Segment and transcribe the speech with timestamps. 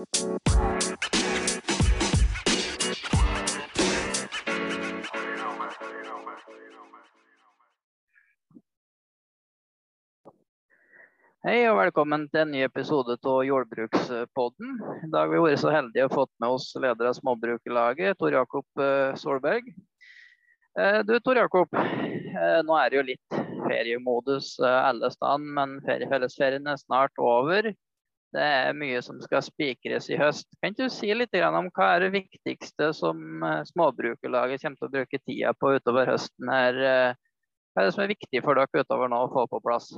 [0.00, 0.06] Hei
[11.68, 14.80] og velkommen til en ny episode av Jordbrukspodden.
[15.04, 18.32] I dag har vi vært så heldige å fått med oss leder av Småbrukerlaget, Tor
[18.38, 19.68] Jakob eh, Solberg.
[20.80, 26.72] Eh, du Tor Jakob, eh, nå er det jo litt feriemodus alle steder, men fellesferien
[26.72, 27.74] er snart over.
[28.30, 30.46] Det er mye som skal spikres i høst.
[30.60, 34.94] Kan ikke du si litt om hva er det viktigste som Småbrukerlaget kommer til å
[34.94, 36.52] bruke tida på utover høsten?
[36.52, 36.78] her?
[37.74, 39.90] Hva er det som er viktig for dere utover nå å få på plass?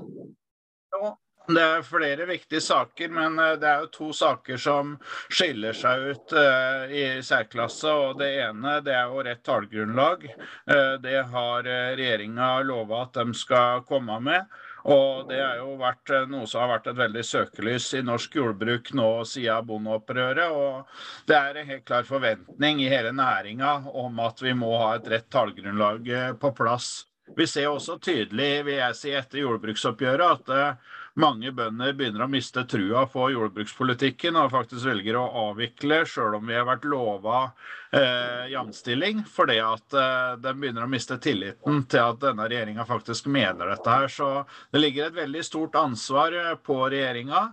[0.92, 1.12] Ja,
[1.50, 4.92] det er flere viktige saker, men eh, det er jo to saker som
[5.32, 7.90] skiller seg ut uh, i særklasse.
[7.90, 10.28] og Det ene det er jo rett tallgrunnlag.
[10.70, 14.46] Uh, det har regjeringa lova at de skal komme med.
[14.90, 18.90] Og det er jo vært noe som har vært et veldig søkelys i norsk jordbruk
[18.98, 20.50] nå siden bondeopprøret.
[20.50, 24.96] Og det er en helt klar forventning i hele næringa om at vi må ha
[24.96, 26.10] et rett tallgrunnlag
[26.42, 27.04] på plass.
[27.36, 30.90] Vi ser også tydelig vil jeg si, etter jordbruksoppgjøret at
[31.22, 36.50] mange bønder begynner å miste trua på jordbrukspolitikken og faktisk velger å avvikle, sjøl om
[36.50, 37.52] vi har vært lova
[37.92, 39.24] eh, jamstilling.
[39.30, 43.96] Fordi at eh, den begynner å miste tilliten til at denne regjeringa faktisk mener dette
[43.96, 44.08] her.
[44.08, 44.30] Så
[44.72, 47.44] det ligger et veldig stort ansvar eh, på regjeringa.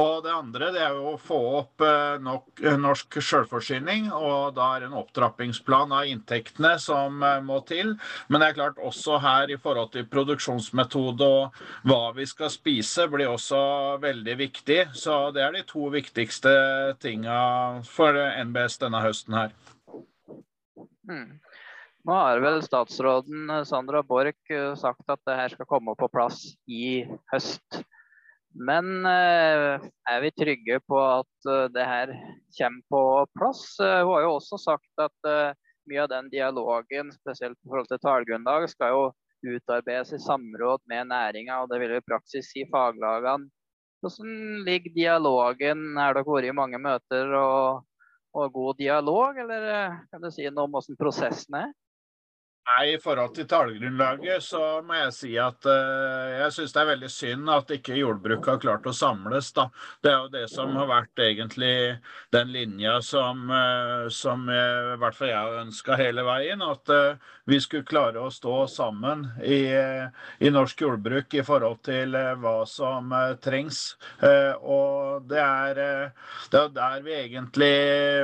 [0.00, 4.10] Og det andre det er jo å få opp eh, nok, eh, norsk sjølforsyning.
[4.16, 7.94] Og da er en opptrappingsplan av inntektene som eh, må til.
[8.28, 13.06] Men det er klart også her i forhold til produksjonsmetode og hva vi skal spise
[13.12, 13.60] blir også
[14.02, 14.80] veldig viktig.
[14.96, 16.52] Så det er de to viktigste
[17.02, 19.52] tinga for NBS denne høsten her.
[21.12, 21.38] Mm.
[22.08, 26.08] Nå har vel statsråden eh, Sandra Borch eh, sagt at det her skal komme på
[26.10, 27.82] plass i høst.
[28.52, 29.78] Men eh,
[30.10, 32.12] er vi trygge på at det her
[32.58, 33.04] kommer på
[33.38, 33.62] plass?
[33.78, 35.30] Hun har jo også sagt at
[35.88, 41.08] mye av den dialogen, spesielt i forhold til tallgrunnlag, skal jo utarbeides i samråd med
[41.10, 43.48] næringa, og det vil i praksis si faglagene.
[44.02, 45.82] Hvordan ligger dialogen?
[45.98, 47.82] Har dere vært i mange møter og,
[48.32, 51.72] og god dialog, eller eh, kan du si noe om hvordan prosessen er?
[52.62, 56.88] Nei, I forhold til tallgrunnlaget så må jeg si at uh, jeg syns det er
[56.92, 59.48] veldig synd at ikke jordbruket har klart å samles.
[59.56, 59.64] da.
[59.98, 61.72] Det er jo det som har vært egentlig
[62.30, 66.62] den linja som, uh, som uh, i hvert fall jeg har ønska hele veien.
[66.62, 66.92] At
[67.50, 69.74] vi skulle klare å stå sammen i,
[70.38, 73.10] i norsk jordbruk i forhold til hva som
[73.42, 73.96] trengs.
[74.62, 75.80] og det er,
[76.52, 77.72] det er der vi egentlig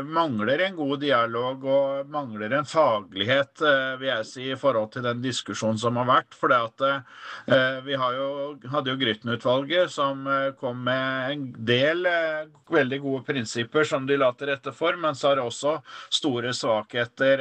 [0.07, 3.59] mangler en god dialog og mangler en faglighet.
[3.99, 6.37] vil jeg si, i forhold til den diskusjonen som har vært.
[6.39, 8.29] For eh, vi jo,
[8.73, 14.19] hadde jo Grytten-utvalget som eh, kom med en del eh, veldig gode prinsipper som de
[14.21, 15.79] la til rette for, men så har det også
[16.13, 17.41] store svakheter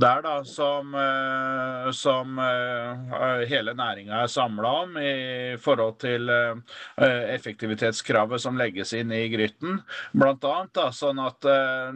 [0.00, 0.92] der da, som,
[1.96, 2.36] som
[3.48, 6.28] hele næringa er samla om i forhold til
[6.98, 9.80] effektivitetskravet som legges inn i Grytten,
[10.12, 10.44] blant.
[10.44, 11.46] Da, sånn at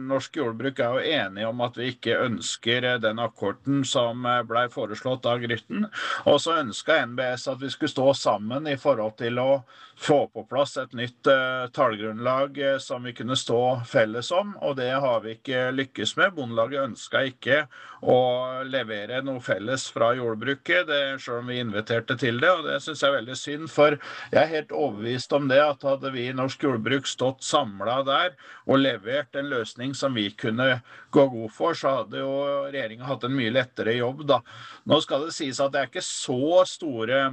[0.01, 5.25] norsk jordbruk er jo enige om at vi ikke ønsker den akkorden som blei foreslått
[5.29, 5.87] av Grytten.
[6.29, 9.49] Og så ønska NBS at vi skulle stå sammen i forhold til å
[9.99, 14.77] få på plass et nytt uh, tallgrunnlag uh, som vi kunne stå felles om, og
[14.79, 16.33] det har vi ikke lykkes med.
[16.37, 17.59] Bondelaget ønska ikke
[18.03, 18.17] å
[18.67, 22.51] levere noe felles fra jordbruket, det, selv om vi inviterte til det.
[22.51, 23.97] og Det syns jeg er veldig synd, for
[24.33, 28.35] jeg er helt overbevist om det at hadde vi i norsk jordbruk stått samla der
[28.67, 30.81] og levert en løsning som vi kunne
[31.13, 32.33] gå god for, så hadde jo
[32.67, 34.12] regjeringa hatt en mye lettere jobb.
[34.21, 34.39] Da.
[34.89, 37.25] Nå skal det sies at det er ikke så store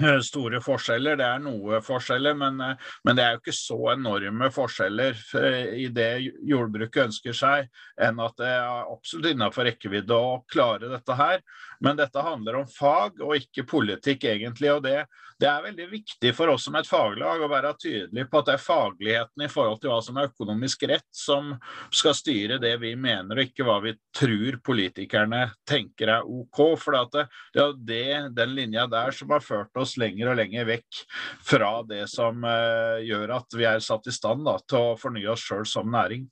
[0.00, 1.16] Eh, store forskjeller.
[1.20, 5.74] Det er noe forskjeller, men, eh, men, det er jo ikke så enorme forskjeller eh,
[5.84, 6.08] i det
[6.48, 7.68] jordbruket ønsker seg,
[8.02, 11.44] enn at det er absolutt innenfor rekkevidde å klare dette her.
[11.84, 14.72] Men dette handler om fag og ikke politikk, egentlig.
[14.72, 15.04] og det,
[15.44, 18.54] det er veldig viktig for oss som et faglag å være tydelig på at det
[18.54, 21.50] er fagligheten i forhold til hva som er økonomisk rett, som
[21.92, 26.62] skal styre det vi mener, og ikke hva vi tror politikerne tenker er OK.
[26.80, 31.02] For det, er den linja der som har ført oss lenger og lenger vekk
[31.44, 35.28] fra det som uh, gjør at vi er satt i stand da, til å fornye
[35.34, 36.24] oss sjøl som næring.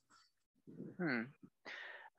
[0.96, 1.26] Hmm.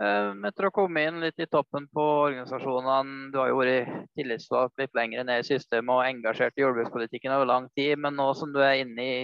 [0.04, 4.82] Uh, etter å komme inn litt i toppen på organisasjonene, du har jo vært tillitsvalgt
[4.82, 8.52] litt lenger ned i systemet og engasjert i jordbrukspolitikken over lang tid, men nå som
[8.52, 9.22] du er inne i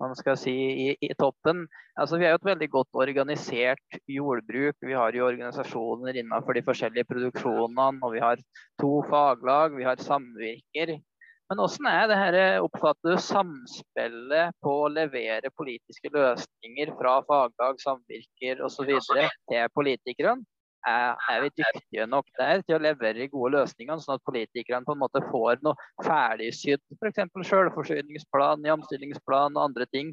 [0.00, 1.64] man skal si, i, i toppen.
[1.96, 4.76] Altså, vi er jo et veldig godt organisert jordbruk.
[4.84, 8.04] Vi har jo organisasjoner innenfor de forskjellige produksjonene.
[8.04, 8.42] Og vi har
[8.82, 10.98] to faglag, vi har samvirker.
[11.46, 17.78] Men hvordan er det her, oppfatter du samspillet på å levere politiske løsninger fra faglag,
[17.82, 18.90] samvirker osv.
[18.90, 20.42] til politikerne?
[20.86, 24.94] Er, er, vi dyktige nok der til å levere gode løsninger, sånn at politikerne på
[24.94, 25.74] en måte får noe
[26.06, 27.24] ferdigsydd, f.eks.
[27.48, 30.12] selvforsyningsplan, jamstillingsplan og andre ting?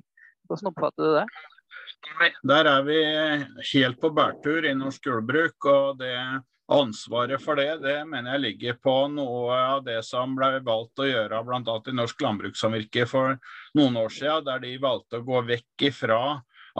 [0.49, 1.27] Hvordan oppfatter du det?
[2.49, 2.97] Der er vi
[3.73, 5.69] helt på bærtur i norsk jordbruk.
[5.69, 6.15] og det
[6.71, 11.07] Ansvaret for det det mener jeg ligger på noe av det som ble valgt å
[11.09, 11.75] gjøre bl.a.
[11.91, 13.35] i Norsk Landbrukssamvirke for
[13.75, 16.21] noen år siden, der de valgte å gå vekk ifra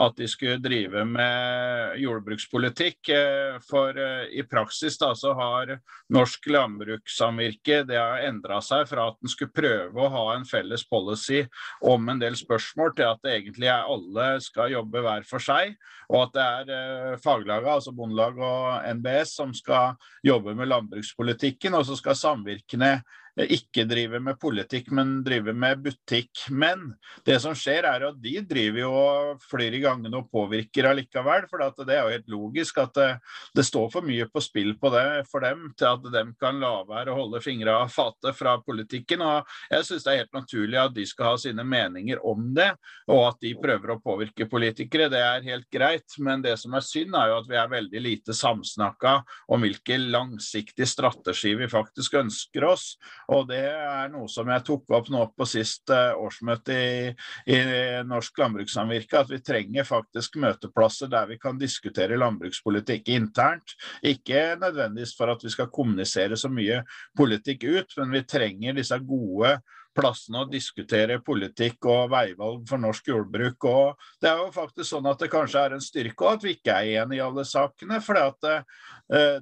[0.00, 3.08] at de skulle drive med jordbrukspolitikk.
[3.14, 5.76] Eh, for eh, i praksis da, så har
[6.12, 10.82] norsk landbrukssamvirke det har endra seg fra at en skulle prøve å ha en felles
[10.90, 11.44] policy
[11.86, 15.76] om en del spørsmål, til at det egentlig er alle skal jobbe hver for seg.
[16.10, 19.94] Og at det er eh, faglaget, altså Bondelag og NBS, som skal
[20.26, 21.78] jobbe med landbrukspolitikken.
[21.78, 22.96] Og så skal samvirkene
[23.34, 26.44] ikke driver med politikk, men driver med butikk.
[26.54, 26.92] Men
[27.26, 31.48] det som skjer er at de driver jo og flyr i gangene og påvirker allikevel.
[31.50, 33.08] For det er jo helt logisk at det,
[33.56, 36.76] det, står for mye på spill på det for dem til at de kan la
[36.86, 39.24] være å holde fingra av fatet fra politikken.
[39.26, 42.70] Og jeg syns det er helt naturlig at de skal ha sine meninger om det,
[43.10, 45.10] og at de prøver å påvirke politikere.
[45.10, 46.06] Det er helt greit.
[46.22, 49.16] Men det som er synd, er jo at vi er veldig lite samsnakka
[49.50, 52.92] om hvilken langsiktig strategi vi faktisk ønsker oss.
[53.32, 56.96] Og det er noe som jeg tok opp nå på sist eh, årsmøte i,
[57.54, 57.58] i
[58.08, 63.76] Norsk Landbrukssamvirke, at vi trenger faktisk møteplasser der vi kan diskutere landbrukspolitikk internt.
[64.04, 66.82] Ikke nødvendigvis for at vi skal kommunisere så mye
[67.16, 69.56] politikk ut, men vi trenger disse gode
[69.94, 73.68] plassene å diskutere politikk og veivalg for norsk jordbruk.
[73.70, 76.76] Og det er jo faktisk sånn at det kanskje er en styrke at vi ikke
[76.76, 78.00] er enige i alle sakene.
[78.04, 78.60] For eh,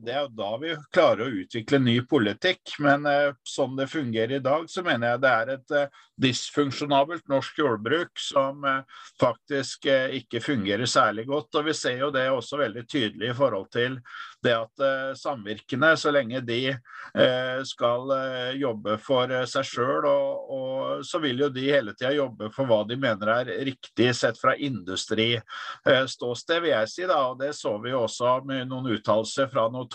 [0.02, 2.76] det er jo da vi klarer å utvikle ny politikk.
[2.84, 7.26] Men eh, sånn det fungerer i dag, så mener jeg det er et eh, dysfunksjonabelt
[7.30, 8.64] norsk jordbruk som
[9.20, 11.50] faktisk ikke fungerer særlig godt.
[11.58, 13.98] Og vi ser jo det også veldig tydelig i forhold til
[14.42, 14.84] det at
[15.18, 16.74] samvirkene, så lenge de
[17.68, 18.14] skal
[18.58, 20.08] jobbe for seg sjøl
[21.04, 24.54] så vil jo de hele tida jobbe for hva de mener er riktig sett fra
[24.56, 27.06] industriståsted, vil jeg si.
[27.08, 29.88] da, og Det så vi jo også med noen uttalelser fra noen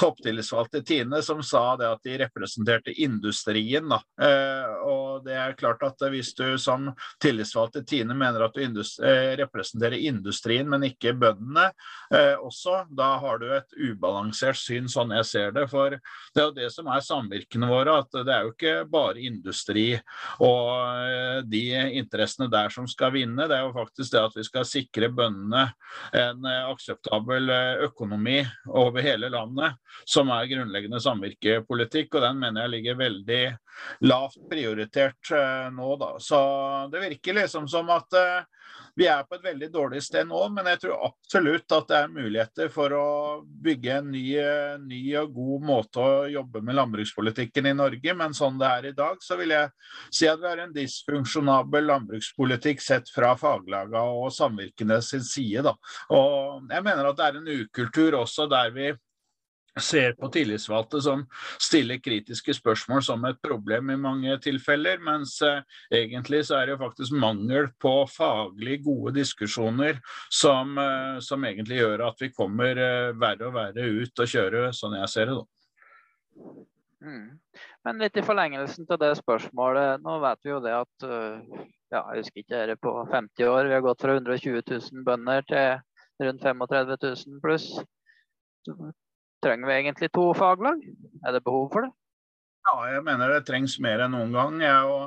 [0.00, 3.88] topptillitsvalgte Tine som sa det at de representerte industrien.
[3.88, 6.90] da, eh, og det er klart at Hvis du som
[7.22, 11.70] tillitsvalgt til Tine mener at du industri, eh, representerer industrien, men ikke bøndene
[12.12, 15.68] eh, også, da har du et ubalansert syn, sånn jeg ser det.
[15.70, 19.22] For det er jo det som er samvirkene våre, at det er jo ikke bare
[19.22, 20.00] industri
[20.40, 21.62] og de
[21.98, 23.46] interessene der som skal vinne.
[23.48, 25.68] Det er jo faktisk det at vi skal sikre bøndene
[26.12, 27.50] en akseptabel
[27.86, 32.14] økonomi over hele landet, som er grunnleggende samvirkepolitikk.
[32.16, 33.42] Og den mener jeg ligger veldig
[34.06, 35.32] lavt prioritert
[35.72, 36.14] nå, da.
[36.22, 36.40] Så
[36.92, 38.20] det virker liksom som at
[38.94, 42.12] vi er på et veldig dårlig sted nå, men jeg tror absolutt at det er
[42.12, 43.06] muligheter for å
[43.64, 44.24] bygge en ny,
[44.84, 48.16] ny, og god måte å jobbe med landbrukspolitikken i Norge.
[48.18, 49.72] Men sånn det er i dag, så vil jeg
[50.12, 55.64] si at vi har en dysfunksjonabel landbrukspolitikk sett fra faglaga og samvirkene sin side.
[55.64, 55.76] Da.
[56.12, 58.92] Og jeg mener at det er en ukultur også der vi
[59.80, 61.22] ser på tillitsvalgte som
[61.60, 65.62] stiller kritiske spørsmål som et problem i mange tilfeller, mens eh,
[66.02, 71.80] egentlig så er det jo faktisk mangel på faglig gode diskusjoner som, eh, som egentlig
[71.80, 75.38] gjør at vi kommer eh, verre og verre ut å kjøre, sånn jeg ser det.
[75.40, 76.58] da.
[77.02, 77.30] Mm.
[77.82, 80.04] Men litt i forlengelsen til det spørsmålet.
[80.04, 81.06] Nå vet vi jo det at
[81.90, 83.66] ja, jeg husker ikke det på 50 år.
[83.66, 85.82] Vi har gått fra 120 000 bønder til
[86.22, 87.66] rundt 35 000 pluss.
[89.42, 90.82] Trenger vi egentlig to faglag?
[91.26, 91.90] Er det behov for det?
[92.62, 94.60] Ja, jeg mener det trengs mer enn noen gang.
[94.62, 94.98] Jeg,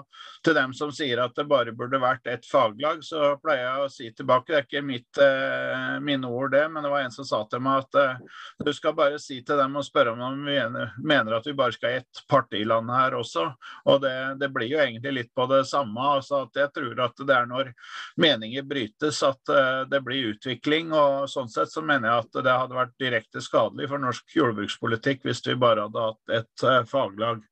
[0.44, 3.92] til dem som sier at det bare burde vært ett faglag, så pleier jeg å
[3.94, 4.52] si tilbake.
[4.52, 7.64] Det er ikke mitt, eh, mine ord, det, men det var en som sa til
[7.64, 10.58] meg at eh, du skal bare si til dem og spørre om de
[11.00, 13.48] mener, at vi bare skal ha ett partiland her også.
[13.88, 15.96] Og det, det, blir jo egentlig litt på det samme.
[16.20, 17.72] altså at Jeg tror at det er når
[18.20, 20.92] meninger brytes at eh, det blir utvikling.
[20.92, 25.24] og Sånn sett så mener jeg at det hadde vært direkte skadelig for norsk jordbrukspolitikk
[25.24, 27.45] hvis vi bare hadde hatt et eh, faglag.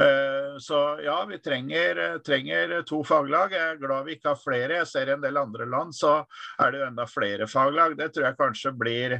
[0.00, 3.52] Eh, så ja, vi trenger, trenger, to faglag.
[3.52, 4.78] Jeg er glad vi ikke har flere.
[4.80, 6.14] Jeg ser i en del andre land så
[6.62, 7.96] er det jo enda flere faglag.
[7.98, 9.18] Det tror jeg kanskje blir,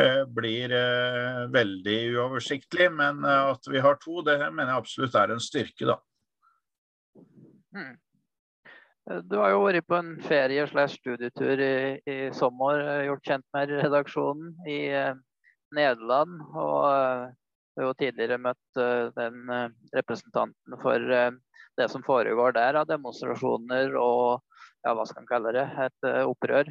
[0.00, 2.88] eh, blir eh, veldig uoversiktlig.
[2.94, 6.00] Men at vi har to, det mener jeg absolutt er en styrke, da.
[7.74, 7.94] Hmm.
[9.28, 13.72] Du har jo vært på en ferie- slash studietur i, i, sommer, gjort kjent med
[13.82, 14.78] redaksjonen i
[15.76, 16.38] Nederland.
[16.54, 17.34] og
[17.76, 18.80] har jo tidligere møtt
[19.16, 19.52] den
[19.94, 21.04] representanten for
[21.74, 24.42] det som foregår der av demonstrasjoner og
[24.84, 26.68] ja, hva skal man kalle det, et opprør.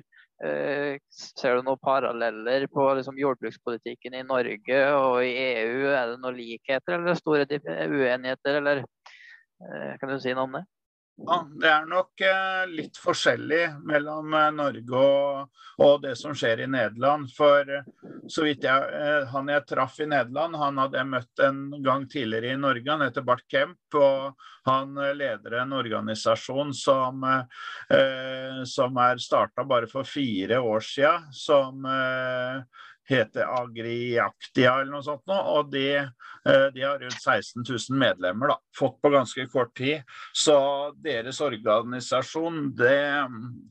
[1.09, 5.89] Ser du noen paralleller på liksom, jordbrukspolitikken i Norge og i EU?
[5.89, 8.83] Er det noen likheter eller store uenigheter, eller
[9.99, 10.63] kan du si noe om det?
[11.15, 16.63] Ja, det er nok eh, litt forskjellig mellom eh, Norge og, og, det som skjer
[16.65, 17.29] i Nederland.
[17.35, 17.85] For eh,
[18.27, 22.55] så vidt jeg, han jeg traff i Nederland, han hadde jeg møtt en gang tidligere
[22.55, 22.89] i Norge.
[22.89, 27.25] Han heter Bart Kemp, og han leder en organisasjon som,
[28.69, 31.27] som er starta bare for fire år siden.
[31.35, 31.83] Som
[33.09, 38.53] heter Agriaktia eller noe sånt nå, og de, eh, de, har rundt 16 000 medlemmer,
[38.53, 40.03] da, fått på ganske kort tid.
[40.33, 40.55] Så
[41.03, 43.01] deres organisasjon, det,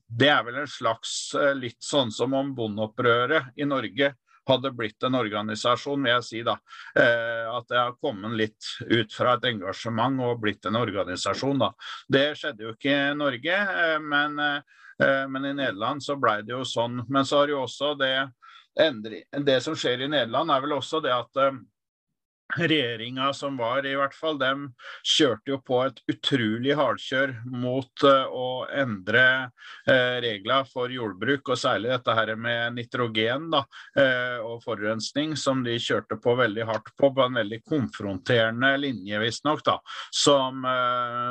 [0.08, 4.12] det er vel en slags eh, litt sånn som om bondeopprøret i Norge
[4.48, 6.42] hadde blitt en organisasjon, vil jeg si.
[6.46, 6.56] da.
[6.98, 11.58] Eh, at det har kommet litt ut fra et engasjement og blitt en organisasjon.
[11.62, 11.72] da.
[12.08, 16.52] Det skjedde jo ikke i Norge, eh, men, eh, men i Nederland så ble det
[16.52, 17.04] jo sånn.
[17.08, 18.32] Men så har jo også det
[18.80, 19.22] endring.
[19.44, 21.60] Det som skjer i Nederland, er vel også det at uh,
[22.52, 24.66] regjeringa som var, i hvert fall, dem
[25.08, 29.24] kjørte jo på et utrolig hardkjør mot uh, å endre
[29.88, 33.64] uh, regler for jordbruk, og særlig dette her med nitrogen da,
[34.44, 39.64] og forurensning, som de kjørte på veldig hardt på, på en veldig konfronterende linje, visstnok,
[40.10, 40.64] som,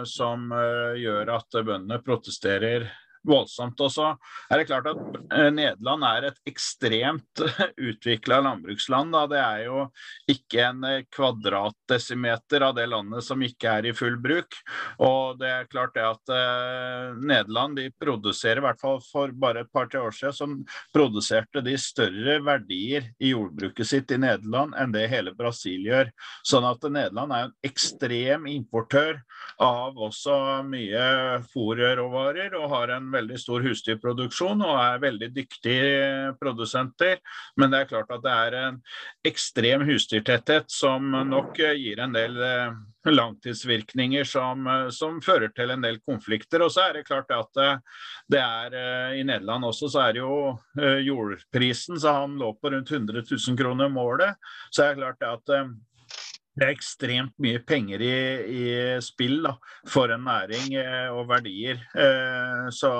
[0.08, 0.52] som
[0.98, 2.90] gjør at bøndene protesterer
[3.28, 3.80] voldsomt.
[3.82, 4.08] Og så
[4.50, 5.01] er det klart at
[5.34, 7.44] eh, Nederland er et ekstremt
[7.90, 9.13] utvikla landbruksland.
[9.16, 9.25] Da.
[9.32, 9.84] Det er jo
[10.32, 14.58] ikke en eh, kvadratdesimeter av det landet som ikke er i full bruk.
[15.04, 19.66] Og det er klart det at eh, Nederland de produserer, i hvert fall for bare
[19.66, 20.58] et par-tre år siden, som
[20.96, 26.12] produserte de større verdier i jordbruket sitt i Nederland enn det hele Brasil gjør.
[26.48, 29.22] Sånn at Nederland er en ekstrem importør
[29.62, 30.36] av også
[30.68, 37.20] mye fòrråvarer og har en veldig stor husdyrproduksjon og er veldig dyktige produsenter.
[37.60, 38.80] Men det er klart at det er en
[39.27, 42.80] ekstrem husdyrtetthet som nok gir en del eh,
[43.12, 46.63] langtidsvirkninger som, eh, som, fører til en del konflikter.
[46.65, 48.01] Og så er det klart at eh,
[48.32, 48.77] det er
[49.18, 50.36] i Nederland også så er det jo
[51.03, 54.39] jordprisen, så han lå på rundt 100 000 kroner målet.
[54.72, 55.72] Så er det klart at
[56.51, 58.15] det er ekstremt mye penger i,
[58.51, 58.63] i
[59.03, 59.53] spill da,
[59.88, 61.79] for en næring eh, og verdier.
[61.96, 62.91] Eh, så,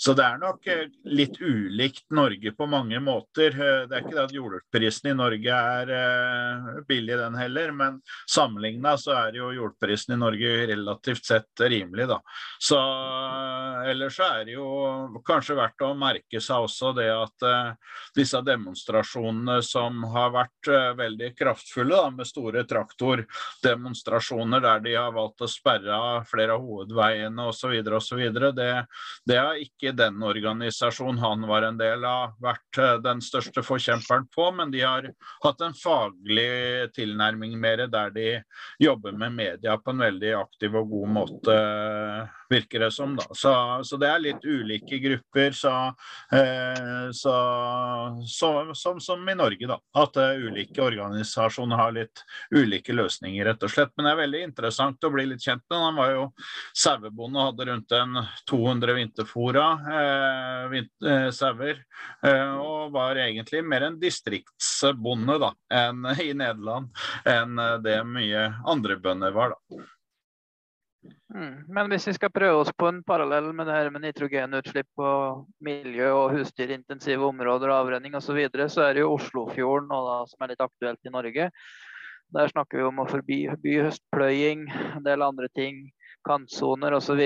[0.00, 3.52] så, det er nok eh, litt ulikt Norge på mange måter.
[3.52, 7.98] Eh, det er ikke det at jordprisen i Norge er eh, billig, den heller, men
[8.24, 12.18] sammenligna så er jo jordprisen i Norge relativt sett rimelig, da.
[12.56, 12.80] Så
[13.84, 18.40] ellers så er det jo kanskje verdt å merke seg også det at eh, disse
[18.48, 25.42] demonstrasjonene som har vært veldig kraftfulle, da, med store trakter traktordemonstrasjoner der de har valgt
[25.42, 27.74] å sperre av flere av hovedveiene osv.
[27.98, 28.22] osv.
[28.56, 28.70] Det,
[29.28, 34.28] det har ikke den organisasjonen han var en del av vært eh, den største forkjemperen
[34.34, 35.10] på, men de har
[35.44, 38.28] hatt en faglig tilnærming mer der de
[38.82, 41.56] jobber med media på en veldig aktiv og god måte
[42.50, 43.16] virker det som.
[43.16, 43.26] da.
[43.32, 43.52] Så,
[43.84, 45.74] så det er litt ulike grupper, så,
[46.32, 47.34] eh, så,
[48.26, 49.78] som, som, i Norge, da.
[49.98, 52.24] At uh, ulike organisasjoner har litt
[52.54, 53.92] ulike løsninger, rett og slett.
[53.96, 56.24] Men det er veldig interessant å bli litt kjent med Han var jo
[56.76, 59.66] sauebonde og hadde rundt en 200 vinterfora
[59.98, 60.78] eh,
[61.10, 61.82] eh, sauer.
[62.22, 65.52] Eh, og var egentlig mer en distriktsbonde da,
[65.82, 66.90] enn i Nederland
[67.28, 69.56] enn det mye andre bønder var.
[69.56, 69.97] da.
[71.34, 71.66] Mm.
[71.68, 75.44] Men hvis vi skal prøve oss på en parallell med det her med nitrogenutslipp og
[75.64, 80.22] miljø og husdyrintensive områder og avrenning osv., så, videre, så er det jo Oslofjorden da,
[80.30, 81.50] som er litt aktuelt i Norge.
[82.36, 85.86] Der snakker vi om å forby høstpløying, en del andre ting,
[86.28, 87.20] kantsoner osv.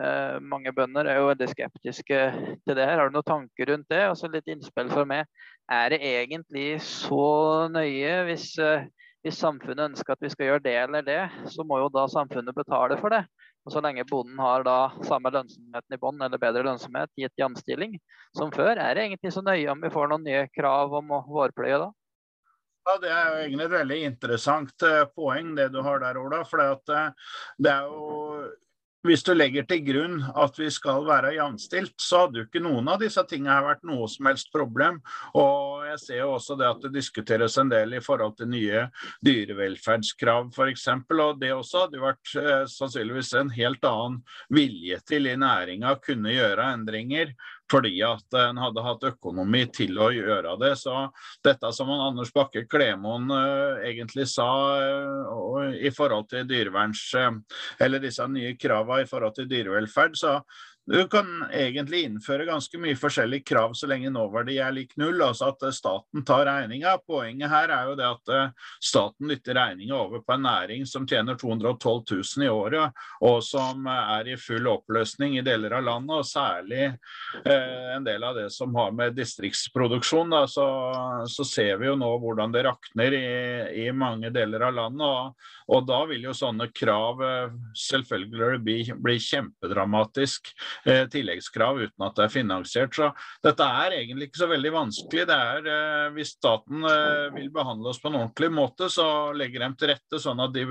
[0.00, 2.20] Eh, mange bønder er jo veldig skeptiske
[2.64, 3.00] til det her.
[3.00, 4.02] Har du noen tanker rundt det?
[4.08, 5.28] Og så litt innspill fra meg.
[5.72, 8.88] Er det egentlig så nøye hvis eh,
[9.24, 11.20] hvis samfunnet ønsker at vi skal gjøre det eller det,
[11.52, 13.24] så må jo da samfunnet betale for det.
[13.66, 17.42] Og Så lenge bonden har da samme lønnsomheten i bånn eller bedre lønnsomhet i et
[18.36, 21.24] som før, er det egentlig så nøye om vi får noen nye krav om å
[21.28, 21.90] vårpløye da?
[22.88, 26.40] Ja, Det er jo egentlig et veldig interessant eh, poeng det du har der, Ola.
[26.48, 27.10] For eh,
[27.58, 28.48] det er jo
[29.06, 32.88] hvis du legger til grunn at vi skal være jevnstilt, så hadde jo ikke noen
[32.92, 34.98] av disse tingene vært noe som helst problem.
[35.38, 38.86] Og jeg ser jo også det at det diskuteres en del i forhold til nye
[39.26, 40.86] dyrevelferdskrav f.eks.
[41.16, 44.20] Og det også hadde jo vært eh, sannsynligvis en helt annen
[44.52, 47.32] vilje til i næringa å kunne gjøre endringer
[47.70, 50.72] fordi at en hadde hatt økonomi til å gjøre det.
[50.80, 50.94] Så
[51.46, 54.48] dette som Anders Bakke Klemoen uh, egentlig sa
[54.80, 57.30] uh, i forhold til dyreverns, uh,
[57.80, 60.38] eller disse nye kravene i forhold til dyrevelferd, så
[60.86, 65.50] du kan egentlig innføre ganske mye forskjellige krav så lenge nåverdi er lik null, altså
[65.52, 66.96] at staten tar regninga.
[67.06, 68.32] Poenget her er jo det at
[68.82, 73.86] staten dytter regninga over på en næring som tjener 212 000 i året, og som
[73.92, 78.48] er i full oppløsning i deler av landet, og særlig eh, en del av det
[78.54, 80.34] som har med distriktsproduksjon.
[80.34, 80.66] Da, så,
[81.30, 83.30] så, ser vi jo nå hvordan det rakner i,
[83.86, 85.06] i mange deler av landet.
[85.06, 90.50] og og da vil jo sånne krav eh, selvfølgelig bli, bli kjempedramatisk
[90.84, 92.94] eh, tilleggskrav uten at det er finansiert.
[92.96, 93.10] Så
[93.44, 95.26] dette er egentlig ikke så veldig vanskelig.
[95.30, 99.64] Det er eh, Hvis staten eh, vil behandle oss på en ordentlig måte, så legger
[99.64, 100.66] de til rette sånn at de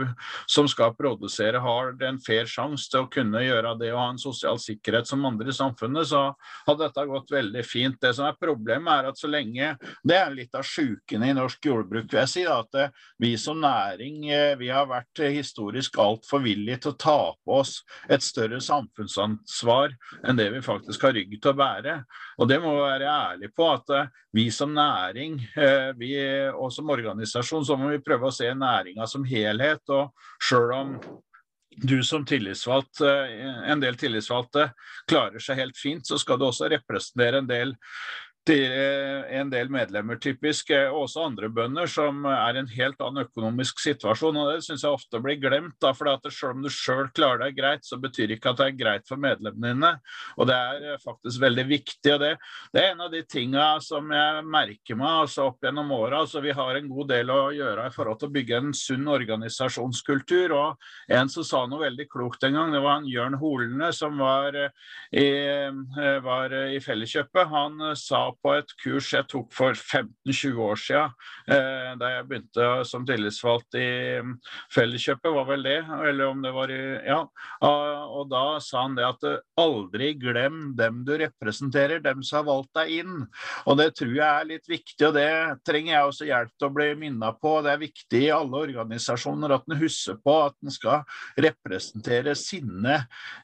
[0.50, 4.22] som skal produsere har en fair sjanse til å kunne gjøre det og ha en
[4.22, 6.29] sosial sikkerhet som andre i samfunnet, så
[6.68, 8.00] hadde dette gått veldig fint.
[8.01, 9.75] Det som er problemet er at så lenge
[10.06, 12.46] Det er litt av sjuken i norsk jordbruk, vil jeg si.
[12.48, 17.00] Da, at eh, vi som næring eh, vi har vært historisk altfor villige til å
[17.00, 17.79] ta på oss
[18.12, 19.88] et større samfunnsansvar
[20.24, 21.96] enn det vi faktisk har rygg til å bære.
[22.39, 26.13] Og det må vi være ærlige på, at eh, vi som næring eh, vi,
[26.53, 29.84] og som organisasjon så må vi prøve å se næringa som helhet.
[29.89, 30.96] Og sjøl om
[31.79, 34.65] du som tillitsvalgt, en del tillitsvalgte
[35.08, 40.17] klarer seg helt fint, så skal du også representere en del eh, en del medlemmer,
[40.22, 44.38] typisk, og eh, også andre bønder, som er i en helt annen økonomisk situasjon.
[44.38, 45.75] og Det syns jeg ofte blir glemt.
[45.81, 48.79] da, for Selv om du sjøl klarer deg greit, så betyr ikke at det er
[48.79, 49.91] greit for medlemmene dine.
[50.38, 52.13] og Det er eh, faktisk veldig viktig.
[52.13, 52.38] og Det,
[52.74, 56.24] det er en av de tinga som jeg merker meg altså opp gjennom åra.
[56.24, 59.08] Altså, vi har en god del å gjøre i forhold til å bygge en sunn
[59.08, 60.55] organisasjonskultur.
[60.58, 60.77] og
[61.08, 64.55] En som sa noe veldig klokt en gang, det var han Jørn Holene, som var
[65.12, 65.27] i,
[66.24, 67.50] var i Felleskjøpet.
[67.50, 71.15] Han sa på et kurs jeg tok for 15-20 år siden,
[71.51, 73.89] eh, da jeg begynte som tillitsvalgt i
[74.25, 74.36] mm,
[74.75, 75.79] Felleskjøpet, var vel det?
[76.09, 77.21] Eller om det var i Ja.
[77.65, 82.48] Og da sa han det at eh, aldri glem dem du representerer, dem som har
[82.50, 83.15] valgt deg inn.
[83.65, 85.29] Og det tror jeg er litt viktig, og det
[85.67, 87.55] trenger jeg også hjelp til å bli minna på.
[87.65, 91.03] Det er viktig i alle organisasjoner at en husker på at en skal
[91.39, 93.01] representere sine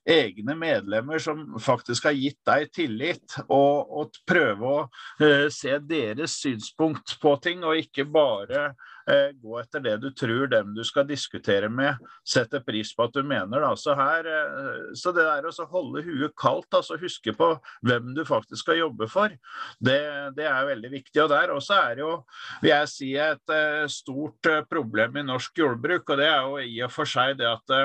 [0.09, 6.35] egne medlemmer som faktisk har gitt deg tillit, og, og prøve å uh, se deres
[6.41, 11.07] synspunkt på ting, og ikke bare uh, gå etter det du tror dem du skal
[11.09, 13.63] diskutere med, setter pris på at du mener.
[13.63, 13.73] Da.
[13.79, 17.51] Så, her, uh, så det der å holde huet kaldt, altså huske på
[17.87, 19.35] hvem du faktisk skal jobbe for,
[19.79, 19.99] det,
[20.37, 21.23] det er veldig viktig.
[21.25, 22.15] Og der også er jo,
[22.63, 23.55] vil jeg si, et
[23.91, 27.77] stort problem i norsk jordbruk, og det er jo i og for seg det at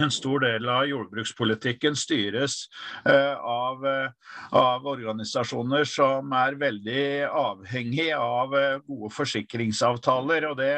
[0.00, 2.66] en stor del av jordbrukspolitikken styres
[3.08, 10.48] uh, av, uh, av, organisasjoner som er veldig avhengig av uh, gode forsikringsavtaler.
[10.50, 10.72] og det,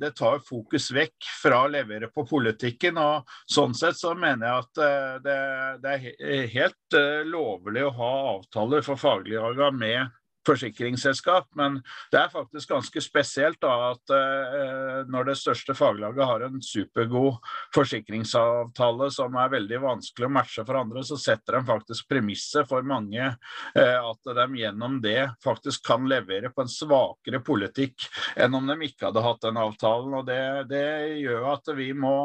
[0.00, 2.98] det, tar fokus vekk fra å levere på politikken.
[3.00, 5.36] og Sånn sett så mener jeg at det,
[5.80, 10.19] det er helt lovlig å ha avtaler for faglagene med
[10.50, 11.48] forsikringsselskap.
[11.58, 11.80] Men
[12.12, 17.38] det er faktisk ganske spesielt da, at eh, når det største faglaget har en supergod
[17.74, 22.86] forsikringsavtale som er veldig vanskelig å matche for andre, så setter de faktisk premisset for
[22.86, 28.08] mange eh, at de gjennom det faktisk kan levere på en svakere politikk
[28.40, 30.16] enn om de ikke hadde hatt den avtalen.
[30.20, 30.84] og Det, det
[31.22, 32.16] gjør at vi må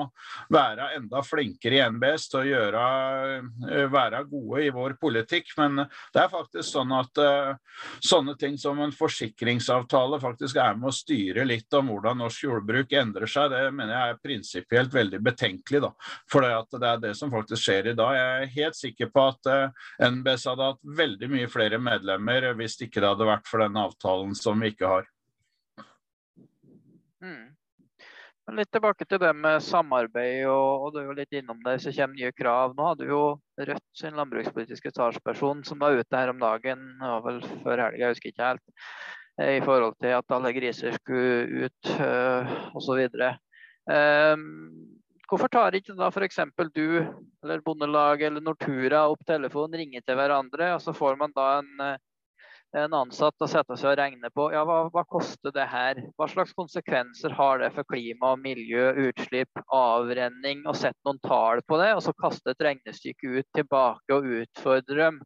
[0.53, 2.85] være enda flinkere i NBS til å gjøre,
[3.69, 5.53] eh, være gode i vår politikk.
[5.59, 7.53] Men det er faktisk sånn at eh,
[8.15, 12.95] sånne ting som en forsikringsavtale faktisk er med å styre litt om hvordan norsk jordbruk
[12.95, 15.81] endrer seg, det mener jeg er prinsipielt veldig betenkelig.
[15.87, 15.91] da.
[16.31, 18.15] For det er det som faktisk skjer i dag.
[18.15, 22.79] Jeg er helt sikker på at eh, NBS hadde hatt veldig mye flere medlemmer hvis
[22.85, 25.11] ikke det hadde vært for den avtalen som vi ikke har.
[27.25, 27.55] Mm.
[28.53, 31.93] Litt tilbake til det med samarbeid, og, og du er jo litt innom det, så
[31.95, 32.75] kommer nye krav.
[32.77, 33.21] Nå hadde jo
[33.55, 38.11] Rødt sin landbrukspolitiske talsperson som var ute her om dagen, var vel før helga, jeg
[38.11, 38.89] husker ikke helt,
[39.39, 43.01] eh, i forhold til at alle griser skulle ut øh, osv.
[43.87, 44.43] Um,
[45.29, 46.41] hvorfor tar ikke da f.eks.
[46.75, 51.47] du eller Bondelaget eller Nortura opp telefonen, ringer til hverandre, og så får man da
[51.63, 51.87] en
[52.75, 56.01] en ansatt å sette seg og regne på ja, hva, hva koster det her.
[56.19, 61.79] Hva slags konsekvenser har det for klima miljø, utslipp, avrenning, og sette noen tall på
[61.79, 61.93] det.
[61.95, 65.19] Og så kaste et regnestykke ut tilbake og utfordre dem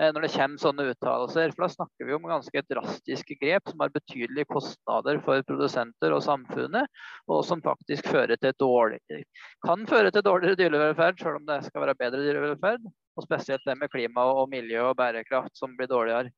[0.00, 1.54] eh, når det kommer sånne uttalelser.
[1.54, 6.24] For da snakker vi om ganske drastiske grep som har betydelige kostnader for produsenter og
[6.26, 6.90] samfunnet,
[7.30, 9.22] og som faktisk fører til dårlig,
[9.66, 12.90] kan føre til dårligere dyrevelferd, selv om det skal være bedre dyrevelferd.
[13.16, 16.34] Og spesielt det med klima og miljø og bærekraft som blir dårligere.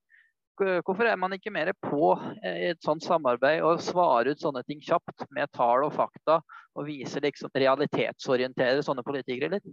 [0.59, 4.65] Hvorfor er man ikke mer på eh, i et sånt samarbeid og svarer ut sånne
[4.67, 6.41] ting kjapt med tall og fakta,
[6.79, 9.69] og viser liksom realitetsorienterer sånne politikere litt?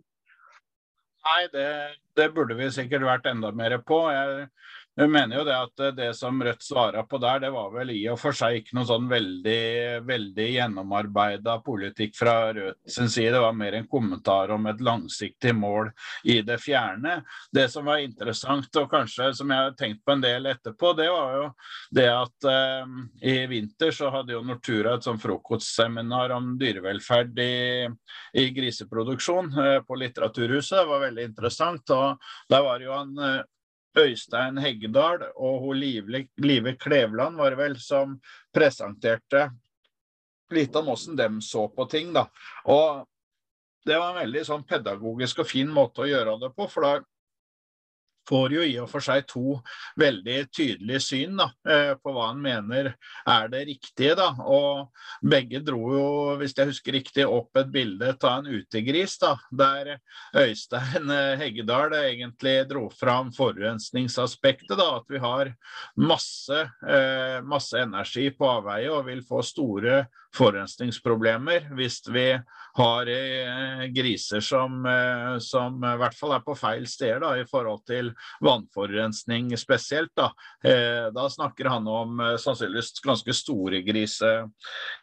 [1.25, 1.67] Nei, det,
[2.17, 3.97] det, burde vi sikkert vært enda mer på.
[4.13, 4.49] Jeg
[4.95, 8.01] jeg mener jo det at det som Rødt svarer på der, det var vel i
[8.08, 13.34] og for seg ikke noe sånn veldig, veldig gjennomarbeida politikk fra Rødt sin side.
[13.36, 15.89] Det var mer en kommentar om et langsiktig mål
[16.31, 17.17] i det fjerne.
[17.51, 21.10] Det som var interessant, og kanskje som jeg har tenkt på en del etterpå, det
[21.12, 21.49] var jo
[21.99, 22.93] det at eh,
[23.34, 27.58] i vinter så hadde jo Nortura et sånn frokostseminar om dyrevelferd i,
[28.39, 30.77] i griseproduksjon eh, på Litteraturhuset.
[30.79, 31.91] Det var veldig interessant.
[31.91, 33.43] og Der var jo han uh,
[33.95, 38.17] Øystein Heggedal og Live, Live Klevland var det vel som
[38.53, 39.49] presenterte
[40.53, 42.13] litt om hvordan de så på ting.
[42.13, 42.27] da.
[42.69, 43.05] Og
[43.86, 46.67] det var en veldig sånn pedagogisk og fin måte å gjøre det på.
[46.67, 46.93] for da
[48.29, 49.59] får jo i og for seg to
[49.99, 54.15] veldig tydelige syn da, eh, på hva han mener er det riktige.
[54.17, 54.31] Da.
[54.41, 54.89] Og
[55.25, 56.07] begge dro jo,
[56.39, 59.95] hvis jeg husker riktig, opp et bilde av en utegris, da, der
[60.45, 64.75] Øystein eh, Heggedal egentlig dro fram forurensningsaspektet.
[64.75, 65.53] Da, at vi har
[65.97, 72.27] masse, eh, masse energi på avveie og vil få store forurensningsproblemer hvis vi
[72.75, 73.09] har
[73.95, 74.83] griser som,
[75.39, 78.11] som i hvert fall er på feil steder da, i forhold til
[78.43, 80.11] vannforurensning spesielt.
[80.15, 80.31] Da,
[80.63, 84.31] eh, da snakker han om eh, sannsynligvis ganske store grise,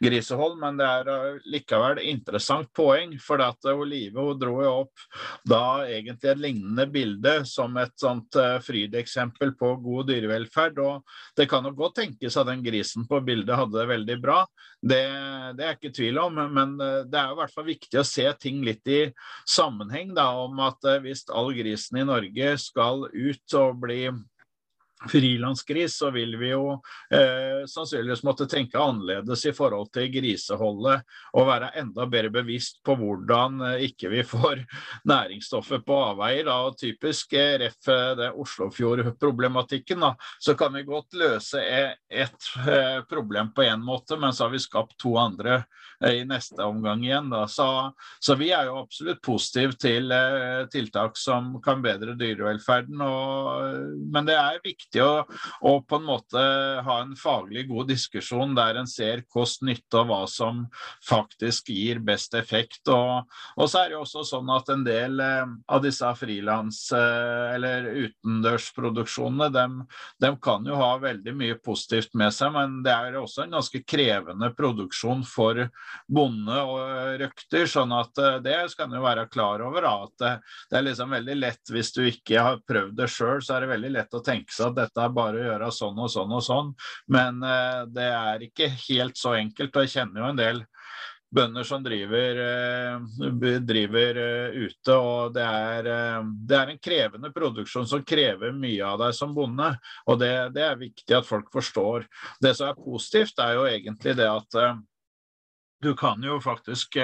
[0.03, 3.17] grisehold, men det er eh, likevel interessant poeng.
[3.23, 5.05] For at Olive hun dro jo opp
[5.47, 10.79] da egentlig et lignende bilde som et sånt frydeksempel på god dyrevelferd.
[10.79, 14.43] og Det kan jo godt tenkes at den grisen på bildet hadde det veldig bra.
[14.83, 15.03] Det,
[15.57, 18.61] det er ikke tvil om, men det er i hvert fall viktig å se ting
[18.65, 19.01] litt i
[19.49, 20.13] sammenheng.
[20.17, 24.01] da, Om at hvis all grisen i Norge skal ut og bli
[25.11, 26.77] frilansgris, så vil vi jo
[27.13, 32.95] eh, sannsynligvis måtte tenke annerledes i forhold til griseholdet og være enda bedre bevisst på
[32.99, 34.63] hvordan eh, ikke vi får
[35.11, 36.45] næringsstoffet på avveier.
[36.47, 40.05] Da, og typisk eh, ref eh, det Oslofjord-problematikken,
[40.39, 44.53] så kan vi godt løse ett et eh, problem på én måte, men så har
[44.53, 45.63] vi skapt to andre
[46.03, 47.31] eh, i neste omgang igjen.
[47.49, 47.67] Så,
[48.19, 50.13] så, vi er jo absolutt positive til
[50.73, 53.01] tiltak som kan bedre dyrevelferden.
[53.01, 55.23] Og, men det er viktig å,
[55.61, 56.41] å, på en måte
[56.85, 60.63] ha en faglig god diskusjon der en ser kost-nytte og hva som
[61.07, 62.81] faktisk gir best effekt.
[62.91, 66.91] Og, og, så er det jo også sånn at en del eh, av disse frilans-
[66.95, 69.79] eh, eller utendørsproduksjonene, dem,
[70.21, 73.83] dem, kan jo ha veldig mye positivt med seg, men det er også en ganske
[73.87, 75.65] krevende produksjon for
[76.11, 77.67] bonde og røkter.
[77.69, 79.87] sånn at eh, det skal en jo være klar over.
[79.87, 80.33] at det,
[80.69, 83.73] det er liksom veldig lett hvis du ikke har prøvd det sjøl, så er det
[83.73, 86.43] veldig lett å tenke seg at dette er bare å gjøre sånn og sånn og
[86.45, 86.69] sånn.
[87.11, 89.75] Men eh, det er ikke helt så enkelt.
[89.75, 90.63] og Jeg kjenner jo en del
[91.33, 94.93] bønder som driver, eh, driver uh, ute.
[94.93, 95.87] og det er,
[96.45, 99.71] det er, en krevende produksjon som krever mye av deg som bonde.
[100.05, 102.05] og det, det, er viktig at folk forstår.
[102.37, 104.59] Det som er positivt, er jo egentlig det at
[105.83, 106.95] du kan jo faktisk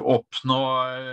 [0.00, 0.58] oppnå,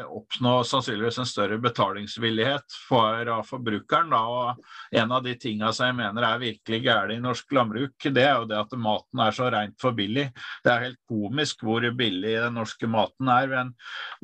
[0.08, 4.13] oppnå, sannsynligvis en større betalingsvillighet for forbrukeren.
[4.13, 4.22] Da.
[4.30, 8.24] Og en av de tingene som jeg mener er virkelig gærent i norsk landbruk, det
[8.24, 10.30] er jo det at maten er så rent for billig.
[10.63, 13.52] Det er helt komisk hvor billig den norske maten er.
[13.52, 13.74] Men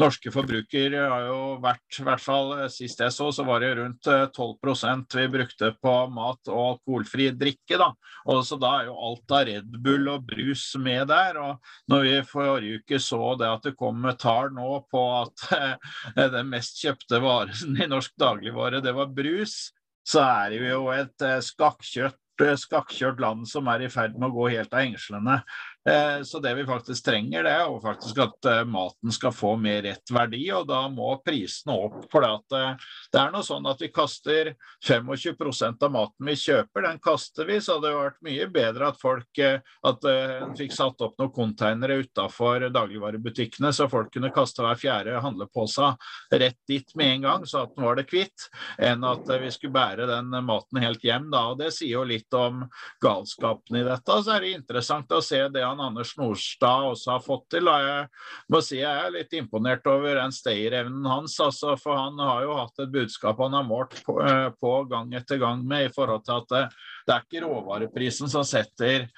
[0.02, 4.08] norske forbrukere har jo vært, i hvert fall sist jeg så, så var det rundt
[4.08, 7.80] 12% vi brukte på mat og alkoholfri drikke.
[7.82, 7.92] da.
[8.32, 11.40] Og så da er jo alt av Red Bull og brus med der.
[11.42, 15.46] Og når vi forrige uke så det at det kom tall tall nå på at
[15.56, 19.72] eh, den mest kjøpte varen i norsk dagligvare, det var brus,
[20.06, 24.30] så er det jo et eh, skakkjørt, eh, skakkjørt land som er i ferd med
[24.30, 25.42] å gå helt av engslene.
[25.90, 29.84] Eh, så det vi faktisk trenger, det er faktisk at eh, maten skal få mer
[29.86, 32.00] rett verdi, og da må prisene opp.
[32.10, 37.46] For det er noe sånn at vi kaster 25% av maten vi kjøper, den kaster
[37.46, 37.60] vi.
[37.62, 40.10] Så hadde det vært mye bedre at folk eh, at
[40.58, 45.92] fikk satt opp noen containere utafor dagligvarebutikkene, så folk kunne kaste hver fjerde handlepose
[46.34, 48.48] rett dit med en gang, så at den var det kvitt,
[48.82, 51.30] enn at vi skulle bære den maten helt hjem.
[51.34, 51.46] Da.
[51.54, 52.64] Og Det sier jo litt om
[53.04, 54.20] galskapen i dette.
[54.26, 57.70] Så er det interessant å se det han han Anders Nordstad også har fått til.
[57.70, 58.08] Og Jeg
[58.54, 61.38] må si jeg er litt imponert over den stayerevnen hans.
[61.44, 65.14] Altså, for han har jo hatt et budskap han har målt på, eh, på gang
[65.18, 66.64] etter gang med i forhold til at det,
[67.06, 69.10] det er ikke råvareprisen som setter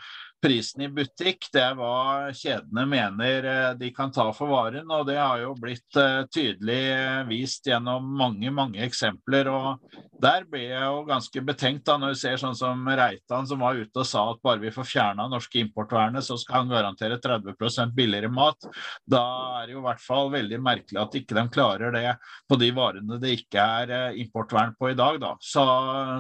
[0.42, 4.86] prisen i butikk, det er hva kjedene mener eh, de kan ta for varen.
[4.94, 9.50] og Det har jo blitt eh, tydelig eh, vist gjennom mange mange eksempler.
[9.50, 13.64] og Der blir jeg jo ganske betenkt da når du ser sånn som Reitan som
[13.66, 17.20] var ute og sa at bare vi får fjerna norske importvernet, så skal han garantere
[17.24, 18.70] 30% billigere mat.
[19.10, 19.24] Da
[19.62, 22.14] er det jo i hvert fall veldig merkelig at ikke de klarer det
[22.48, 25.18] på de varene det ikke er importvern på i dag.
[25.22, 25.34] da.
[25.42, 25.66] Så,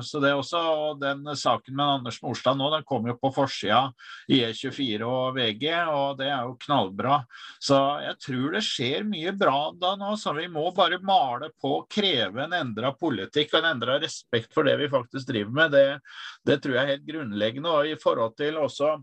[0.01, 3.31] så det er også, og Den saken med Anders Nordstad nå, den kom jo på
[3.35, 3.85] forsida
[4.27, 7.21] i E24 og VG, og det er jo knallbra.
[7.63, 11.79] Så jeg tror det skjer mye bra da nå, så vi må bare male på,
[11.91, 15.75] kreve en endra politikk og en endra respekt for det vi faktisk driver med.
[15.75, 15.85] Det,
[16.47, 17.73] det tror jeg er helt grunnleggende.
[17.73, 18.95] Og i forhold til også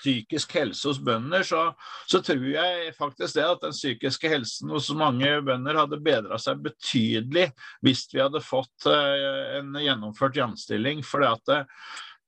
[0.00, 1.62] psykisk helse hos bønder, så,
[2.08, 6.62] så, tror jeg faktisk det at den psykiske helsen hos mange bønder hadde bedra seg
[6.64, 7.50] betydelig
[7.84, 11.04] hvis vi hadde fått uh, en gjennomført jamstilling.
[11.06, 11.66] For det at Eh,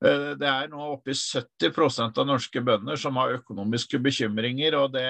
[0.03, 4.75] det er nå oppe i 70% av norske bønder som har økonomiske bekymringer.
[4.75, 5.07] og Det,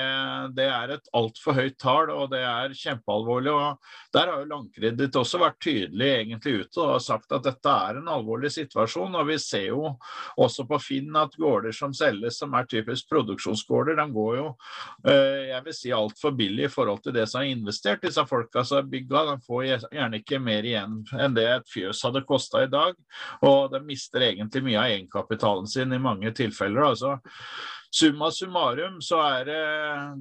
[0.57, 3.52] det er et altfor høyt tall, og det er kjempealvorlig.
[3.52, 8.00] og Der har jo Landkreditt også vært tydelig egentlig ute og sagt at dette er
[8.02, 9.16] en alvorlig situasjon.
[9.16, 9.94] og Vi ser jo
[10.37, 14.46] også på Finn at gårder som selges som er typisk produksjonsgårder, de går jo
[15.09, 18.02] eh, jeg vil si altfor billig i forhold til det som er investert.
[18.05, 22.02] Disse folka som er bygga, de får gjerne ikke mer igjen enn det et fjøs
[22.05, 22.96] hadde kosta i dag.
[23.46, 26.90] Og de mister egentlig mye av egenkapitalen sin i mange tilfeller.
[26.92, 27.18] altså
[27.95, 29.64] Summa summarum så er det,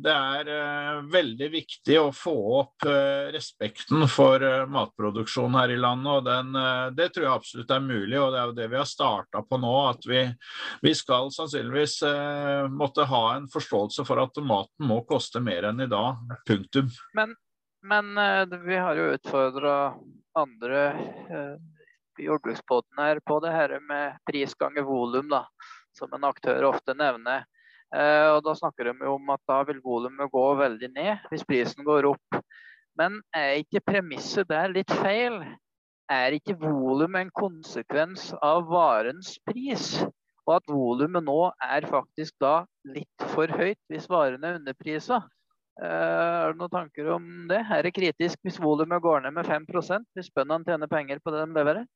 [0.03, 5.77] det er uh, veldig viktig å få opp uh, respekten for uh, matproduksjon her i
[5.79, 6.11] landet.
[6.11, 6.51] og den,
[6.97, 9.61] Det tror jeg absolutt er mulig, og det er jo det vi har starta på
[9.63, 9.71] nå.
[9.87, 10.25] At vi,
[10.83, 12.01] vi skal sannsynligvis
[12.75, 16.19] måtte ha en forståelse for at maten må koste mer enn i dag.
[16.47, 16.91] Punktum.
[17.15, 17.37] Men,
[17.87, 18.11] men
[18.67, 19.77] vi har jo utfordra
[20.35, 20.83] andre
[22.19, 25.45] jordbrukspodden her på det her med pris ganger volum, da,
[25.97, 27.45] som en aktør ofte nevner.
[27.95, 31.83] Eh, og Da snakker de om at da vil volumet gå veldig ned hvis prisen
[31.87, 32.39] går opp.
[32.99, 35.41] Men er ikke premisset der litt feil?
[36.11, 40.01] Er ikke volum en konsekvens av varens pris?
[40.47, 45.21] Og at volumet nå er faktisk da litt for høyt hvis varen er underprisa?
[45.79, 47.61] Uh, er det noen tanker om det?
[47.71, 51.45] Er det kritisk hvis volumet går ned med 5% hvis bøndene tjener penger på det
[51.45, 51.87] de leverer?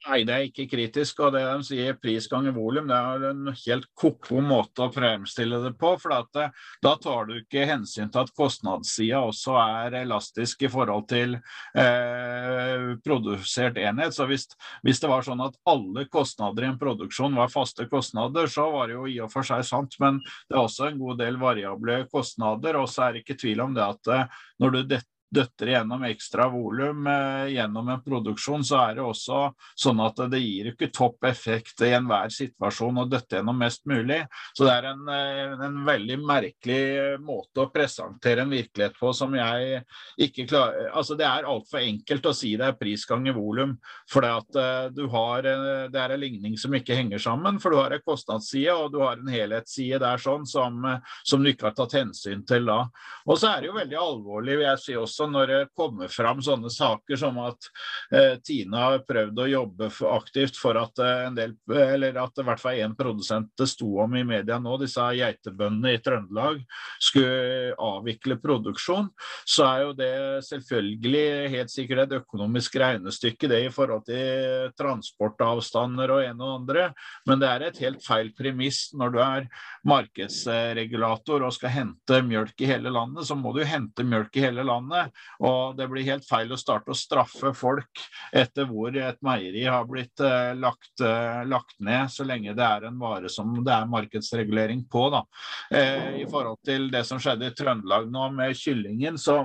[0.00, 1.18] Nei, det er ikke kritisk.
[1.20, 5.58] og det de sier Pris ganger volum det er en helt ko-ko måte å fremstille
[5.60, 5.90] det på.
[6.00, 6.46] for det,
[6.82, 11.36] Da tar du ikke hensyn til at kostnadssida også er elastisk i forhold til
[11.76, 14.16] eh, produsert enhet.
[14.16, 14.48] Så hvis,
[14.82, 18.88] hvis, det var sånn at alle kostnader i en produksjon var faste kostnader, så var
[18.88, 20.00] det jo i og for seg sant.
[20.00, 22.80] Men det er også en god del variable kostnader.
[22.80, 26.02] Og så er det ikke tvil om det at eh, når du detter døtter gjennom
[26.08, 29.42] ekstra volum eh, gjennom en produksjon, så er det også
[29.78, 34.20] sånn at det gir ikke topp effekt i enhver situasjon å døtte gjennom mest mulig.
[34.56, 36.82] Så det er en, eh, en, veldig merkelig
[37.22, 39.82] måte å presentere en virkelighet på som jeg
[40.20, 43.76] ikke klarer Altså det er altfor enkelt å si det er pris ganger volum,
[44.10, 45.46] for det at eh, du har
[45.90, 47.60] det er en ligning som ikke henger sammen.
[47.62, 50.82] For du har en kostnadsside og du har en helhetsside der sånn som,
[51.26, 52.82] som du ikke har tatt hensyn til da.
[53.30, 56.08] Og så er det jo veldig alvorlig, vil jeg si også også når det kommer
[56.08, 57.68] fram sånne saker som at
[58.14, 62.46] eh, Tina har prøvd å jobbe aktivt for at eh, en del, eller at i
[62.46, 66.62] hvert fall én produsent det sto om i media nå, disse geitebøndene i Trøndelag
[67.00, 69.10] skulle avvikle produksjon,
[69.44, 70.12] så er jo det
[70.48, 71.24] selvfølgelig
[71.56, 76.88] helt sikkert et økonomisk regnestykke det i forhold til transportavstander og en og andre,
[77.28, 79.48] men det er et helt feil premiss når du er
[79.88, 84.64] markedsregulator og skal hente mjølk i hele landet, så må du hente mjølk i hele
[84.66, 85.09] landet.
[85.46, 88.02] Og det blir helt feil å starte å straffe folk
[88.36, 92.88] etter hvor et meieri har blitt uh, lagt, uh, lagt, ned, så lenge det er
[92.88, 95.06] en vare som det er markedsregulering på.
[95.14, 95.24] Da.
[95.72, 99.42] Uh, I forhold til det som skjedde i Trøndelag nå med kyllingen, så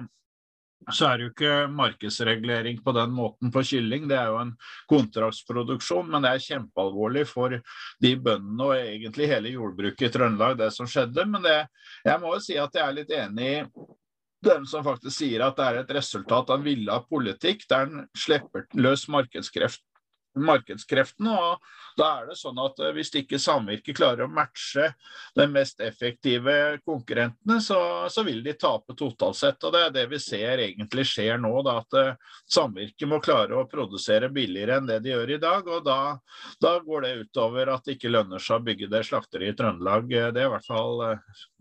[0.94, 4.06] så er det jo ikke markedsregulering på den måten på kylling.
[4.10, 4.54] Det er jo en
[4.92, 7.56] kontraktsproduksjon, men det er kjempealvorlig for
[8.04, 11.26] de bøndene og egentlig hele jordbruket i Trøndelag, det som skjedde.
[11.32, 11.58] Men det,
[12.06, 13.62] jeg må jo si at jeg er litt enig i
[14.46, 18.68] dem som faktisk sier at det er et resultat av villa politikk, der en slipper
[18.78, 19.84] løs markedskreft
[20.36, 21.32] markedskreftene.
[21.32, 21.62] og
[21.96, 24.92] da er det sånn at eh, Hvis ikke samvirket klarer å matche
[25.36, 27.80] de mest effektive konkurrentene, så,
[28.12, 29.64] så, vil de tape totalt sett.
[29.64, 31.54] og Det er det vi ser egentlig skjer nå.
[31.66, 35.70] Da, at uh, samvirket må klare å produsere billigere enn det de gjør i dag.
[35.72, 36.00] og Da,
[36.62, 40.12] da går det utover at det ikke lønner seg å bygge det slakteriet i Trøndelag.
[40.12, 41.04] Eh, det er i hvert fall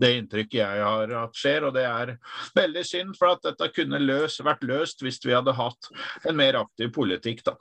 [0.01, 1.69] det inntrykket jeg har at skjer.
[1.69, 2.17] og Det er
[2.59, 5.93] veldig synd, for at dette kunne løs, vært løst hvis vi hadde hatt
[6.27, 7.45] en mer aktiv politikk.
[7.47, 7.57] da.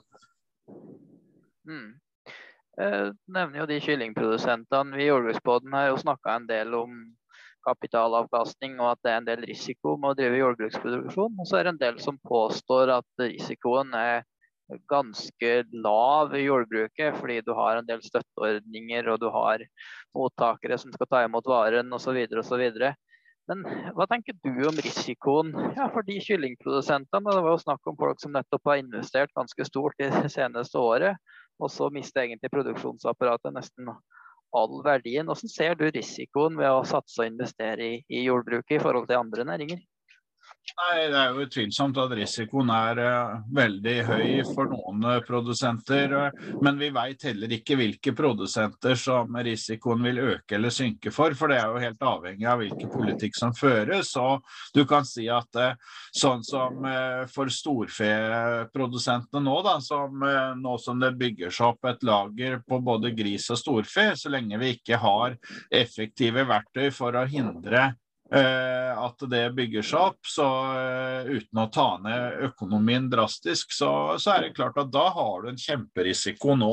[1.68, 1.92] Mm.
[2.80, 4.96] Eh, nevner jo de kyllingprodusentene.
[4.96, 6.98] Vi i Jordbruksbåten har jo snakka en del om
[7.64, 11.38] kapitalavkastning og at det er en del risiko med å drive jordbruksproduksjon.
[11.40, 14.24] Og så er det en del som påstår at risikoen er
[14.88, 15.52] ganske
[15.84, 19.64] lav i jordbruket fordi du har en del støtteordninger og du har
[20.16, 22.16] mottakere som skal ta imot varen osv.
[22.40, 22.64] osv.
[23.44, 27.28] Men hva tenker du om risikoen ja, for de kyllingprodusentene?
[27.28, 31.20] Det var jo snakk om folk som nettopp har investert ganske stort det seneste året
[31.62, 33.90] og så mister egentlig produksjonsapparatet nesten
[34.54, 35.26] all verdien.
[35.26, 39.20] Hvordan ser du risikoen ved å satse og investere i, i jordbruket i forhold til
[39.20, 39.82] andre næringer?
[40.74, 46.10] Nei, Det er jo utvilsomt at risikoen er uh, veldig høy for noen uh, produsenter.
[46.10, 51.36] Uh, men vi vet heller ikke hvilke produsenter som risikoen vil øke eller synke for.
[51.38, 54.10] For det er jo helt avhengig av hvilken politikk som føres.
[54.18, 54.42] Og
[54.74, 55.62] du kan si at
[56.10, 56.82] sånn som
[57.30, 60.26] for storfeprodusentene nå, da, som,
[60.58, 64.58] nå som det bygger seg opp et lager på både gris og storfe, så lenge
[64.58, 65.38] vi ikke har
[65.70, 67.92] effektive verktøy for å hindre
[68.34, 70.20] at det bygger seg opp.
[70.26, 75.08] Så eh, uten å ta ned økonomien drastisk, så, så, er det klart at da
[75.14, 76.72] har du en kjemperisiko nå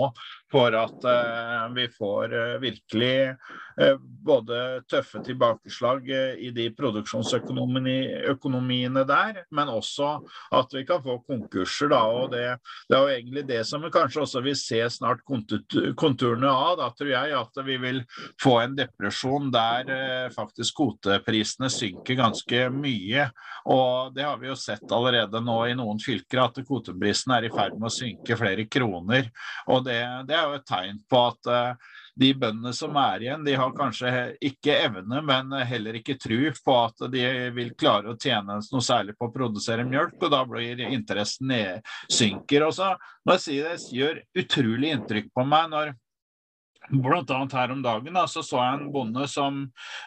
[0.52, 3.36] for at uh, vi får uh, virkelig
[3.82, 10.20] uh, både tøffe tilbakeslag i de produksjonsøkonomiene der, men også
[10.54, 11.88] at vi kan få konkurser.
[11.92, 12.58] Da, og det,
[12.90, 16.78] det, er jo egentlig det som vi kanskje også vil se snart konturene av.
[16.82, 18.00] Da tror jeg at vi vil
[18.42, 19.84] få en depresjon der
[20.36, 23.30] faktisk kvoteprisene synker ganske mye.
[23.72, 27.54] Og det har vi jo sett allerede nå i noen fylker, at kvoteprisene er i
[27.54, 29.24] ferd med å synke flere kroner.
[29.66, 33.46] og det, det er jo et tegn på at uh, de bøndene som er igjen,
[33.46, 34.12] de har kanskje
[34.52, 37.24] ikke evne, men heller ikke tro på at de
[37.56, 42.68] vil klare å tjene noe særlig på å produsere mjølk, og da blir interessen nedsynker.
[42.68, 42.92] Og så
[43.26, 45.94] må jeg si det gjør utrolig inntrykk på meg når
[46.92, 49.62] Blant annet her om dagen da, så, så jeg en bonde som,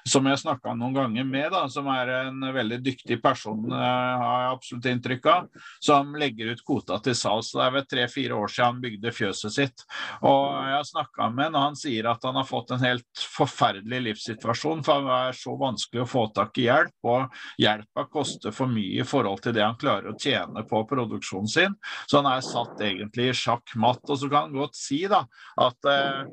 [0.09, 4.43] som jeg snakka noen ganger med, da, som er en veldig dyktig person, uh, har
[4.45, 5.49] jeg absolutt inntrykk av,
[5.83, 7.53] som legger ut kvota til salgs.
[7.55, 9.87] Det er vel tre-fire år siden han bygde fjøset sitt.
[10.25, 13.25] Og Jeg har snakka med ham, og han sier at han har fått en helt
[13.37, 14.85] forferdelig livssituasjon.
[14.87, 19.03] For det er så vanskelig å få tak i hjelp, og hjelpa koster for mye
[19.03, 21.77] i forhold til det han klarer å tjene på produksjonen sin.
[22.07, 24.03] Så han er satt egentlig i sjakk matt.
[24.09, 25.25] Og så kan han godt si da,
[25.61, 26.25] at eh,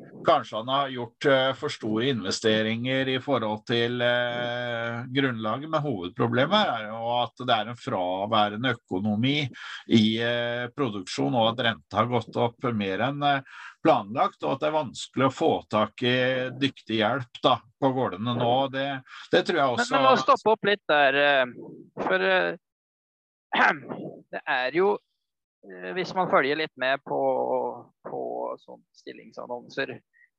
[0.51, 6.87] han har gjort uh, for store investeringer i forhold til uh, grunnlaget, men hovedproblemet er
[6.89, 9.35] jo at det er en fraværende økonomi
[9.93, 13.27] i uh, produksjon, og at renta har gått opp mer enn
[13.81, 16.15] planlagt, og at det er vanskelig å få tak i
[16.61, 18.55] dyktig hjelp da, på gårdene nå.
[18.73, 18.87] Det,
[19.33, 21.13] det tror jeg også Men, men la oss stoppe opp litt der.
[22.01, 22.27] For
[24.31, 24.93] det er jo
[25.95, 27.19] hvis man følger litt med på,
[28.07, 28.21] på
[28.61, 29.93] sånn stillingsannonser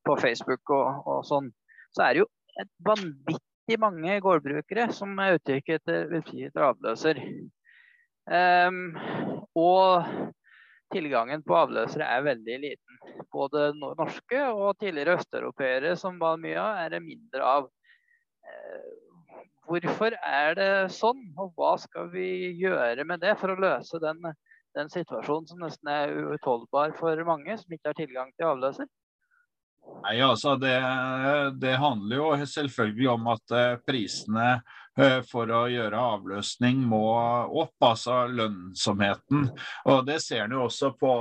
[0.06, 1.50] på Facebook og, og sånn,
[1.94, 2.28] så er det jo
[2.62, 7.20] et vanvittig mange gårdbrukere som er ute etter, etter avløser.
[8.22, 8.92] Um,
[9.58, 10.06] og
[10.92, 12.98] tilgangen på avløsere er veldig liten.
[13.32, 17.70] Både norske og tidligere østeuropeere, som var mye av, er det mindre av.
[18.42, 19.02] Uh,
[19.68, 24.20] hvorfor er det sånn, og hva skal vi gjøre med det for å løse den,
[24.76, 28.90] den situasjonen som nesten er uutholdbar for mange som ikke har tilgang til avløser?
[30.02, 30.74] Nei, altså det,
[31.62, 34.48] det, handler jo selvfølgelig om at eh, prisene
[34.98, 37.04] eh, for å gjøre avløsning må
[37.62, 39.46] opp, altså lønnsomheten.
[39.92, 41.12] Og Det ser en jo også på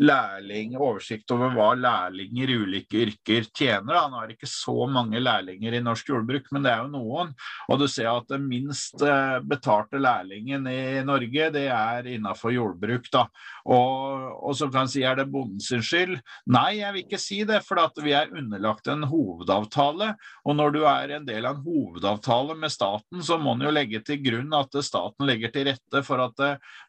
[0.00, 3.98] lærling, oversikt over hva lærlinger i ulike yrker tjener.
[3.98, 7.34] Han har ikke så mange lærlinger i norsk jordbruk, men det er jo noen.
[7.68, 13.10] Og du ser at den minst eh, betalte lærlingen i Norge, det er innenfor jordbruk.
[13.12, 13.26] da.
[13.68, 16.16] Og, og så kan si er det bonden sin skyld?
[16.48, 20.14] Nei, jeg vil ikke si det, for vi er underlagt en hovedavtale.
[20.48, 23.74] Og når du er en del av en hovedavtale med staten, så må en jo
[23.74, 26.44] legge til grunn at staten legger til rette for at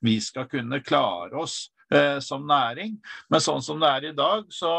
[0.06, 2.96] vi skal kunne klare oss eh, som næring.
[3.32, 4.74] Men sånn som det er i dag, så,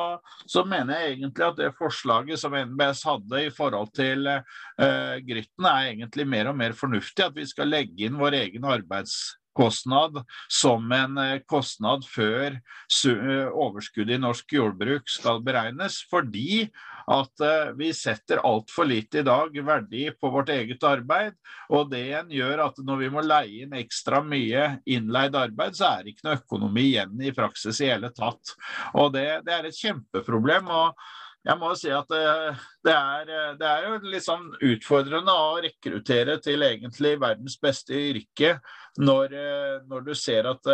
[0.47, 5.69] så, mener jeg egentlig at det forslaget som NBS hadde i forhold til eh, Grytten,
[5.69, 7.29] er egentlig mer og mer fornuftig.
[7.29, 9.21] At vi skal legge inn vår egen arbeids
[9.57, 10.19] kostnad
[10.51, 16.67] som en eh, kostnad før eh, overskuddet i norsk jordbruk skal beregnes, fordi
[17.11, 21.39] at eh, vi setter altfor lite i dag verdi på vårt eget arbeid.
[21.73, 25.97] Og det igjen gjør at når vi må leie inn ekstra mye innleid arbeid, så
[25.97, 28.55] er det ikke noe økonomi igjen i praksis i hele tatt.
[28.99, 30.71] Og det, det er et kjempeproblem.
[30.73, 30.97] og
[31.43, 32.25] jeg må si at det,
[32.87, 38.57] det, er, det, er, jo litt sånn utfordrende å rekruttere til egentlig verdens beste yrke
[39.03, 39.35] når,
[39.91, 40.71] når du ser at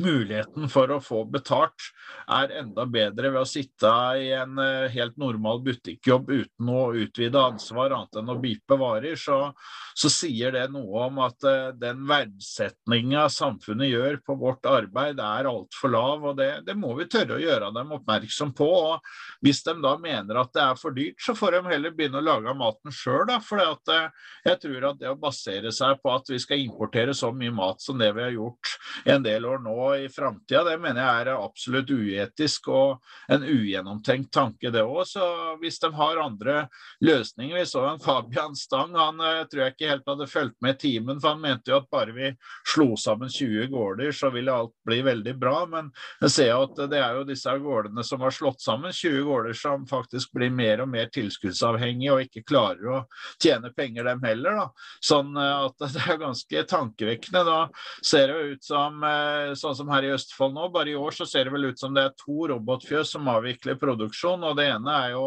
[0.00, 1.90] muligheten for å få betalt
[2.32, 3.90] er enda bedre ved å sitte
[4.20, 9.18] i en eh, helt normal butikkjobb uten å utvide ansvar annet enn å bipe varer,
[9.20, 9.52] så,
[9.98, 15.50] så sier det noe om at uh, den verdsetninga samfunnet gjør på vårt arbeid er
[15.50, 18.68] altfor lav, og det, det, må vi tørre å gjøre dem oppmerksom på.
[18.94, 22.22] og Hvis de da mener at det er for dyrt, så får de heller begynne
[22.22, 23.28] å lage maten sjøl.
[23.44, 24.08] For uh,
[24.46, 27.82] jeg tror at det å basere seg på at vi skal importere så mye mat
[27.82, 28.76] som det vi har gjort
[29.12, 33.02] en del år nå, i framtida, det mener jeg er absolutt uetisk og
[33.32, 35.04] en ugjennomtenkt tanke, det òg.
[35.08, 35.26] Så
[35.62, 36.66] hvis de har andre
[37.04, 40.76] løsninger Vi så en Fabian Stang, han eh, tror jeg ikke helt hadde fulgt med
[40.76, 42.30] i timen, for han mente jo at bare vi
[42.68, 45.56] slo sammen 20 gårder, så ville alt bli veldig bra.
[45.70, 45.90] Men
[46.22, 49.86] jeg ser at det er jo disse gårdene som har slått sammen, 20 gårder som
[49.88, 53.02] faktisk blir mer og mer tilskuddsavhengige og ikke klarer å
[53.42, 54.62] tjene penger dem heller.
[54.62, 54.66] Da.
[55.04, 57.44] Sånn eh, at det er ganske tankevekkende.
[57.46, 57.60] Da
[58.04, 60.68] ser det jo ut som eh, sånn som her i Østfold nå.
[60.74, 63.80] Bare i år så ser det vel ut som det er to robotfjøs som avvikler
[63.80, 64.44] produksjon.
[64.44, 65.26] og Det ene er jo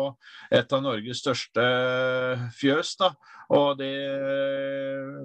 [0.54, 1.66] et av Norges største
[2.60, 2.96] fjøs.
[3.02, 3.12] da,
[3.56, 3.94] og det,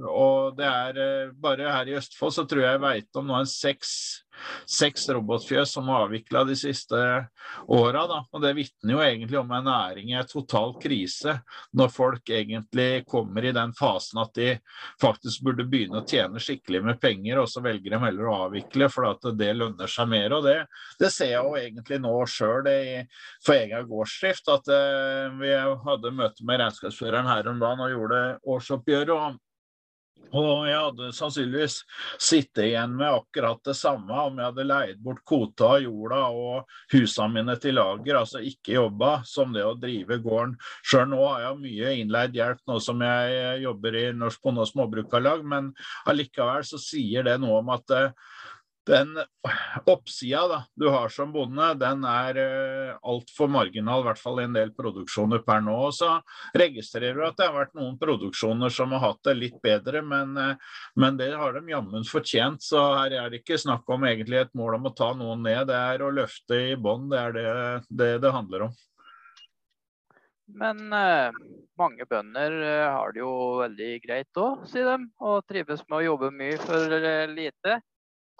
[0.08, 3.38] og det er eh, bare her i Østfold så tror jeg jeg veit om nå
[3.38, 3.92] en seks
[4.68, 7.00] seks robotfjøs som er avvikla de siste
[7.66, 8.04] åra.
[8.32, 11.36] Og det vitner jo egentlig om en næring i en total krise,
[11.76, 14.54] når folk egentlig kommer i den fasen at de
[15.02, 18.90] faktisk burde begynne å tjene skikkelig med penger, og så velger de heller å avvikle
[18.92, 20.36] for at det lønner seg mer.
[20.36, 20.56] og Det,
[21.00, 22.70] det ser jeg jo egentlig nå sjøl
[23.44, 24.48] for egen gårdsdrift.
[24.48, 25.52] at uh, Vi
[25.86, 28.24] hadde møte med regnskapsføreren her om dagen og gjorde
[28.56, 29.14] årsoppgjøret.
[29.14, 29.38] og
[30.30, 31.76] og jeg hadde sannsynligvis
[32.22, 37.34] sittet igjen med akkurat det samme om jeg hadde leid bort kvota jorda og husene
[37.34, 40.54] mine til lager, altså ikke jobba som det å drive gården.
[40.86, 44.70] Sjøl nå har jeg mye innleid hjelp nå som jeg jobber i Norsk Bonde- og
[44.70, 45.72] Småbrukarlag, men
[46.10, 48.30] allikevel så sier det noe om at uh,
[48.86, 49.18] den
[49.86, 54.46] oppsida da, du har som bonde, den er uh, altfor marginal, i hvert fall i
[54.48, 55.74] en del produksjoner per nå.
[55.88, 56.14] Og så
[56.56, 60.32] registrerer du at det har vært noen produksjoner som har hatt det litt bedre, men,
[60.38, 62.64] uh, men det har de jammen fortjent.
[62.64, 65.66] Så her er det ikke snakk om egentlig et mål om å ta noen ned,
[65.70, 67.10] det er å løfte i bånn.
[67.12, 67.50] Det er det,
[67.88, 68.78] det det handler om.
[70.60, 71.30] Men uh,
[71.78, 72.56] mange bønder
[72.90, 75.06] har det jo veldig greit òg, sier de.
[75.22, 76.98] Og trives med å jobbe mye for
[77.30, 77.78] lite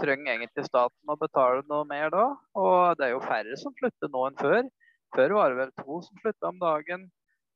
[0.01, 2.27] trenger egentlig staten å betale noe mer da.
[2.59, 4.69] Og det er jo færre som slutter nå enn før.
[5.17, 7.07] Før var det vel to som slutta om dagen.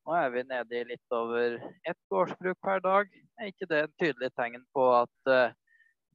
[0.05, 3.13] Nå er vi nede i litt over ett gårdsbruk per dag.
[3.41, 5.55] Er ikke det et tydelig tegn på at uh,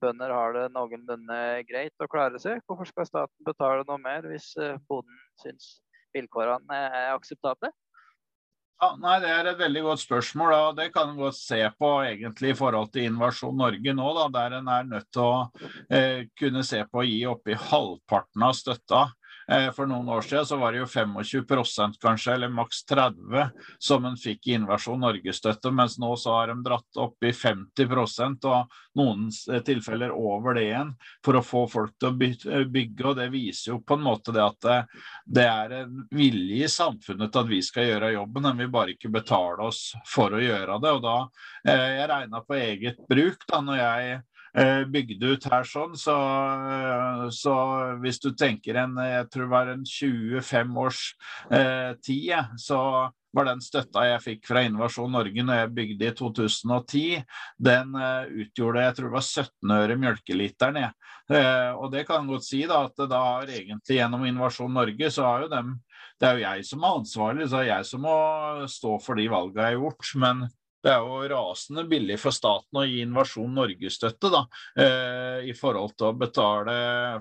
[0.04, 2.62] bønder har det noenlunde greit å klare seg?
[2.70, 5.80] Hvorfor skal staten betale noe mer hvis uh, bonden syns
[6.14, 7.72] vilkårene er akseptable?
[8.80, 10.54] Ja, nei, Det er et veldig godt spørsmål.
[10.56, 14.58] og Det kan en se på egentlig i forhold til Innovasjon Norge nå, da, der
[14.60, 15.52] en er nødt til å
[15.92, 19.10] eh, kunne se på å gi oppi halvparten av støtta
[19.76, 23.50] for noen år siden så var det jo 25% kanskje, eller maks 30
[23.82, 28.46] som en fikk i Innovasjon Norge-støtte, mens nå så har de dratt opp i 50%
[28.50, 30.94] og noen eh, tilfeller over det igjen,
[31.26, 33.08] for å få folk til å eh, bygge.
[33.10, 34.70] og Det viser jo på en måte det at
[35.26, 38.96] det, er en vilje i samfunnet til at vi skal gjøre jobben, men vi bare
[38.96, 40.96] ikke betaler oss for å gjøre det.
[40.98, 41.18] og da,
[41.66, 44.39] Jeg regna på eget bruk da når jeg Eh,
[44.94, 45.94] bygd ut her sånn.
[46.00, 46.16] Så,
[47.36, 47.54] så,
[48.04, 51.04] hvis du tenker en jeg tror det var en 25 års
[51.54, 52.82] eh, tid, så
[53.36, 57.04] var den støtta jeg fikk fra Innovasjon Norge når jeg bygde i 2010,
[57.62, 60.80] den uh, utgjorde jeg tror det var 17 øre mjølkeliteren.
[61.30, 65.28] Uh, og det kan godt si da, at da har egentlig gjennom Innovasjon Norge så
[65.28, 65.76] har jo dem
[66.20, 68.16] Det er jo jeg som er ansvarlig, så det er jeg som må
[68.68, 70.10] stå for de valgene jeg har gjort.
[70.20, 70.42] Men
[70.84, 74.44] det er jo rasende billig for staten å gi Invasjon Norge-støtte da,
[74.80, 76.76] eh, i forhold til å betale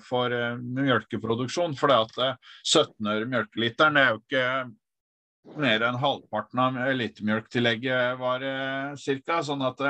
[0.06, 1.74] for eh, mjølkeproduksjon.
[1.78, 4.44] For det at 17 eh, øre melkeliteren er jo ikke
[5.59, 9.42] mer enn halvparten av elitemjølktillegget var ca.
[9.42, 9.82] Sånn at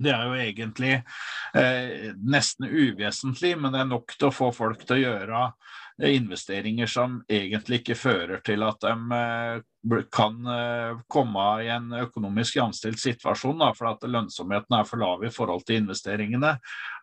[0.00, 4.84] det er jo egentlig eh, nesten uvesentlig, men det er nok til å få folk
[4.86, 11.00] til å gjøre eh, investeringer som egentlig ikke fører til at de eh, kan eh,
[11.10, 15.64] komme i en økonomisk jamstilt situasjon, da, for at lønnsomheten er for lav i forhold
[15.68, 16.54] til investeringene.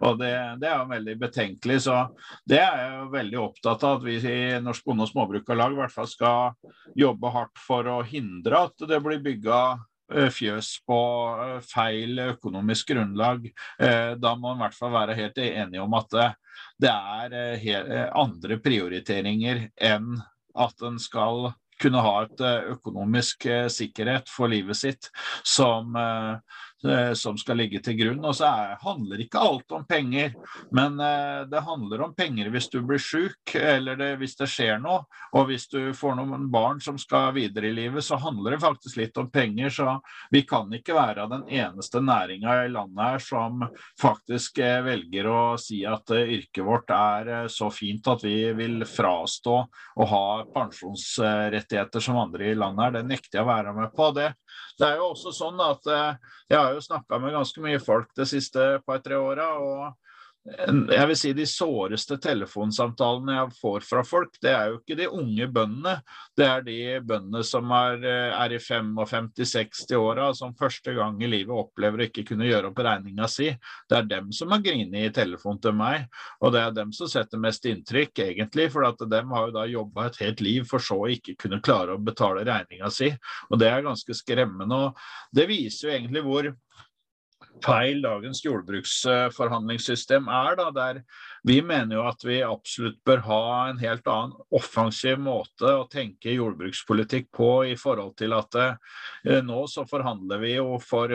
[0.05, 1.81] Og det, det er jo veldig betenkelig.
[1.87, 1.97] Så
[2.49, 5.81] det er jeg jo veldig opptatt av at vi i Norsk Bonde- og Småbrukarlag i
[5.81, 9.61] hvert fall skal jobbe hardt for å hindre at det blir bygga
[10.31, 10.99] fjøs på
[11.43, 13.47] eh, feil økonomisk grunnlag.
[13.79, 16.17] Eh, da må man i hvert fall være helt enig om at
[16.81, 20.17] det er andre prioriteringer enn
[20.57, 22.41] at en skal kunne ha et
[22.73, 25.09] økonomisk sikkerhet for livet sitt
[25.45, 26.37] som Eh,
[27.17, 28.23] som skal ligge til grunn.
[28.25, 30.33] Og så er, handler ikke alt om penger,
[30.75, 34.81] men eh, det handler om penger hvis du blir syk, eller det, hvis det skjer
[34.83, 35.05] noe.
[35.37, 38.99] Og hvis du får noen barn som skal videre i livet, så handler det faktisk
[39.01, 39.73] litt om penger.
[39.73, 39.97] Så
[40.33, 43.65] vi kan ikke være den eneste næringa i landet her som
[44.01, 49.57] faktisk eh, velger å si at yrket vårt er så fint at vi vil frastå
[49.97, 52.97] å ha pensjonsrettigheter som andre i landet her.
[52.99, 54.11] Det nekter jeg å være med på.
[54.15, 54.31] Det,
[54.77, 58.27] det er jo også sånn at jeg har jo snakka med ganske mye folk de
[58.29, 59.49] siste par-tre åra.
[60.47, 65.07] Jeg vil si de såreste telefonsamtalene jeg får fra folk, det er jo ikke de
[65.11, 65.97] unge bøndene.
[66.37, 71.99] Det er de bøndene som er, er i 55-60-åra, som første gang i livet opplever
[71.99, 73.49] å ikke kunne gjøre opp regninga si.
[73.89, 76.07] Det er dem som har grinet i telefon til meg,
[76.39, 78.69] og det er dem som setter mest inntrykk, egentlig.
[78.71, 81.59] For at dem har jo da jobba et helt liv for så å ikke kunne
[81.63, 83.11] klare å betale regninga si.
[83.51, 84.79] Og det er ganske skremmende.
[84.87, 86.53] og Det viser jo egentlig hvor
[87.63, 90.55] feil dagens jordbruksforhandlingssystem er.
[90.59, 91.01] Da, der
[91.43, 96.33] vi mener jo at vi absolutt bør ha en helt annen offensiv måte å tenke
[96.33, 101.13] jordbrukspolitikk på i forhold til at eh, nå så forhandler vi jo for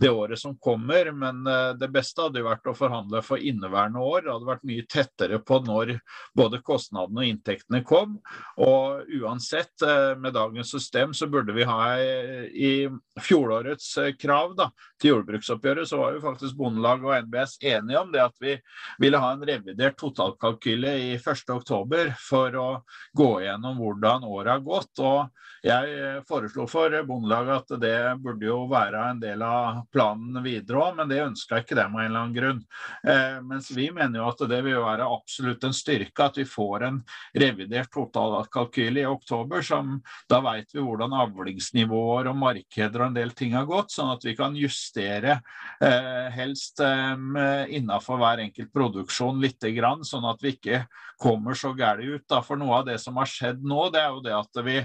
[0.00, 4.02] det året som kommer, men eh, det beste hadde jo vært å forhandle for inneværende
[4.02, 4.24] år.
[4.24, 5.94] Det hadde vært mye tettere på når
[6.36, 8.18] både kostnadene og inntektene kom.
[8.60, 12.74] Og uansett, eh, med dagens system så burde vi ha i
[13.20, 18.22] fjorårets krav da, til jordbruksoppgjøret, så var jo faktisk Bondelag og NBS enige om det
[18.22, 18.56] at vi
[19.00, 22.68] ville ha en revidert totalkalkyle i 1.10 for å
[23.16, 24.98] gå gjennom hvordan året har gått.
[24.98, 25.30] og
[25.64, 30.80] Jeg eh, foreslo for Bondelaget at det burde jo være en del av planen videre
[30.80, 32.62] òg, men det ønska ikke dem av en eller annen grunn.
[33.04, 36.86] Eh, mens vi mener jo at det vil være absolutt en styrke at vi får
[36.88, 37.00] en
[37.44, 39.98] revidert totalkalkyle i oktober, som
[40.30, 44.24] da vet vi hvordan avlingsnivåer og markeder og en del ting har gått, sånn at
[44.24, 45.40] vi kan justere
[45.84, 50.84] eh, helst eh, innafor hver enkelt produksjon litt grann, sånn at vi ikke
[51.20, 52.24] kommer så gærent ut.
[52.30, 52.40] Da.
[52.44, 54.76] For noe av det som har skjedd nå, det er jo det at vi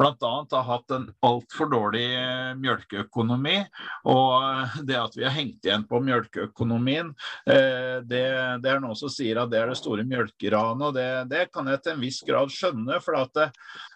[0.00, 0.32] bl.a.
[0.50, 3.56] har hatt en altfor dårlig eh, mjølkeøkonomi.
[4.10, 7.12] Og det at vi har hengt igjen på mjølkeøkonomien,
[7.46, 8.24] eh, det,
[8.64, 10.88] det er noen som sier at det er det store mjølkeranet.
[10.88, 12.98] Og det, det kan jeg til en viss grad skjønne.
[13.04, 13.54] for at eh,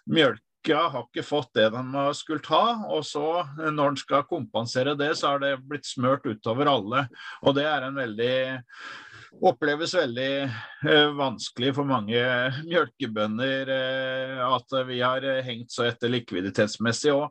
[0.09, 1.83] mjølk har ikke fått det de
[2.17, 2.63] skulle ha.
[2.91, 7.05] Og så, når en skal kompensere det, så har det blitt smørt utover alle.
[7.43, 8.35] Og det er en veldig
[9.37, 12.23] oppleves veldig eh, vanskelig for mange
[12.65, 17.13] mjølkebønder eh, at vi har hengt så etter likviditetsmessig.
[17.13, 17.29] og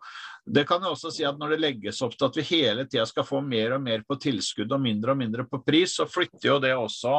[0.51, 3.05] det kan jeg også si at Når det legges opp til at vi hele tida
[3.09, 6.49] skal få mer og mer på tilskudd og mindre og mindre på pris, så flytter
[6.49, 7.15] jo det også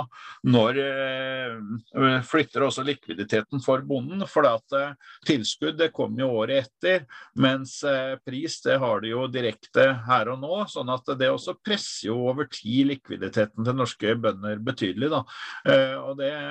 [0.49, 4.25] når eh, flytter også likviditeten for bonden.
[4.29, 4.95] For at eh,
[5.27, 7.05] tilskudd det kommer jo året etter,
[7.39, 10.61] mens eh, pris det har de jo direkte her og nå.
[10.71, 15.11] sånn at det også presser jo over tid likviditeten til norske bønder betydelig.
[15.13, 15.23] da.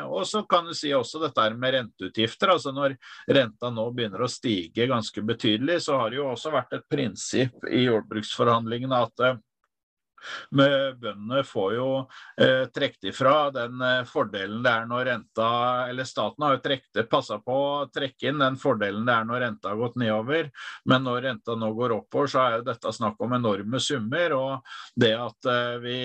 [0.08, 2.54] Og så kan du si også dette med renteutgifter.
[2.54, 2.96] altså Når
[3.34, 6.88] renta nå begynner å stige ganske betydelig, så har det jo også vært vært et
[6.92, 9.38] prinsipp i jordbruksforhandlingene at eh,
[10.50, 11.88] bøndene får jo
[12.40, 15.48] eh, trukket ifra den eh, fordelen det er når renta
[15.88, 19.72] Eller staten har jo passa på å trekke inn den fordelen det er når renta
[19.72, 20.50] har gått nedover.
[20.88, 24.34] Men når renta nå går oppover, så er jo dette snakk om enorme summer.
[24.36, 25.98] Og det at eh, vi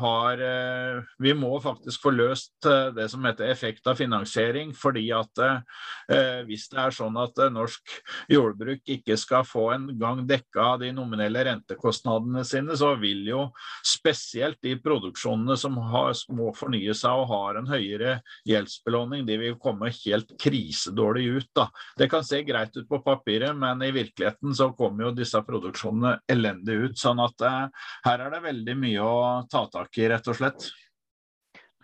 [0.00, 4.74] har eh, Vi må faktisk få løst eh, det som heter effekt av finansiering.
[4.76, 7.96] Fordi at eh, hvis det er sånn at norsk
[8.32, 13.44] jordbruk ikke skal få en gang dekka de nominelle rentekostnadene sine, så vil jo jo
[13.86, 18.16] spesielt de produksjonene som har, må fornye seg og har en høyere
[18.48, 21.50] gjeldsbelåning, de vil komme helt krisedårlig ut.
[21.56, 21.68] Da.
[21.98, 26.16] Det kan se greit ut på papiret, men i virkeligheten så kommer jo disse produksjonene
[26.30, 26.98] elendig ut.
[26.98, 29.20] sånn at eh, her er det veldig mye å
[29.50, 30.70] ta tak i, rett og slett.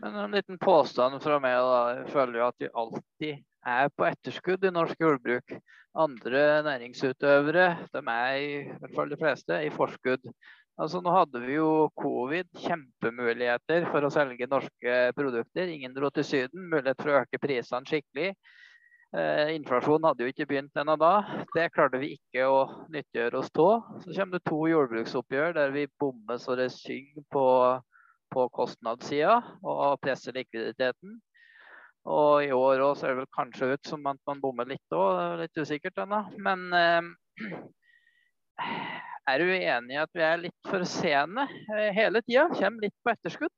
[0.00, 1.58] Men en liten påstand fra meg.
[1.60, 1.80] da.
[1.98, 5.58] Jeg føler jo at de alltid er på etterskudd i norsk jordbruk.
[6.00, 10.22] Andre næringsutøvere, de er i hvert fall de fleste, i forskudd.
[10.80, 15.68] Altså, nå hadde vi jo covid, kjempemuligheter for å selge norske produkter.
[15.68, 18.30] Ingen dro til Syden, mulighet for å øke prisene skikkelig.
[19.10, 21.12] Eh, inflasjonen hadde jo ikke begynt ennå da.
[21.52, 22.60] Det klarte vi ikke å
[22.94, 23.90] nyttiggjøre oss av.
[24.06, 27.44] Så kommer det to jordbruksoppgjør der vi bommer så det synger på,
[28.32, 31.18] på kostnadssida og presser likviditeten.
[32.08, 35.42] Og i år òg ser det vel kanskje ut som at man bommer litt òg,
[35.42, 36.22] litt usikkert ennå.
[36.40, 37.02] Men eh,
[39.28, 42.48] er du enig i at vi er litt for sene eh, hele tida?
[42.54, 43.54] Kommer litt på etterskudd?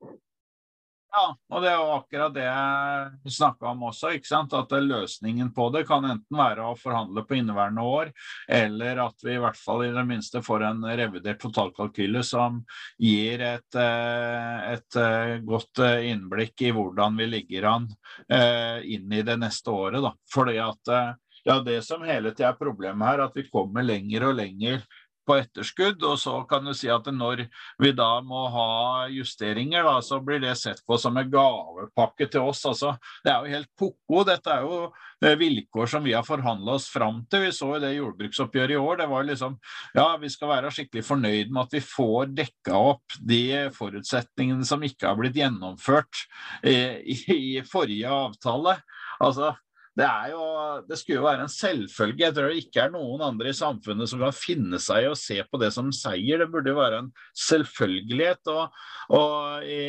[1.12, 4.14] Ja, og det er jo akkurat det jeg snakka om også.
[4.16, 4.54] ikke sant?
[4.56, 8.12] At løsningen på det kan enten være å forhandle på inneværende år,
[8.48, 12.62] eller at vi i hvert fall i det minste får en revidert totalkalkyle som
[12.96, 17.90] gir et, eh, et eh, godt innblikk i hvordan vi ligger an
[18.32, 20.00] inn i det neste året.
[20.00, 20.14] da.
[20.32, 20.96] Fordi at
[21.44, 24.84] ja, det som hele tida er problemet her, at vi kommer lenger og lenger
[25.26, 26.02] på etterskudd.
[26.06, 27.46] Og så kan du si at når
[27.82, 32.50] vi da må ha justeringer, da, så blir det sett på som en gavepakke til
[32.50, 32.64] oss.
[32.68, 32.94] Altså,
[33.24, 34.24] det er jo helt ko-ko.
[34.28, 37.46] Dette er jo vilkår som vi har forhandla oss fram til.
[37.46, 39.02] Vi så jo det jordbruksoppgjøret i år.
[39.02, 39.58] Det var liksom
[39.94, 43.42] Ja, vi skal være skikkelig fornøyd med at vi får dekka opp de
[43.76, 46.24] forutsetningene som ikke har blitt gjennomført
[46.66, 46.76] i,
[47.14, 47.18] i,
[47.58, 48.78] i forrige avtale.
[49.22, 49.52] Altså,
[49.98, 50.44] det, jo,
[50.88, 52.24] det, skulle jo være en selvfølge.
[52.24, 55.18] Jeg tror det ikke er noen andre i samfunnet som kan finne seg i å
[55.18, 56.40] se på det som seier.
[56.40, 58.48] Det burde jo være en selvfølgelighet.
[58.52, 58.78] Og,
[59.18, 59.82] og i,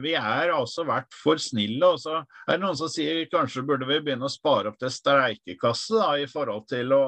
[0.00, 1.84] vi er altså vært for snille.
[1.84, 4.94] Og så er det noen som sier kanskje burde vi begynne å spare opp til
[4.94, 7.02] streikekasse da, i forhold til å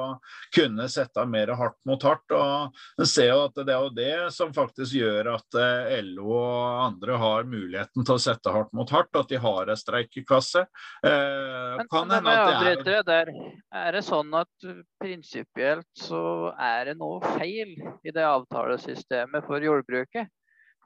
[0.53, 2.37] kunne sette mer hardt mot hardt.
[2.37, 6.29] Og en ser jo at det er jo det som faktisk gjør at eh, LO
[6.37, 10.65] og andre har muligheten til å sette hardt mot hardt, at de har en streikekasse.
[11.09, 13.31] Eh, kan kan hende at det er der.
[13.73, 14.67] Er det sånn at
[15.01, 17.73] prinsipielt så er det noe feil
[18.03, 20.29] i det avtalesystemet for jordbruket?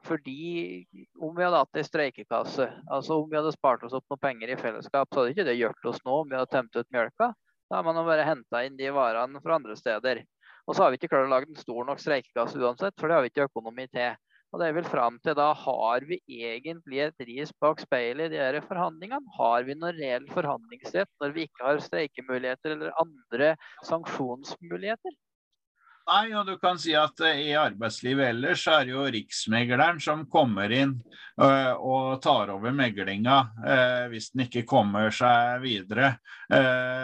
[0.06, 0.86] Fordi
[1.18, 4.52] om vi hadde hatt ei streikekasse, altså om vi hadde spart oss opp noen penger
[4.54, 7.32] i fellesskap, så hadde ikke det hjulpet oss nå om vi hadde tømt ut mjølka.
[7.68, 10.22] Da har man bare henta inn de varene fra andre steder.
[10.68, 13.18] Og så har vi ikke klart å lage en stor nok streikekasse uansett, for det
[13.18, 14.14] har vi ikke økonomi til.
[14.48, 18.40] Og det er vel fram til da har vi egentlig et ris bak speilet i
[18.56, 19.36] de forhandlingene?
[19.36, 23.54] Har vi noen reell forhandlingsrett når vi ikke har streikemuligheter eller andre
[23.90, 25.16] sanksjonsmuligheter?
[26.08, 30.22] Nei, og du kan si at uh, i arbeidslivet ellers er det jo Riksmegleren som
[30.32, 30.94] kommer inn
[31.36, 36.14] uh, og tar over meglinga uh, hvis den ikke kommer seg videre.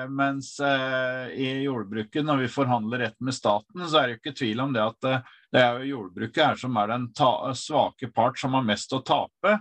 [0.09, 0.55] mens
[1.37, 4.73] i jordbruket, når vi forhandler rett med staten, så er det jo ikke tvil om
[4.73, 5.09] det at
[5.55, 7.05] det er jo jordbruket her som er den
[7.55, 9.53] svake part som har mest å tape.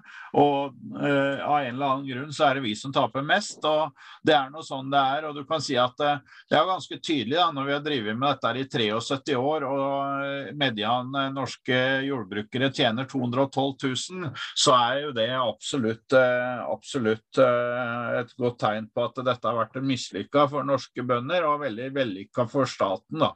[0.42, 3.62] Og eh, av en eller annen grunn så er det vi som taper mest.
[3.70, 3.94] Og
[4.26, 5.28] det er noe sånn det er.
[5.30, 6.18] Og du kan si at uh,
[6.50, 8.66] det er ganske tydelig da, når vi har drevet med dette i
[8.98, 9.84] 73 år og
[10.24, 11.78] uh, median norske
[12.08, 19.22] jordbrukere tjener 212 000, så er jo det absolutt, absolutt et godt tegn på at
[19.28, 23.22] dette har vært mislykka for norske bønder og veldig vellykka for staten.
[23.22, 23.30] Da.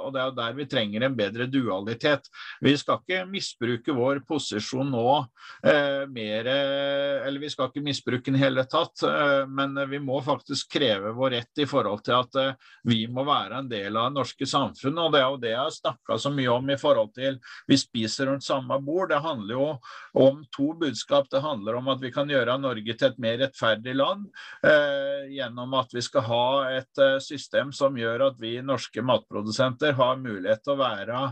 [0.00, 2.30] og det er jo der vi trenger en bedre dual lojalitet.
[2.64, 5.08] Vi skal ikke misbruke vår posisjon nå
[5.66, 10.20] eh, mer Eller vi skal ikke misbruke den i hele tatt, eh, men vi må
[10.24, 14.10] faktisk kreve vår rett i forhold til at eh, vi må være en del av
[14.10, 15.02] det norske samfunnet.
[15.04, 17.38] Og det er jo det jeg har snakka så mye om i forhold til
[17.70, 19.10] vi spiser rundt samme bord.
[19.12, 19.68] Det handler jo
[20.24, 21.28] om to budskap.
[21.30, 24.26] Det handler om at vi kan gjøre Norge til et mer rettferdig land
[24.66, 26.44] eh, gjennom at vi skal ha
[26.74, 31.22] et eh, system som gjør at vi norske matprodusenter har mulighet til å være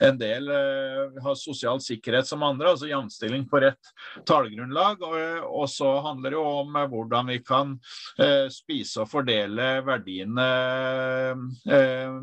[0.00, 3.92] en del uh, har sosial sikkerhet som andre, altså jamstilling på rett
[4.28, 5.02] tallgrunnlag.
[5.46, 7.74] Og, så handler det jo om uh, hvordan vi kan
[8.20, 10.48] uh, spise og fordele verdiene